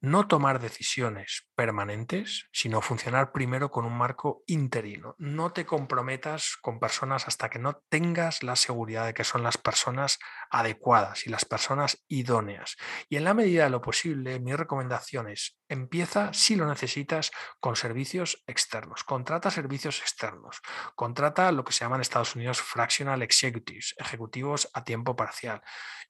no 0.00 0.28
tomar 0.28 0.60
decisiones 0.60 1.48
permanentes, 1.54 2.48
sino 2.52 2.80
funcionar 2.80 3.32
primero 3.32 3.70
con 3.70 3.84
un 3.84 3.96
marco 3.96 4.42
interino. 4.46 5.14
No 5.18 5.52
te 5.52 5.64
comprometas 5.64 6.56
con 6.60 6.78
personas 6.78 7.26
hasta 7.28 7.48
que 7.48 7.58
no 7.58 7.82
tengas 7.88 8.42
la 8.42 8.56
seguridad 8.56 9.06
de 9.06 9.14
que 9.14 9.24
son 9.24 9.42
las 9.42 9.58
personas 9.58 10.18
adecuadas 10.50 11.26
y 11.26 11.30
las 11.30 11.44
personas 11.44 12.04
idóneas. 12.08 12.76
Y 13.08 13.16
en 13.16 13.24
la 13.24 13.34
medida 13.34 13.64
de 13.64 13.70
lo 13.70 13.80
posible, 13.80 14.38
mi 14.40 14.54
recomendación 14.54 15.28
es 15.28 15.58
empieza, 15.68 16.32
si 16.32 16.56
lo 16.56 16.68
necesitas, 16.68 17.30
con 17.60 17.76
servicios 17.76 18.42
externos. 18.46 19.04
Contrata 19.04 19.50
servicios 19.50 20.00
externos. 20.00 20.60
Contrata 20.94 21.50
lo 21.52 21.64
que 21.64 21.72
se 21.72 21.84
llama 21.84 21.96
en 21.96 22.02
Estados 22.02 22.36
Unidos 22.36 22.60
fractional 22.60 23.22
executives, 23.22 23.94
ejecutivos 23.98 24.68
a 24.74 24.84
tiempo 24.84 25.16
parcial. 25.16 25.62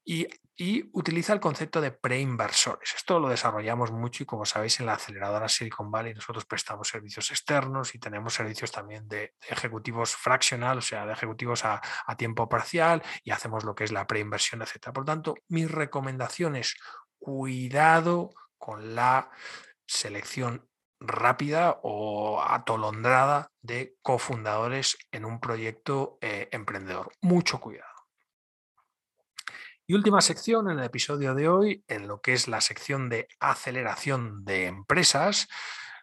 Y, 0.03 0.27
y 0.55 0.89
utiliza 0.93 1.33
el 1.33 1.39
concepto 1.39 1.81
de 1.81 1.91
preinversores. 1.91 2.93
Esto 2.95 3.19
lo 3.19 3.29
desarrollamos 3.29 3.76
mucho 3.91 4.23
y 4.23 4.25
como 4.25 4.45
sabéis 4.45 4.79
en 4.79 4.85
la 4.85 4.93
aceleradora 4.93 5.47
Silicon 5.47 5.91
Valley 5.91 6.13
nosotros 6.13 6.45
prestamos 6.45 6.87
servicios 6.87 7.31
externos 7.31 7.95
y 7.95 7.99
tenemos 7.99 8.33
servicios 8.33 8.71
también 8.71 9.07
de, 9.07 9.33
ejecutivos 9.49 10.15
fraccional, 10.15 10.79
o 10.79 10.81
sea, 10.81 11.05
de 11.05 11.13
ejecutivos 11.13 11.63
a, 11.65 11.81
tiempo 12.17 12.49
parcial 12.49 13.03
y 13.23 13.31
hacemos 13.31 13.63
lo 13.63 13.75
que 13.75 13.83
es 13.83 13.91
la 13.91 14.07
preinversión, 14.07 14.61
etc. 14.61 14.91
Por 14.91 15.05
tanto, 15.05 15.35
mi 15.49 15.67
recomendación 15.67 16.55
es 16.55 16.75
cuidado 17.19 18.31
con 18.57 18.95
la 18.95 19.29
selección 19.85 20.67
rápida 20.99 21.79
o 21.83 22.41
atolondrada 22.41 23.51
de 23.61 23.95
cofundadores 24.01 24.97
en 25.11 25.25
un 25.25 25.39
proyecto 25.39 26.17
eh, 26.21 26.49
emprendedor. 26.51 27.11
Mucho 27.21 27.59
cuidado. 27.59 27.96
Y 29.89 29.93
última 29.93 30.19
sección 30.19 30.69
en 30.69 30.79
el 30.79 30.83
episodio 30.83 31.33
de 31.33 31.47
hoy, 31.47 31.85
en 31.87 32.09
lo 32.09 32.19
que 32.19 32.33
es 32.33 32.49
la 32.49 32.59
sección 32.59 33.07
de 33.07 33.29
aceleración 33.39 34.43
de 34.43 34.65
empresas. 34.65 35.47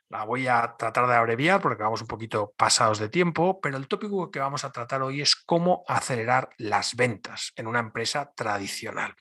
La 0.09 0.25
voy 0.25 0.47
a 0.47 0.77
tratar 0.79 1.07
de 1.07 1.15
abreviar 1.15 1.61
porque 1.61 1.83
vamos 1.83 2.01
un 2.01 2.07
poquito 2.07 2.55
pasados 2.57 2.99
de 2.99 3.11
tiempo, 3.11 3.61
pero 3.61 3.77
el 3.77 3.87
tópico 3.87 4.31
que 4.31 4.39
vamos 4.39 4.65
a 4.65 4.73
tratar 4.73 5.03
hoy 5.03 5.21
es 5.21 5.37
cómo 5.37 5.85
acelerar 5.87 6.49
las 6.57 6.97
ventas 6.97 7.53
en 7.57 7.67
una 7.67 7.81
empresa 7.81 8.33
tradicional. 8.35 9.15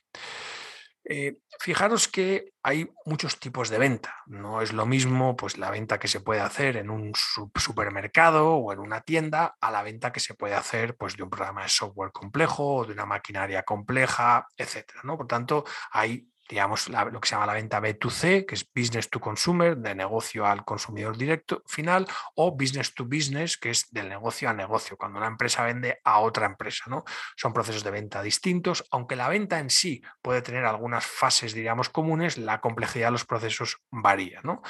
Eh, 1.06 1.36
fijaros 1.60 2.08
que 2.08 2.52
hay 2.62 2.90
muchos 3.04 3.38
tipos 3.38 3.68
de 3.68 3.78
venta. 3.78 4.22
No 4.26 4.62
es 4.62 4.72
lo 4.72 4.86
mismo 4.86 5.36
pues, 5.36 5.58
la 5.58 5.70
venta 5.70 5.98
que 5.98 6.08
se 6.08 6.20
puede 6.20 6.40
hacer 6.40 6.76
en 6.76 6.88
un 6.88 7.12
supermercado 7.14 8.54
o 8.54 8.72
en 8.72 8.78
una 8.78 9.02
tienda 9.02 9.56
a 9.60 9.70
la 9.70 9.82
venta 9.82 10.12
que 10.12 10.20
se 10.20 10.34
puede 10.34 10.54
hacer 10.54 10.96
pues, 10.96 11.16
de 11.16 11.22
un 11.22 11.30
programa 11.30 11.62
de 11.62 11.68
software 11.68 12.12
complejo 12.12 12.76
o 12.76 12.84
de 12.84 12.92
una 12.92 13.06
maquinaria 13.06 13.62
compleja, 13.64 14.46
etc. 14.56 14.92
¿no? 15.02 15.18
Por 15.18 15.26
tanto, 15.26 15.64
hay 15.92 16.26
digamos, 16.48 16.88
lo 16.88 17.20
que 17.20 17.28
se 17.28 17.34
llama 17.34 17.46
la 17.46 17.54
venta 17.54 17.80
B2C, 17.80 18.46
que 18.46 18.54
es 18.54 18.68
business 18.74 19.08
to 19.08 19.20
consumer, 19.20 19.76
de 19.76 19.94
negocio 19.94 20.46
al 20.46 20.64
consumidor 20.64 21.16
directo 21.16 21.62
final, 21.66 22.06
o 22.34 22.54
business 22.54 22.94
to 22.94 23.04
business, 23.04 23.56
que 23.56 23.70
es 23.70 23.90
del 23.90 24.08
negocio 24.08 24.48
a 24.48 24.52
negocio, 24.52 24.96
cuando 24.96 25.18
una 25.18 25.28
empresa 25.28 25.64
vende 25.64 26.00
a 26.04 26.20
otra 26.20 26.46
empresa. 26.46 26.84
¿no? 26.88 27.04
Son 27.36 27.52
procesos 27.52 27.82
de 27.82 27.90
venta 27.90 28.22
distintos, 28.22 28.84
aunque 28.90 29.16
la 29.16 29.28
venta 29.28 29.58
en 29.58 29.70
sí 29.70 30.02
puede 30.20 30.42
tener 30.42 30.64
algunas 30.64 31.06
fases, 31.06 31.54
diríamos, 31.54 31.88
comunes, 31.88 32.36
la 32.36 32.60
complejidad 32.60 33.08
de 33.08 33.12
los 33.12 33.24
procesos 33.24 33.78
varía. 33.90 34.40
¿no? 34.42 34.62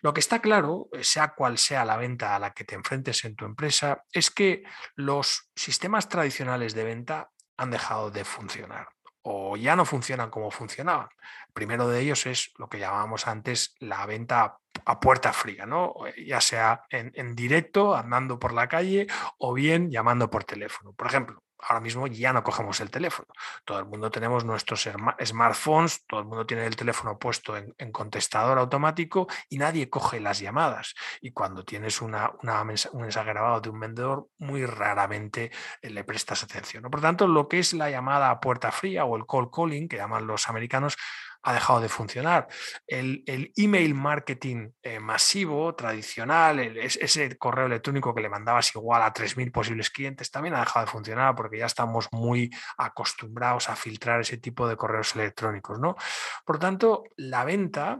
Lo 0.00 0.14
que 0.14 0.20
está 0.20 0.40
claro, 0.40 0.88
sea 1.02 1.34
cual 1.34 1.58
sea 1.58 1.84
la 1.84 1.96
venta 1.96 2.34
a 2.34 2.38
la 2.38 2.52
que 2.52 2.64
te 2.64 2.74
enfrentes 2.74 3.24
en 3.24 3.36
tu 3.36 3.44
empresa, 3.44 4.04
es 4.12 4.30
que 4.30 4.62
los 4.94 5.50
sistemas 5.54 6.08
tradicionales 6.08 6.74
de 6.74 6.84
venta 6.84 7.30
han 7.56 7.70
dejado 7.70 8.10
de 8.10 8.24
funcionar 8.24 8.88
o 9.22 9.56
ya 9.56 9.76
no 9.76 9.84
funcionan 9.84 10.30
como 10.30 10.50
funcionaban. 10.50 11.08
Primero 11.52 11.88
de 11.88 12.00
ellos 12.00 12.26
es 12.26 12.52
lo 12.58 12.68
que 12.68 12.78
llamábamos 12.78 13.26
antes 13.26 13.74
la 13.78 14.06
venta 14.06 14.58
a 14.84 15.00
puerta 15.00 15.32
fría, 15.32 15.66
¿no? 15.66 15.94
ya 16.24 16.40
sea 16.40 16.84
en 16.90 17.34
directo, 17.34 17.96
andando 17.96 18.38
por 18.38 18.52
la 18.52 18.68
calle 18.68 19.06
o 19.38 19.52
bien 19.54 19.90
llamando 19.90 20.30
por 20.30 20.44
teléfono. 20.44 20.92
Por 20.92 21.08
ejemplo, 21.08 21.42
ahora 21.60 21.80
mismo 21.80 22.06
ya 22.06 22.32
no 22.32 22.42
cogemos 22.42 22.80
el 22.80 22.90
teléfono. 22.90 23.28
Todo 23.64 23.78
el 23.78 23.86
mundo 23.86 24.10
tenemos 24.10 24.44
nuestros 24.44 24.88
smartphones, 25.24 26.04
todo 26.06 26.20
el 26.20 26.26
mundo 26.26 26.46
tiene 26.46 26.66
el 26.66 26.76
teléfono 26.76 27.18
puesto 27.18 27.56
en, 27.56 27.92
contestador 27.92 28.58
automático 28.58 29.26
y 29.48 29.58
nadie 29.58 29.90
coge 29.90 30.20
las 30.20 30.40
llamadas. 30.40 30.94
Y 31.20 31.32
cuando 31.32 31.64
tienes 31.64 32.00
una, 32.00 32.30
un 32.40 33.00
mensaje 33.00 33.28
grabado 33.28 33.60
de 33.60 33.70
un 33.70 33.80
vendedor, 33.80 34.28
muy 34.38 34.66
raramente 34.66 35.50
eh, 35.82 35.90
le 35.90 36.04
prestas 36.04 36.42
atención. 36.42 36.84
Por 36.84 37.00
tanto, 37.00 37.26
lo 37.26 37.48
que 37.48 37.58
es 37.58 37.72
la 37.72 37.90
llamada 37.90 38.30
a 38.30 38.40
puerta 38.40 38.70
fría 38.70 39.04
o 39.04 39.16
el 39.16 39.26
call 39.26 39.50
calling, 39.50 39.88
que 39.88 39.96
llaman 39.96 40.26
los 40.26 40.48
americanos, 40.48 40.96
ha 41.42 41.52
dejado 41.52 41.80
de 41.80 41.88
funcionar. 41.88 42.48
El, 42.86 43.22
email 43.56 43.94
marketing 43.94 44.70
eh, 44.82 45.00
masivo, 45.00 45.74
tradicional, 45.74 46.58
ese 46.60 47.38
correo 47.38 47.66
electrónico 47.66 48.14
que 48.14 48.22
le 48.22 48.28
mandabas 48.28 48.74
igual 48.74 49.02
a 49.02 49.12
3.000 49.12 49.52
posibles 49.52 49.90
clientes, 49.90 50.30
también 50.30 50.54
ha 50.54 50.60
dejado 50.60 50.86
de 50.86 50.92
funcionar 50.92 51.34
porque 51.34 51.58
ya 51.58 51.66
estamos 51.66 52.08
muy 52.12 52.50
acostumbrados 52.76 53.68
a 53.68 53.76
filtrar 53.76 54.20
ese 54.20 54.38
tipo 54.38 54.68
de 54.68 54.76
correos 54.76 55.14
electrónicos. 55.14 55.78
¿no? 55.78 55.96
Por 56.44 56.58
tanto, 56.58 57.04
la 57.16 57.44
venta 57.44 57.98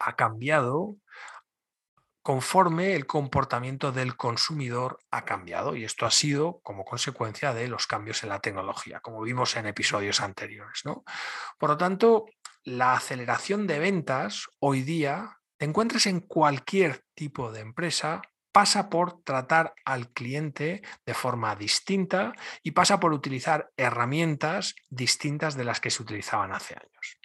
ha 0.00 0.16
cambiado 0.16 0.96
conforme 2.22 2.94
el 2.94 3.06
comportamiento 3.06 3.90
del 3.90 4.16
consumidor 4.16 4.98
ha 5.10 5.24
cambiado 5.24 5.74
y 5.74 5.84
esto 5.84 6.06
ha 6.06 6.10
sido 6.10 6.60
como 6.62 6.84
consecuencia 6.84 7.52
de 7.52 7.68
los 7.68 7.86
cambios 7.86 8.22
en 8.22 8.28
la 8.28 8.40
tecnología, 8.40 9.00
como 9.00 9.20
vimos 9.22 9.56
en 9.56 9.66
episodios 9.66 10.20
anteriores. 10.20 10.82
¿no? 10.84 11.04
Por 11.58 11.70
lo 11.70 11.76
tanto, 11.76 12.26
la 12.64 12.94
aceleración 12.94 13.66
de 13.66 13.80
ventas 13.80 14.46
hoy 14.60 14.82
día, 14.82 15.38
te 15.56 15.64
encuentres 15.64 16.06
en 16.06 16.20
cualquier 16.20 17.04
tipo 17.14 17.50
de 17.50 17.60
empresa, 17.60 18.22
pasa 18.52 18.88
por 18.88 19.22
tratar 19.24 19.74
al 19.84 20.12
cliente 20.12 20.82
de 21.04 21.14
forma 21.14 21.56
distinta 21.56 22.32
y 22.62 22.70
pasa 22.72 23.00
por 23.00 23.12
utilizar 23.12 23.70
herramientas 23.76 24.76
distintas 24.90 25.56
de 25.56 25.64
las 25.64 25.80
que 25.80 25.90
se 25.90 26.02
utilizaban 26.02 26.52
hace 26.52 26.74
años. 26.74 27.18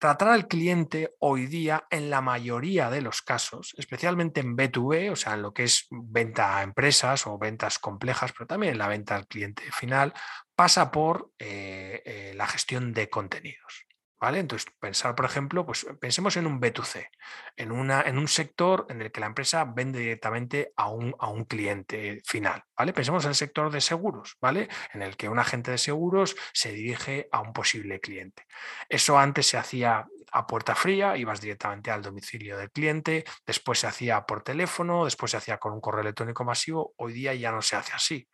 Tratar 0.00 0.28
al 0.28 0.48
cliente 0.48 1.14
hoy 1.18 1.46
día, 1.46 1.84
en 1.90 2.08
la 2.08 2.22
mayoría 2.22 2.88
de 2.88 3.02
los 3.02 3.20
casos, 3.20 3.74
especialmente 3.76 4.40
en 4.40 4.56
B2B, 4.56 5.12
o 5.12 5.16
sea, 5.16 5.34
en 5.34 5.42
lo 5.42 5.52
que 5.52 5.64
es 5.64 5.88
venta 5.90 6.56
a 6.56 6.62
empresas 6.62 7.26
o 7.26 7.36
ventas 7.36 7.78
complejas, 7.78 8.32
pero 8.32 8.46
también 8.46 8.72
en 8.72 8.78
la 8.78 8.88
venta 8.88 9.14
al 9.14 9.26
cliente 9.26 9.62
final, 9.72 10.14
pasa 10.56 10.90
por 10.90 11.32
eh, 11.38 12.00
eh, 12.06 12.32
la 12.34 12.46
gestión 12.46 12.94
de 12.94 13.10
contenidos. 13.10 13.84
¿Vale? 14.20 14.38
Entonces, 14.38 14.70
pensar, 14.78 15.14
por 15.14 15.24
ejemplo, 15.24 15.64
pues 15.64 15.86
pensemos 15.98 16.36
en 16.36 16.46
un 16.46 16.60
B2C, 16.60 17.08
en, 17.56 17.72
una, 17.72 18.02
en 18.02 18.18
un 18.18 18.28
sector 18.28 18.86
en 18.90 19.00
el 19.00 19.10
que 19.10 19.20
la 19.20 19.26
empresa 19.26 19.64
vende 19.64 19.98
directamente 19.98 20.74
a 20.76 20.90
un, 20.90 21.14
a 21.18 21.28
un 21.28 21.46
cliente 21.46 22.20
final, 22.26 22.62
¿vale? 22.76 22.92
Pensemos 22.92 23.24
en 23.24 23.30
el 23.30 23.34
sector 23.34 23.72
de 23.72 23.80
seguros, 23.80 24.36
¿vale? 24.38 24.68
En 24.92 25.00
el 25.00 25.16
que 25.16 25.30
un 25.30 25.38
agente 25.38 25.70
de 25.70 25.78
seguros 25.78 26.36
se 26.52 26.70
dirige 26.70 27.28
a 27.32 27.40
un 27.40 27.54
posible 27.54 27.98
cliente. 27.98 28.46
Eso 28.90 29.18
antes 29.18 29.46
se 29.46 29.56
hacía 29.56 30.06
a 30.32 30.46
puerta 30.46 30.74
fría, 30.74 31.16
ibas 31.16 31.40
directamente 31.40 31.90
al 31.90 32.02
domicilio 32.02 32.58
del 32.58 32.70
cliente, 32.70 33.24
después 33.46 33.80
se 33.80 33.86
hacía 33.86 34.26
por 34.26 34.42
teléfono, 34.42 35.06
después 35.06 35.30
se 35.30 35.38
hacía 35.38 35.56
con 35.58 35.72
un 35.72 35.80
correo 35.80 36.02
electrónico 36.02 36.44
masivo, 36.44 36.92
hoy 36.96 37.14
día 37.14 37.34
ya 37.34 37.52
no 37.52 37.62
se 37.62 37.76
hace 37.76 37.92
así. 37.94 38.28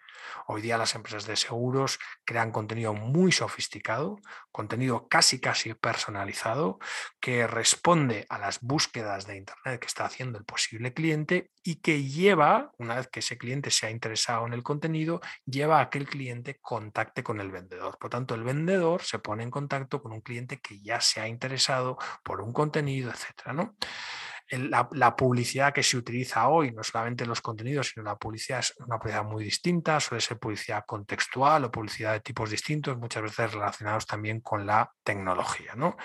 Hoy 0.47 0.63
día 0.63 0.79
las 0.79 0.95
empresas 0.95 1.27
de 1.27 1.37
seguros 1.37 1.99
crean 2.25 2.53
contenido 2.53 2.95
muy 2.95 3.33
sofisticado, 3.33 4.21
contenido 4.53 5.09
casi 5.09 5.41
casi 5.41 5.75
personalizado, 5.75 6.79
que 7.21 7.47
responde 7.47 8.27
a 8.29 8.39
las 8.39 8.61
búsquedas 8.61 9.27
de 9.27 9.37
Internet 9.37 9.81
que 9.81 9.87
está 9.87 10.05
haciendo 10.05 10.39
el 10.39 10.45
posible 10.45 10.93
cliente 10.93 11.51
y 11.63 11.77
que 11.77 12.05
lleva, 12.05 12.71
una 12.79 12.97
vez 12.97 13.09
que 13.09 13.21
ese 13.21 13.39
cliente 13.39 13.71
se 13.71 13.87
ha 13.87 13.91
interesado 13.91 14.47
en 14.47 14.53
el 14.53 14.63
contenido, 14.63 15.21
lleva 15.45 15.81
a 15.81 15.91
que 15.91 15.99
el 15.99 16.09
cliente 16.09 16.59
contacte 16.61 17.23
con 17.23 17.41
el 17.41 17.51
vendedor. 17.51 17.99
Por 17.99 18.11
tanto, 18.11 18.35
el 18.35 18.45
vendedor 18.45 19.03
se 19.03 19.19
pone 19.19 19.43
en 19.43 19.51
contacto 19.51 20.01
con 20.01 20.13
un 20.13 20.21
cliente 20.21 20.61
que 20.61 20.81
ya 20.81 21.01
se 21.01 21.21
ha 21.21 21.29
interesado 21.29 21.99
por 22.23 22.41
un 22.41 22.53
contenido, 22.53 23.11
etcétera, 23.11 23.53
¿no? 23.53 23.77
La, 24.51 25.17
publicidad 25.17 25.73
que 25.73 25.83
se 25.83 25.97
utiliza 25.97 26.49
hoy, 26.49 26.73
no 26.73 26.83
solamente 26.83 27.27
los 27.27 27.41
contenidos, 27.41 27.89
sino 27.89 28.05
la 28.05 28.17
publicidad 28.17 28.61
es 28.61 28.75
una 28.79 28.99
publicidad 28.99 29.25
muy 29.25 29.45
distinta, 29.45 29.99
suele 29.99 30.21
ser 30.21 30.39
publicidad 30.39 30.85
contextual 30.87 31.65
o 31.65 31.71
publicidad 31.71 32.13
de 32.13 32.21
tipos 32.21 32.51
distintos, 32.51 32.97
muchas 32.97 33.25
veces 33.25 33.53
relacionados 33.53 34.07
también 34.07 34.41
con 34.41 34.65
la 34.65 34.91
tecnología. 35.03 35.75
¿no? 35.75 35.97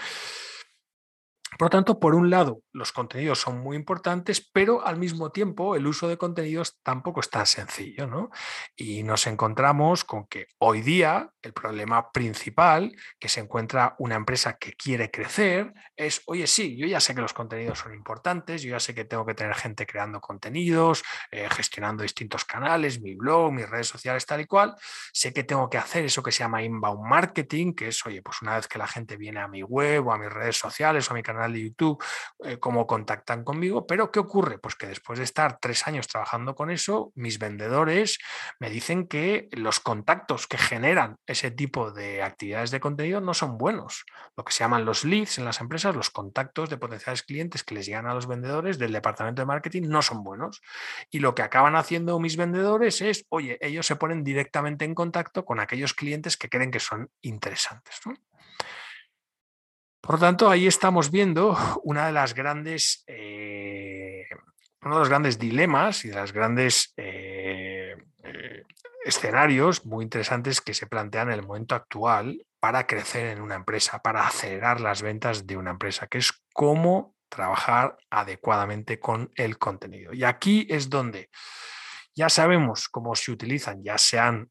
Por 1.58 1.66
lo 1.66 1.70
tanto, 1.70 2.00
por 2.00 2.16
un 2.16 2.30
lado, 2.30 2.62
los 2.72 2.92
contenidos 2.92 3.40
son 3.40 3.60
muy 3.60 3.76
importantes, 3.76 4.42
pero 4.54 4.86
al 4.86 4.98
mismo 4.98 5.32
tiempo 5.32 5.76
el 5.76 5.86
uso 5.86 6.08
de 6.08 6.18
contenidos 6.18 6.80
tampoco 6.82 7.20
es 7.20 7.30
tan 7.30 7.46
sencillo, 7.46 8.08
¿no? 8.08 8.30
Y 8.76 9.04
nos 9.04 9.28
encontramos 9.28 10.06
con 10.06 10.26
que 10.28 10.48
hoy 10.60 10.82
día 10.82 11.30
el 11.42 11.54
problema 11.54 12.12
principal 12.12 12.96
que 13.20 13.30
se 13.30 13.42
encuentra 13.42 13.96
una 14.00 14.16
empresa 14.16 14.58
que 14.58 14.74
quiere 14.74 15.12
crecer 15.12 15.74
es, 15.96 16.22
oye, 16.26 16.48
sí, 16.48 16.78
yo 16.78 16.88
ya 16.88 17.00
sé 17.00 17.14
que 17.14 17.22
los 17.22 17.34
contenidos 17.34 17.80
son 17.80 17.94
importantes, 17.94 18.64
yo 18.64 18.72
ya 18.72 18.80
sé 18.80 18.96
que 18.96 19.06
tengo 19.06 19.26
que 19.26 19.34
tener 19.34 19.54
gente 19.56 19.86
creando 19.86 20.22
contenidos, 20.22 21.04
eh, 21.32 21.50
gestionando 21.50 22.04
distintos 22.04 22.46
canales, 22.46 23.02
mi 23.02 23.16
blog, 23.16 23.52
mis 23.52 23.70
redes 23.70 23.88
sociales, 23.88 24.26
tal 24.26 24.42
y 24.42 24.46
cual, 24.46 24.76
sé 25.12 25.34
que 25.34 25.44
tengo 25.44 25.70
que 25.70 25.78
hacer 25.78 26.06
eso 26.06 26.24
que 26.24 26.32
se 26.32 26.40
llama 26.40 26.64
inbound 26.64 27.06
marketing, 27.08 27.74
que 27.74 27.90
es, 27.90 28.06
oye, 28.06 28.22
pues 28.22 28.42
una 28.42 28.56
vez 28.56 28.68
que 28.68 28.78
la 28.78 28.88
gente 28.88 29.18
viene 29.18 29.42
a 29.42 29.48
mi 29.48 29.64
web 29.64 30.08
o 30.08 30.14
a 30.14 30.18
mis 30.18 30.32
redes 30.32 30.58
sociales 30.58 31.08
o 31.10 31.14
a 31.14 31.16
mi 31.16 31.24
canal, 31.24 31.41
de 31.50 31.62
YouTube, 31.62 32.04
eh, 32.44 32.58
cómo 32.60 32.86
contactan 32.86 33.44
conmigo, 33.44 33.88
pero 33.88 34.12
¿qué 34.12 34.20
ocurre? 34.20 34.60
Pues 34.60 34.76
que 34.76 34.88
después 34.88 35.20
de 35.20 35.26
estar 35.26 35.60
tres 35.60 35.88
años 35.88 36.08
trabajando 36.08 36.56
con 36.56 36.70
eso, 36.70 37.12
mis 37.16 37.40
vendedores 37.40 38.20
me 38.60 38.70
dicen 38.70 39.08
que 39.08 39.48
los 39.52 39.80
contactos 39.80 40.48
que 40.48 40.58
generan 40.58 41.18
ese 41.26 41.52
tipo 41.52 41.92
de 41.92 42.24
actividades 42.24 42.72
de 42.72 42.80
contenido 42.80 43.22
no 43.22 43.34
son 43.34 43.58
buenos. 43.58 44.06
Lo 44.36 44.44
que 44.44 44.54
se 44.54 44.64
llaman 44.64 44.86
los 44.86 45.06
leads 45.06 45.38
en 45.38 45.46
las 45.46 45.62
empresas, 45.62 45.96
los 45.96 46.10
contactos 46.10 46.70
de 46.70 46.78
potenciales 46.78 47.24
clientes 47.24 47.64
que 47.64 47.76
les 47.76 47.86
llegan 47.86 48.08
a 48.08 48.14
los 48.14 48.28
vendedores 48.28 48.78
del 48.78 48.92
departamento 48.92 49.42
de 49.42 49.46
marketing 49.46 49.84
no 49.84 50.02
son 50.02 50.24
buenos. 50.24 50.62
Y 51.10 51.20
lo 51.20 51.36
que 51.36 51.42
acaban 51.42 51.76
haciendo 51.76 52.20
mis 52.20 52.38
vendedores 52.38 53.02
es, 53.02 53.26
oye, 53.30 53.58
ellos 53.62 53.86
se 53.86 53.96
ponen 53.96 54.24
directamente 54.24 54.86
en 54.86 54.96
contacto 54.96 55.46
con 55.46 55.60
aquellos 55.60 55.94
clientes 55.94 56.38
que 56.38 56.50
creen 56.50 56.72
que 56.72 56.80
son 56.80 57.10
interesantes. 57.22 58.00
Por 60.02 60.16
lo 60.16 60.20
tanto, 60.20 60.50
ahí 60.50 60.66
estamos 60.66 61.12
viendo 61.12 61.56
de 62.08 62.12
grandes, 62.34 63.04
eh, 63.06 64.26
uno 64.82 64.96
de 64.96 65.00
los 65.00 65.10
grandes 65.10 65.38
dilemas 65.38 66.04
y 66.06 66.10
de 66.10 66.16
los 66.16 66.34
grandes 66.34 66.92
eh, 66.98 67.96
eh, 68.24 68.64
escenarios 69.06 69.86
muy 69.86 70.04
interesantes 70.04 70.60
que 70.60 70.74
se 70.74 70.88
plantean 70.88 71.28
en 71.28 71.36
el 71.36 71.46
momento 71.46 71.76
actual 71.76 72.44
para 72.60 72.88
crecer 72.88 73.28
en 73.28 73.44
una 73.44 73.54
empresa, 73.54 74.00
para 74.00 74.26
acelerar 74.26 74.82
las 74.82 75.04
ventas 75.04 75.46
de 75.46 75.56
una 75.56 75.70
empresa, 75.70 76.08
que 76.08 76.18
es 76.18 76.34
cómo 76.52 77.16
trabajar 77.30 77.96
adecuadamente 78.10 79.00
con 79.00 79.32
el 79.36 79.60
contenido. 79.60 80.14
Y 80.14 80.24
aquí 80.24 80.66
es 80.68 80.90
donde 80.90 81.30
ya 82.16 82.28
sabemos 82.28 82.90
cómo 82.90 83.16
se 83.16 83.32
utilizan, 83.32 83.84
ya 83.84 84.00
se 84.00 84.18
han 84.18 84.50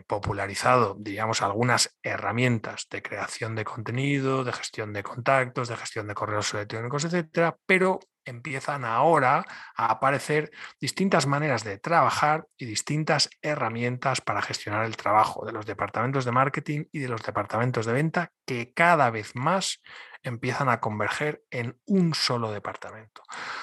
popularizado, 0.00 0.96
digamos, 0.98 1.42
algunas 1.42 1.96
herramientas 2.02 2.86
de 2.90 3.02
creación 3.02 3.54
de 3.54 3.64
contenido, 3.64 4.44
de 4.44 4.52
gestión 4.52 4.92
de 4.92 5.02
contactos, 5.02 5.68
de 5.68 5.76
gestión 5.76 6.08
de 6.08 6.14
correos 6.14 6.52
electrónicos, 6.54 7.04
etcétera, 7.04 7.56
pero 7.66 8.00
empiezan 8.28 8.84
ahora 8.84 9.44
a 9.76 9.86
aparecer 9.86 10.50
distintas 10.80 11.26
maneras 11.26 11.64
de 11.64 11.78
trabajar 11.78 12.46
y 12.56 12.66
distintas 12.66 13.30
herramientas 13.42 14.20
para 14.20 14.42
gestionar 14.42 14.84
el 14.84 14.96
trabajo 14.96 15.44
de 15.44 15.52
los 15.52 15.66
departamentos 15.66 16.24
de 16.24 16.32
marketing 16.32 16.84
y 16.92 17.00
de 17.00 17.08
los 17.08 17.22
departamentos 17.22 17.86
de 17.86 17.92
venta 17.92 18.32
que 18.46 18.72
cada 18.72 19.10
vez 19.10 19.34
más 19.34 19.80
empiezan 20.22 20.68
a 20.68 20.80
converger 20.80 21.42
en 21.50 21.78
un 21.86 22.14
solo 22.14 22.50
departamento. 22.50 23.22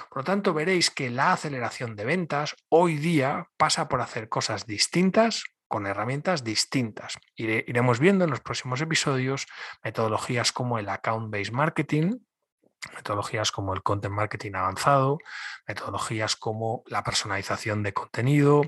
Por 0.09 0.19
lo 0.19 0.23
tanto, 0.23 0.53
veréis 0.53 0.89
que 0.89 1.09
la 1.09 1.33
aceleración 1.33 1.95
de 1.95 2.05
ventas 2.05 2.55
hoy 2.69 2.97
día 2.97 3.49
pasa 3.57 3.87
por 3.87 4.01
hacer 4.01 4.29
cosas 4.29 4.65
distintas 4.65 5.43
con 5.75 5.87
herramientas 5.87 6.45
distintas. 6.45 7.17
iremos 7.35 7.99
viendo 7.99 8.23
en 8.23 8.29
los 8.29 8.39
próximos 8.39 8.79
episodios 8.79 9.45
metodologías 9.83 10.53
como 10.53 10.79
el 10.79 10.87
account-based 10.87 11.51
marketing, 11.51 12.19
metodologías 12.95 13.51
como 13.51 13.73
el 13.73 13.83
content 13.83 14.15
marketing 14.15 14.53
avanzado, 14.53 15.17
metodologías 15.67 16.37
como 16.37 16.83
la 16.85 17.03
personalización 17.03 17.83
de 17.83 17.91
contenido 17.91 18.61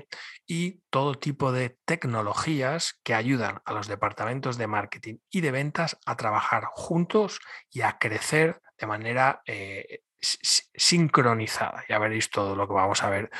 y 0.46 0.82
todo 0.90 1.14
tipo 1.14 1.50
de 1.50 1.78
tecnologías 1.86 3.00
que 3.02 3.14
ayudan 3.14 3.62
a 3.64 3.72
los 3.72 3.88
departamentos 3.88 4.58
de 4.58 4.66
marketing 4.66 5.16
y 5.30 5.40
de 5.40 5.50
ventas 5.50 5.96
a 6.04 6.14
trabajar 6.14 6.64
juntos 6.72 7.40
y 7.70 7.80
a 7.80 7.96
crecer 7.96 8.60
de 8.78 8.86
manera 8.86 9.40
eh, 9.46 10.02
sincronizada. 10.20 11.86
Ya 11.88 11.98
veréis 11.98 12.28
todo 12.28 12.54
lo 12.54 12.68
que 12.68 12.74
vamos 12.74 13.02
a 13.02 13.08
ver 13.08 13.30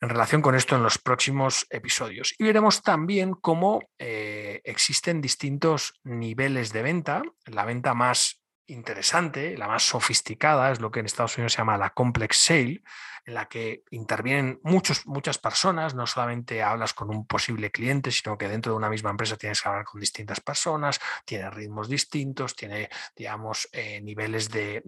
en 0.00 0.08
relación 0.08 0.42
con 0.42 0.54
esto 0.54 0.76
en 0.76 0.82
los 0.82 0.98
próximos 0.98 1.66
episodios. 1.70 2.34
Y 2.38 2.44
veremos 2.44 2.82
también 2.82 3.34
cómo 3.34 3.80
eh, 3.98 4.60
existen 4.64 5.20
distintos 5.20 5.94
niveles 6.04 6.72
de 6.72 6.82
venta. 6.82 7.22
La 7.46 7.64
venta 7.64 7.94
más 7.94 8.42
interesante, 8.66 9.56
la 9.56 9.68
más 9.68 9.84
sofisticada, 9.84 10.70
es 10.70 10.80
lo 10.80 10.90
que 10.90 11.00
en 11.00 11.06
Estados 11.06 11.36
Unidos 11.38 11.52
se 11.52 11.58
llama 11.58 11.78
la 11.78 11.90
complex 11.90 12.36
sale, 12.36 12.82
en 13.26 13.34
la 13.34 13.46
que 13.46 13.82
intervienen 13.90 14.60
muchos, 14.62 15.04
muchas 15.06 15.38
personas, 15.38 15.94
no 15.94 16.06
solamente 16.06 16.62
hablas 16.62 16.94
con 16.94 17.10
un 17.10 17.26
posible 17.26 17.72
cliente, 17.72 18.12
sino 18.12 18.38
que 18.38 18.48
dentro 18.48 18.72
de 18.72 18.78
una 18.78 18.88
misma 18.88 19.10
empresa 19.10 19.36
tienes 19.36 19.60
que 19.60 19.68
hablar 19.68 19.84
con 19.84 20.00
distintas 20.00 20.40
personas, 20.40 21.00
tiene 21.24 21.50
ritmos 21.50 21.88
distintos, 21.88 22.54
tiene, 22.54 22.88
digamos, 23.16 23.68
eh, 23.72 24.00
niveles 24.00 24.48
de, 24.48 24.82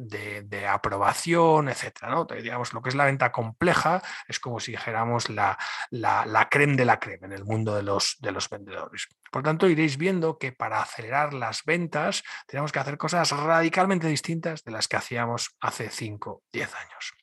aprobación, 0.68 1.68
etcétera. 1.68 2.11
¿no? 2.11 2.24
Digamos, 2.24 2.72
lo 2.72 2.80
que 2.80 2.91
es 2.91 2.95
la 2.95 3.07
venta 3.07 3.32
compleja 3.32 4.03
es 4.28 4.39
como 4.39 4.61
si 4.61 4.72
dijéramos 4.72 5.28
la, 5.30 5.59
la, 5.91 6.24
la 6.24 6.49
creme 6.49 6.76
de 6.76 6.84
la 6.84 7.01
creme 7.01 7.26
en 7.26 7.32
el 7.32 7.45
mundo 7.45 7.74
de 7.74 7.82
los, 7.82 8.18
de 8.20 8.30
los 8.30 8.49
vendedores. 8.49 9.09
Por 9.32 9.43
tanto, 9.43 9.68
iréis 9.68 9.97
viendo 9.97 10.39
que 10.39 10.53
para 10.53 10.80
acelerar 10.80 11.34
las 11.34 11.64
ventas 11.64 12.22
tenemos 12.47 12.70
que 12.70 12.78
hacer 12.78 12.99
cosas 12.99 13.30
radicalmente 13.32 14.07
distintas 14.07 14.62
de 14.62 14.70
las 14.70 14.86
que 14.86 14.97
hacíamos 14.97 15.57
hace 15.61 15.91
5, 15.91 16.45
10 16.53 16.74
años. 16.74 17.18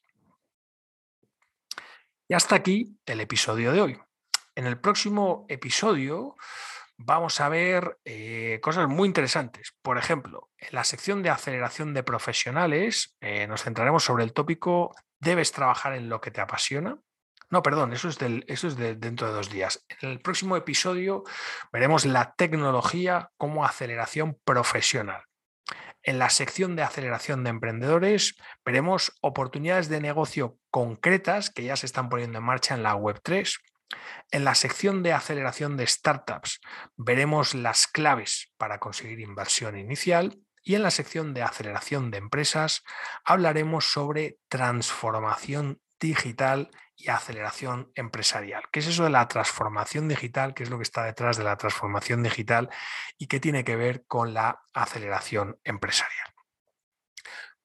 Y 2.27 2.33
hasta 2.33 2.55
aquí 2.55 2.97
el 3.05 3.21
episodio 3.21 3.71
de 3.71 3.81
hoy. 3.81 3.99
En 4.55 4.65
el 4.65 4.79
próximo 4.79 5.45
episodio 5.47 6.35
vamos 6.97 7.39
a 7.39 7.49
ver 7.49 7.99
eh, 8.03 8.59
cosas 8.63 8.87
muy 8.87 9.07
interesantes. 9.07 9.75
Por 9.83 9.99
ejemplo, 9.99 10.49
en 10.57 10.69
la 10.71 10.83
sección 10.83 11.21
de 11.21 11.29
aceleración 11.29 11.93
de 11.93 12.01
profesionales 12.01 13.15
eh, 13.21 13.45
nos 13.45 13.63
centraremos 13.63 14.03
sobre 14.03 14.23
el 14.23 14.33
tópico 14.33 14.95
¿debes 15.19 15.51
trabajar 15.51 15.93
en 15.93 16.09
lo 16.09 16.19
que 16.19 16.31
te 16.31 16.41
apasiona? 16.41 16.97
No, 17.51 17.61
perdón, 17.61 17.93
eso 17.93 18.09
es, 18.09 18.17
eso 18.47 18.67
es 18.67 18.75
de 18.75 18.95
dentro 18.95 19.27
de 19.27 19.33
dos 19.33 19.51
días. 19.51 19.85
En 20.01 20.09
el 20.09 20.19
próximo 20.19 20.57
episodio 20.57 21.23
veremos 21.71 22.05
la 22.05 22.33
tecnología 22.33 23.29
como 23.37 23.65
aceleración 23.65 24.39
profesional. 24.43 25.21
En 26.07 26.19
la 26.19 26.29
sección 26.29 26.75
de 26.75 26.83
aceleración 26.83 27.43
de 27.43 27.49
emprendedores 27.49 28.35
veremos 28.63 29.11
oportunidades 29.21 29.89
de 29.89 29.99
negocio 29.99 30.59
concretas 30.69 31.49
que 31.49 31.63
ya 31.63 31.75
se 31.75 31.87
están 31.87 32.09
poniendo 32.09 32.37
en 32.37 32.43
marcha 32.43 32.75
en 32.75 32.83
la 32.83 32.95
Web3. 32.95 33.57
En 34.29 34.45
la 34.45 34.53
sección 34.53 35.01
de 35.01 35.13
aceleración 35.13 35.77
de 35.77 35.87
startups 35.87 36.61
veremos 36.95 37.55
las 37.55 37.87
claves 37.87 38.53
para 38.57 38.77
conseguir 38.77 39.19
inversión 39.19 39.79
inicial 39.79 40.37
y 40.61 40.75
en 40.75 40.83
la 40.83 40.91
sección 40.91 41.33
de 41.33 41.41
aceleración 41.41 42.11
de 42.11 42.19
empresas 42.19 42.83
hablaremos 43.23 43.85
sobre 43.85 44.37
transformación 44.47 45.81
digital 46.05 46.69
y 46.95 47.09
aceleración 47.09 47.91
empresarial. 47.95 48.63
¿Qué 48.71 48.79
es 48.79 48.87
eso 48.87 49.03
de 49.03 49.09
la 49.09 49.27
transformación 49.27 50.07
digital? 50.07 50.53
¿Qué 50.53 50.63
es 50.63 50.69
lo 50.69 50.77
que 50.77 50.83
está 50.83 51.03
detrás 51.03 51.37
de 51.37 51.43
la 51.43 51.57
transformación 51.57 52.23
digital 52.23 52.69
y 53.17 53.27
qué 53.27 53.39
tiene 53.39 53.63
que 53.63 53.75
ver 53.75 54.05
con 54.07 54.33
la 54.33 54.63
aceleración 54.73 55.59
empresarial? 55.63 56.35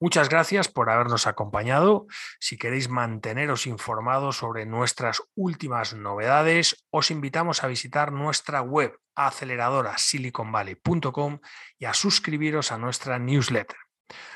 Muchas 0.03 0.31
gracias 0.31 0.69
por 0.69 0.89
habernos 0.89 1.27
acompañado. 1.27 2.07
Si 2.41 2.57
queréis 2.57 2.89
manteneros 2.89 3.67
informados 3.67 4.39
sobre 4.39 4.65
nuestras 4.65 5.23
últimas 5.35 5.93
novedades, 5.93 6.87
os 6.91 7.11
invitamos 7.11 7.63
a 7.63 7.67
visitar 7.67 8.11
nuestra 8.11 8.63
web 8.63 8.99
aceleradorasiliconvalley.com 9.15 11.41
y 11.79 11.85
a 11.85 11.93
suscribiros 11.93 12.73
a 12.73 12.79
nuestra 12.79 13.19
newsletter. 13.19 13.77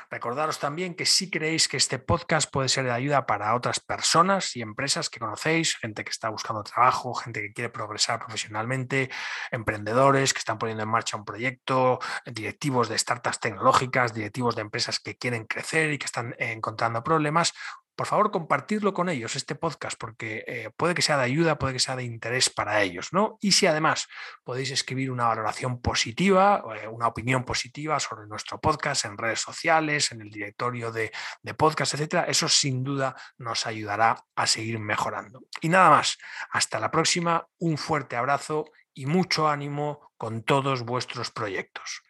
Recordaros 0.09 0.59
también 0.59 0.95
que 0.95 1.05
si 1.05 1.29
creéis 1.29 1.67
que 1.67 1.77
este 1.77 1.99
podcast 1.99 2.51
puede 2.51 2.69
ser 2.69 2.85
de 2.85 2.91
ayuda 2.91 3.25
para 3.25 3.55
otras 3.55 3.79
personas 3.79 4.55
y 4.55 4.61
empresas 4.61 5.09
que 5.09 5.19
conocéis, 5.19 5.75
gente 5.75 6.03
que 6.03 6.11
está 6.11 6.29
buscando 6.29 6.63
trabajo, 6.63 7.13
gente 7.13 7.41
que 7.41 7.53
quiere 7.53 7.69
progresar 7.69 8.19
profesionalmente, 8.19 9.09
emprendedores 9.51 10.33
que 10.33 10.39
están 10.39 10.57
poniendo 10.57 10.83
en 10.83 10.89
marcha 10.89 11.17
un 11.17 11.25
proyecto, 11.25 11.99
directivos 12.25 12.89
de 12.89 12.97
startups 12.97 13.39
tecnológicas, 13.39 14.13
directivos 14.13 14.55
de 14.55 14.61
empresas 14.61 14.99
que 14.99 15.17
quieren 15.17 15.45
crecer 15.45 15.91
y 15.91 15.97
que 15.97 16.05
están 16.05 16.35
encontrando 16.39 17.03
problemas, 17.03 17.53
por 17.95 18.07
favor, 18.07 18.31
compartirlo 18.31 18.93
con 18.93 19.09
ellos, 19.09 19.35
este 19.35 19.55
podcast, 19.55 19.97
porque 19.99 20.43
eh, 20.47 20.69
puede 20.75 20.93
que 20.93 21.01
sea 21.01 21.17
de 21.17 21.23
ayuda, 21.23 21.57
puede 21.57 21.73
que 21.73 21.79
sea 21.79 21.95
de 21.95 22.03
interés 22.03 22.49
para 22.49 22.81
ellos, 22.81 23.13
¿no? 23.13 23.37
Y 23.41 23.53
si 23.53 23.67
además 23.67 24.07
podéis 24.43 24.71
escribir 24.71 25.11
una 25.11 25.27
valoración 25.27 25.81
positiva, 25.81 26.63
eh, 26.81 26.87
una 26.87 27.07
opinión 27.07 27.43
positiva 27.43 27.99
sobre 27.99 28.27
nuestro 28.27 28.59
podcast 28.59 29.05
en 29.05 29.17
redes 29.17 29.39
sociales, 29.39 30.11
en 30.11 30.21
el 30.21 30.29
directorio 30.29 30.91
de, 30.91 31.11
de 31.41 31.53
podcast, 31.53 31.93
etcétera, 31.93 32.25
eso 32.25 32.49
sin 32.49 32.83
duda 32.83 33.15
nos 33.37 33.65
ayudará 33.65 34.23
a 34.35 34.47
seguir 34.47 34.79
mejorando. 34.79 35.43
Y 35.61 35.69
nada 35.69 35.89
más, 35.89 36.17
hasta 36.51 36.79
la 36.79 36.91
próxima, 36.91 37.47
un 37.59 37.77
fuerte 37.77 38.15
abrazo 38.15 38.65
y 38.93 39.05
mucho 39.05 39.47
ánimo 39.47 40.11
con 40.17 40.43
todos 40.43 40.83
vuestros 40.83 41.31
proyectos. 41.31 42.04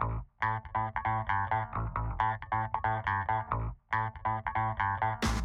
Thank 0.00 0.22
you. 5.24 5.41